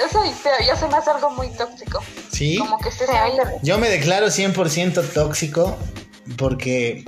eso 0.05 0.24
ya- 0.43 0.66
ya 0.66 0.76
se 0.76 0.88
me 0.88 0.95
hace 0.97 1.09
algo 1.09 1.32
muy 1.32 1.49
tóxico. 1.49 2.03
¿Sí? 2.32 2.57
Como 2.59 2.78
que 2.78 2.89
ahí. 3.11 3.34
Yo 3.64 3.78
me 3.80 3.89
declaro 3.89 4.28
100% 4.28 5.01
tóxico 5.14 5.78
porque 6.38 7.03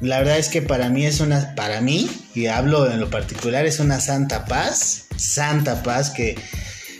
la 0.00 0.18
verdad 0.18 0.38
es 0.38 0.48
que 0.48 0.62
para 0.62 0.88
mí 0.90 1.04
es 1.06 1.20
una, 1.20 1.54
para 1.56 1.80
mí, 1.80 2.08
y 2.34 2.46
hablo 2.46 2.88
en 2.90 3.00
lo 3.00 3.10
particular, 3.10 3.66
es 3.66 3.80
una 3.80 4.00
santa 4.00 4.44
paz, 4.44 5.06
santa 5.16 5.82
paz 5.82 6.10
que 6.10 6.38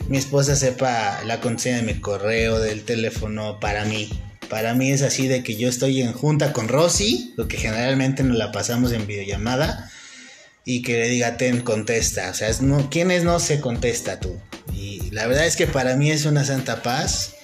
mi 0.09 0.19
esposa 0.19 0.57
sepa 0.57 1.21
la 1.25 1.41
contraseña 1.41 1.77
de 1.77 1.83
mi 1.83 2.01
correo, 2.01 2.59
del 2.59 2.85
teléfono, 2.85 3.61
para 3.61 3.85
mí. 3.85 4.23
Para 4.49 4.75
mí 4.75 4.91
es 4.91 5.03
así 5.03 5.27
de 5.29 5.43
que 5.43 5.57
yo 5.57 5.69
estoy 5.69 6.03
en 6.03 6.13
junta 6.13 6.53
con 6.53 6.69
Rosy, 6.69 7.35
lo 7.37 7.49
que 7.49 7.57
generalmente 7.57 8.23
nos 8.23 8.37
la 8.37 8.53
pasamos 8.53 8.93
en 8.93 9.07
videollamada, 9.07 9.91
y 10.65 10.83
que 10.83 10.99
le 10.99 11.09
diga, 11.09 11.37
ten, 11.37 11.61
contesta. 11.61 12.31
O 12.31 12.35
sea, 12.35 12.49
es 12.49 12.61
no, 12.61 12.91
¿quién 12.91 13.11
es 13.11 13.25
no 13.25 13.39
se 13.39 13.61
contesta 13.61 14.21
tú? 14.21 14.37
Y 14.73 15.11
la 15.11 15.27
verdad 15.27 15.47
es 15.47 15.57
que 15.57 15.67
para 15.67 15.97
mí 15.97 16.11
es 16.11 16.27
una 16.27 16.45
santa 16.45 16.83
paz 16.83 17.37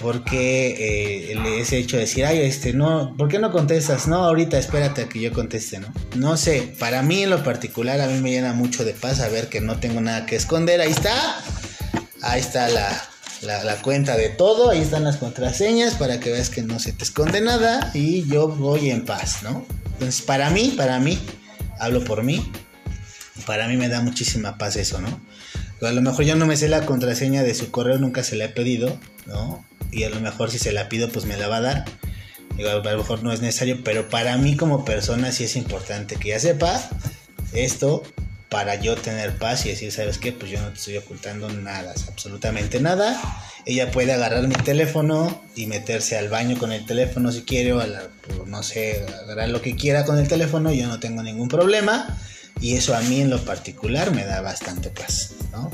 porque 0.00 1.32
eh, 1.32 1.60
ese 1.60 1.78
hecho 1.78 1.96
de 1.96 2.02
decir, 2.02 2.24
ay, 2.24 2.40
este, 2.40 2.72
no, 2.72 3.14
¿por 3.16 3.28
qué 3.28 3.38
no 3.38 3.52
contestas? 3.52 4.08
No, 4.08 4.24
ahorita 4.24 4.58
espérate 4.58 5.02
a 5.02 5.08
que 5.08 5.20
yo 5.20 5.32
conteste, 5.32 5.78
¿no? 5.78 5.92
No 6.16 6.36
sé, 6.36 6.74
para 6.78 7.02
mí 7.02 7.22
en 7.22 7.30
lo 7.30 7.44
particular, 7.44 8.00
a 8.00 8.06
mí 8.06 8.18
me 8.20 8.30
llena 8.30 8.54
mucho 8.54 8.84
de 8.84 8.94
paz 8.94 9.18
saber 9.18 9.48
que 9.48 9.60
no 9.60 9.78
tengo 9.78 10.00
nada 10.00 10.24
que 10.24 10.36
esconder. 10.36 10.80
Ahí 10.80 10.90
está, 10.90 11.42
ahí 12.22 12.40
está 12.40 12.68
la, 12.68 13.10
la, 13.42 13.80
cuenta 13.82 14.16
de 14.16 14.28
todo, 14.28 14.70
ahí 14.70 14.80
están 14.80 15.04
las 15.04 15.16
contraseñas 15.16 15.94
para 15.94 16.20
que 16.20 16.30
veas 16.30 16.50
que 16.50 16.62
no 16.62 16.78
se 16.78 16.92
te 16.92 17.04
esconde 17.04 17.40
nada 17.40 17.90
y 17.94 18.26
yo 18.26 18.48
voy 18.48 18.90
en 18.90 19.04
paz, 19.04 19.42
¿no? 19.42 19.66
Entonces, 19.92 20.22
para 20.22 20.50
mí, 20.50 20.74
para 20.76 20.98
mí, 20.98 21.18
hablo 21.78 22.04
por 22.04 22.22
mí, 22.22 22.50
para 23.46 23.66
mí 23.68 23.76
me 23.76 23.88
da 23.88 24.02
muchísima 24.02 24.58
paz 24.58 24.76
eso, 24.76 25.00
¿no? 25.00 25.20
A 25.86 25.92
lo 25.92 26.02
mejor 26.02 26.24
yo 26.24 26.36
no 26.36 26.46
me 26.46 26.56
sé 26.56 26.68
la 26.68 26.84
contraseña 26.84 27.42
de 27.42 27.54
su 27.54 27.70
correo, 27.70 27.98
nunca 27.98 28.22
se 28.22 28.36
la 28.36 28.46
he 28.46 28.48
pedido, 28.50 28.98
¿no? 29.26 29.64
Y 29.90 30.04
a 30.04 30.10
lo 30.10 30.20
mejor 30.20 30.50
si 30.50 30.58
se 30.58 30.72
la 30.72 30.88
pido, 30.88 31.08
pues 31.08 31.24
me 31.24 31.36
la 31.36 31.48
va 31.48 31.56
a 31.56 31.62
dar. 31.62 31.84
A 32.58 32.74
lo 32.74 32.98
mejor 32.98 33.22
no 33.22 33.32
es 33.32 33.40
necesario, 33.40 33.82
pero 33.82 34.08
para 34.10 34.36
mí 34.36 34.56
como 34.56 34.84
persona 34.84 35.32
sí 35.32 35.44
es 35.44 35.56
importante 35.56 36.16
que 36.16 36.28
ella 36.28 36.40
sepa 36.40 36.78
esto 37.54 38.02
para 38.50 38.74
yo 38.74 38.96
tener 38.96 39.38
paz 39.38 39.64
y 39.64 39.70
decir, 39.70 39.92
¿sabes 39.92 40.18
qué? 40.18 40.32
Pues 40.32 40.50
yo 40.50 40.60
no 40.60 40.68
te 40.68 40.74
estoy 40.74 40.96
ocultando 40.96 41.48
nada, 41.50 41.94
absolutamente 42.08 42.80
nada. 42.80 43.20
Ella 43.64 43.90
puede 43.92 44.12
agarrar 44.12 44.46
mi 44.48 44.54
teléfono 44.56 45.42
y 45.54 45.66
meterse 45.66 46.18
al 46.18 46.28
baño 46.28 46.58
con 46.58 46.72
el 46.72 46.84
teléfono 46.84 47.30
si 47.30 47.42
quiere, 47.42 47.72
o 47.72 47.80
a 47.80 47.86
la- 47.86 48.02
o 48.40 48.46
no 48.46 48.62
sé, 48.62 49.06
agarrar 49.22 49.48
lo 49.50 49.62
que 49.62 49.76
quiera 49.76 50.04
con 50.04 50.18
el 50.18 50.26
teléfono, 50.26 50.72
yo 50.72 50.88
no 50.88 50.98
tengo 50.98 51.22
ningún 51.22 51.48
problema. 51.48 52.18
Y 52.60 52.74
eso 52.76 52.94
a 52.96 53.00
mí 53.02 53.20
en 53.20 53.30
lo 53.30 53.42
particular 53.44 54.10
me 54.10 54.24
da 54.24 54.40
bastante 54.40 54.90
paz, 54.90 55.30
¿no? 55.52 55.70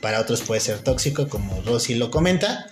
Para 0.00 0.20
otros 0.20 0.40
puede 0.42 0.60
ser 0.60 0.78
tóxico, 0.78 1.28
como 1.28 1.60
Rosy 1.62 1.94
lo 1.94 2.10
comenta, 2.10 2.66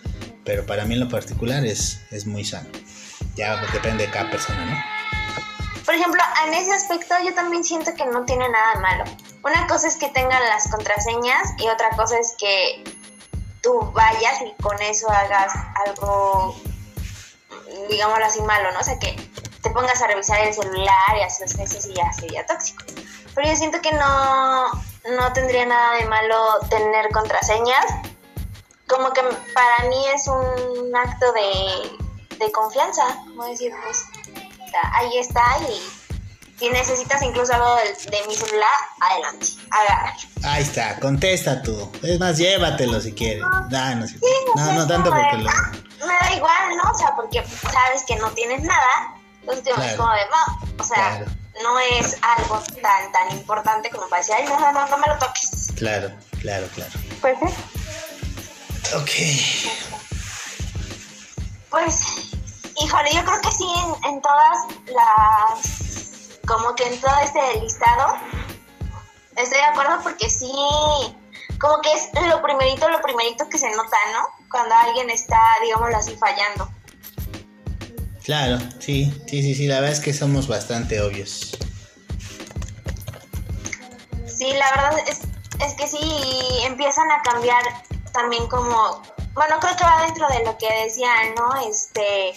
pero 0.44 0.64
para 0.66 0.84
mí 0.86 0.94
en 0.94 1.00
lo 1.00 1.08
particular 1.08 1.64
es, 1.66 1.98
es 2.10 2.26
muy 2.26 2.44
sano. 2.44 2.68
Ya 3.36 3.60
depende 3.72 4.06
de 4.06 4.10
cada 4.10 4.30
persona, 4.30 4.64
¿no? 4.66 5.01
Por 5.92 5.98
ejemplo, 5.98 6.22
en 6.46 6.54
ese 6.54 6.72
aspecto 6.72 7.14
yo 7.22 7.34
también 7.34 7.62
siento 7.62 7.92
que 7.94 8.06
no 8.06 8.24
tiene 8.24 8.48
nada 8.48 8.72
de 8.72 8.80
malo. 8.80 9.04
Una 9.44 9.66
cosa 9.66 9.88
es 9.88 9.96
que 9.96 10.08
tengan 10.08 10.42
las 10.48 10.70
contraseñas 10.70 11.50
y 11.58 11.68
otra 11.68 11.90
cosa 11.90 12.18
es 12.18 12.34
que 12.38 12.82
tú 13.60 13.78
vayas 13.92 14.40
y 14.40 14.62
con 14.62 14.80
eso 14.80 15.10
hagas 15.10 15.52
algo, 15.84 16.56
digámoslo 17.90 18.24
así, 18.24 18.40
malo, 18.40 18.72
¿no? 18.72 18.80
O 18.80 18.82
sea, 18.82 18.98
que 18.98 19.16
te 19.62 19.68
pongas 19.68 20.00
a 20.00 20.06
revisar 20.06 20.40
el 20.40 20.54
celular 20.54 21.18
y 21.18 21.24
haces 21.24 21.58
eso 21.58 21.90
y 21.90 21.92
ya 21.92 22.10
sería 22.14 22.46
tóxico. 22.46 22.84
Pero 23.34 23.48
yo 23.48 23.54
siento 23.54 23.82
que 23.82 23.92
no, 23.92 24.68
no 24.72 25.32
tendría 25.34 25.66
nada 25.66 25.96
de 25.98 26.06
malo 26.06 26.58
tener 26.70 27.10
contraseñas. 27.10 27.84
Como 28.88 29.12
que 29.12 29.20
para 29.52 29.90
mí 29.90 30.06
es 30.14 30.26
un 30.26 30.96
acto 30.96 31.30
de, 31.34 32.38
de 32.38 32.50
confianza, 32.50 33.04
como 33.26 33.44
decir, 33.44 33.74
pues 33.84 34.06
ahí 34.94 35.18
está 35.18 35.42
y 35.68 35.80
si 36.58 36.68
necesitas 36.70 37.22
incluso 37.22 37.52
algo 37.54 37.74
de, 37.76 38.26
mi 38.28 38.34
celular, 38.36 38.68
adelante, 39.00 39.46
agarra. 39.70 40.16
Ahí 40.44 40.62
está, 40.62 40.98
contesta 41.00 41.60
tú. 41.62 41.90
Es 42.02 42.18
más, 42.20 42.38
llévatelo 42.38 43.00
si 43.00 43.12
quieres. 43.12 43.42
No, 43.42 43.94
no, 43.96 44.06
Sí, 44.06 44.16
no, 44.54 44.72
no 44.72 44.86
tanto 44.86 45.10
de, 45.10 45.20
porque 45.20 45.38
lo... 45.38 45.50
"Ah, 45.50 45.72
me 46.00 46.28
da 46.28 46.34
igual, 46.36 46.76
¿no? 46.76 46.90
O 46.90 46.94
sea, 46.98 47.14
porque 47.16 47.44
sabes 47.62 48.02
que 48.06 48.16
no 48.16 48.30
tienes 48.30 48.62
nada, 48.62 49.14
entonces 49.40 49.66
es 49.66 49.74
Claro. 49.74 49.96
como 49.96 50.12
de, 50.12 50.20
no, 50.26 50.82
o 50.82 50.84
sea, 50.86 51.16
Claro. 51.18 51.26
no 51.62 51.78
es 51.80 52.16
algo 52.22 52.62
tan, 52.80 53.10
tan 53.12 53.30
importante 53.32 53.90
como 53.90 54.08
para 54.08 54.20
decir, 54.20 54.34
ay, 54.38 54.44
no, 54.44 54.58
no, 54.60 54.72
no, 54.72 54.86
no 54.86 54.98
me 54.98 55.06
lo 55.08 55.18
toques. 55.18 55.68
Claro, 55.76 56.10
claro, 56.40 56.66
claro. 56.74 56.90
Pues 57.20 57.38
sí. 57.40 57.46
Ok. 58.94 59.10
Pues, 61.70 61.96
híjole, 62.82 63.10
yo 63.14 63.24
creo 63.24 63.40
que 63.40 63.52
sí, 63.52 63.64
en, 63.64 64.14
en 64.14 64.22
todas 64.22 64.58
las, 64.86 66.38
como 66.46 66.74
que 66.74 66.86
en 66.86 67.00
todo 67.00 67.14
este 67.22 67.60
listado, 67.60 68.14
estoy 69.36 69.58
de 69.58 69.64
acuerdo 69.64 70.00
porque 70.02 70.28
sí, 70.28 70.52
como 71.58 71.80
que 71.80 71.92
es 71.92 72.10
lo 72.28 72.42
primerito, 72.42 72.88
lo 72.88 73.00
primerito 73.00 73.48
que 73.48 73.58
se 73.58 73.70
nota, 73.70 73.96
¿no? 74.12 74.46
Cuando 74.50 74.74
alguien 74.74 75.10
está, 75.10 75.38
digámoslo 75.62 75.96
así, 75.96 76.16
fallando. 76.16 76.68
Claro, 78.24 78.58
sí, 78.78 79.12
sí, 79.26 79.42
sí, 79.42 79.54
sí, 79.54 79.66
la 79.66 79.76
verdad 79.76 79.92
es 79.92 80.00
que 80.00 80.12
somos 80.12 80.46
bastante 80.46 81.00
obvios. 81.00 81.56
Sí, 84.26 84.52
la 84.52 84.70
verdad 84.70 85.04
es, 85.08 85.20
es 85.60 85.74
que 85.74 85.86
sí 85.86 85.98
empiezan 86.64 87.10
a 87.10 87.22
cambiar 87.22 87.62
también 88.12 88.46
como, 88.48 89.02
bueno, 89.34 89.58
creo 89.60 89.76
que 89.76 89.84
va 89.84 90.02
dentro 90.06 90.28
de 90.28 90.44
lo 90.44 90.56
que 90.58 90.72
decían, 90.84 91.34
¿no? 91.36 91.68
Este, 91.68 92.34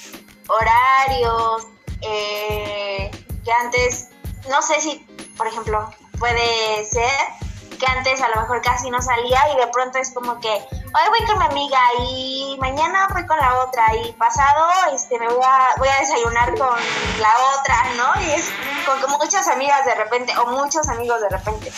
horarios, 0.48 1.68
eh, 2.02 3.12
que 3.44 3.52
antes, 3.52 4.10
no 4.50 4.62
sé 4.62 4.82
si, 4.82 5.06
por 5.38 5.48
ejemplo, 5.48 5.90
puede 6.20 6.86
ser 6.86 7.10
que 7.76 7.86
antes 7.86 8.22
a 8.22 8.30
lo 8.30 8.42
mejor 8.42 8.62
casi 8.62 8.90
no 8.90 9.02
salía 9.02 9.40
y 9.54 9.58
de 9.58 9.68
pronto 9.68 9.98
es 9.98 10.12
como 10.12 10.40
que 10.40 10.50
hoy 10.50 11.10
voy 11.10 11.28
con 11.28 11.40
mi 11.40 11.46
amiga 11.46 11.80
y 12.08 12.58
mañana 12.60 13.08
voy 13.14 13.26
con 13.26 13.38
la 13.38 13.60
otra 13.60 13.84
y 13.96 14.12
pasado 14.14 14.66
este 14.94 15.20
me 15.20 15.28
voy 15.28 15.44
a, 15.44 15.70
voy 15.78 15.90
a 15.90 16.00
desayunar 16.00 16.50
con 16.58 16.70
la 17.20 17.34
otra, 17.60 17.84
¿no? 17.98 18.22
Y 18.22 18.32
es 18.32 18.46
con 18.86 19.00
que 19.00 19.08
muchas 19.08 19.48
amigas 19.48 19.86
de 19.86 19.96
repente 19.96 20.34
o 20.38 20.52
muchos 20.52 20.88
amigos 20.88 21.22
de 21.22 21.30
repente. 21.30 21.72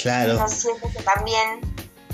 Claro. 0.00 0.48
Siento 0.48 0.88
que 0.90 1.02
también 1.02 1.60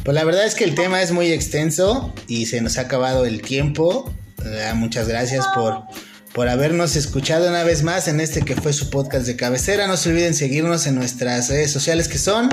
Pues 0.05 0.15
la 0.15 0.25
verdad 0.25 0.45
es 0.45 0.55
que 0.55 0.65
el 0.65 0.75
tema 0.75 1.03
es 1.03 1.13
muy 1.13 1.33
extenso 1.33 2.13
y 2.27 2.47
se 2.47 2.61
nos 2.61 2.79
ha 2.79 2.83
acabado 2.83 3.25
el 3.25 3.43
tiempo. 3.43 4.13
Eh, 4.45 4.73
muchas 4.75 5.09
gracias 5.09 5.47
por, 5.49 5.83
por 6.33 6.49
habernos 6.49 6.97
escuchado 6.97 7.49
una 7.49 7.65
vez 7.65 7.83
más 7.83 8.09
en 8.09 8.21
este 8.21 8.43
que 8.43 8.57
fue 8.57 8.73
su 8.73 8.91
podcast 8.91 9.27
de 9.27 9.37
cabecera. 9.37 9.87
No 9.87 9.97
se 9.97 10.11
olviden 10.11 10.35
seguirnos 10.35 10.87
en 10.87 10.95
nuestras 10.95 11.49
redes 11.49 11.73
sociales 11.73 12.09
que 12.09 12.19
son 12.19 12.49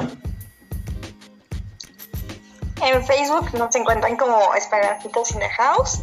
En 2.83 3.05
Facebook 3.05 3.53
nos 3.53 3.75
encuentran 3.75 4.17
como 4.17 4.55
Esperancitos 4.55 5.31
in 5.31 5.39
the 5.39 5.49
House 5.49 5.99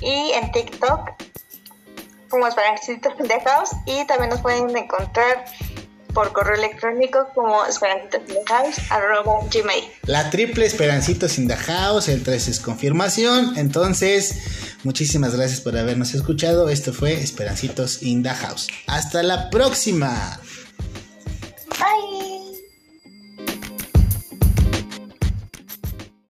y 0.00 0.32
en 0.32 0.50
TikTok 0.50 1.10
como 2.28 2.46
Esperancitos 2.46 3.12
in 3.20 3.28
the 3.28 3.40
House 3.40 3.70
y 3.86 4.04
también 4.06 4.30
nos 4.30 4.40
pueden 4.40 4.76
encontrar 4.76 5.44
por 6.12 6.32
correo 6.32 6.56
electrónico 6.56 7.28
como 7.34 7.64
esperanzitosindahouse.gmail. 7.66 9.84
La 10.04 10.30
triple 10.30 10.66
Esperancitos 10.66 11.38
in 11.38 11.48
the 11.48 11.56
House, 11.56 12.08
el 12.08 12.22
3 12.22 12.48
es 12.48 12.60
confirmación. 12.60 13.56
Entonces, 13.56 14.78
muchísimas 14.84 15.34
gracias 15.36 15.60
por 15.60 15.76
habernos 15.76 16.14
escuchado. 16.14 16.68
Esto 16.68 16.92
fue 16.92 17.14
Esperancitos 17.14 18.02
in 18.02 18.22
the 18.22 18.30
House. 18.30 18.68
Hasta 18.86 19.22
la 19.22 19.50
próxima. 19.50 20.40
Bye. 21.70 22.47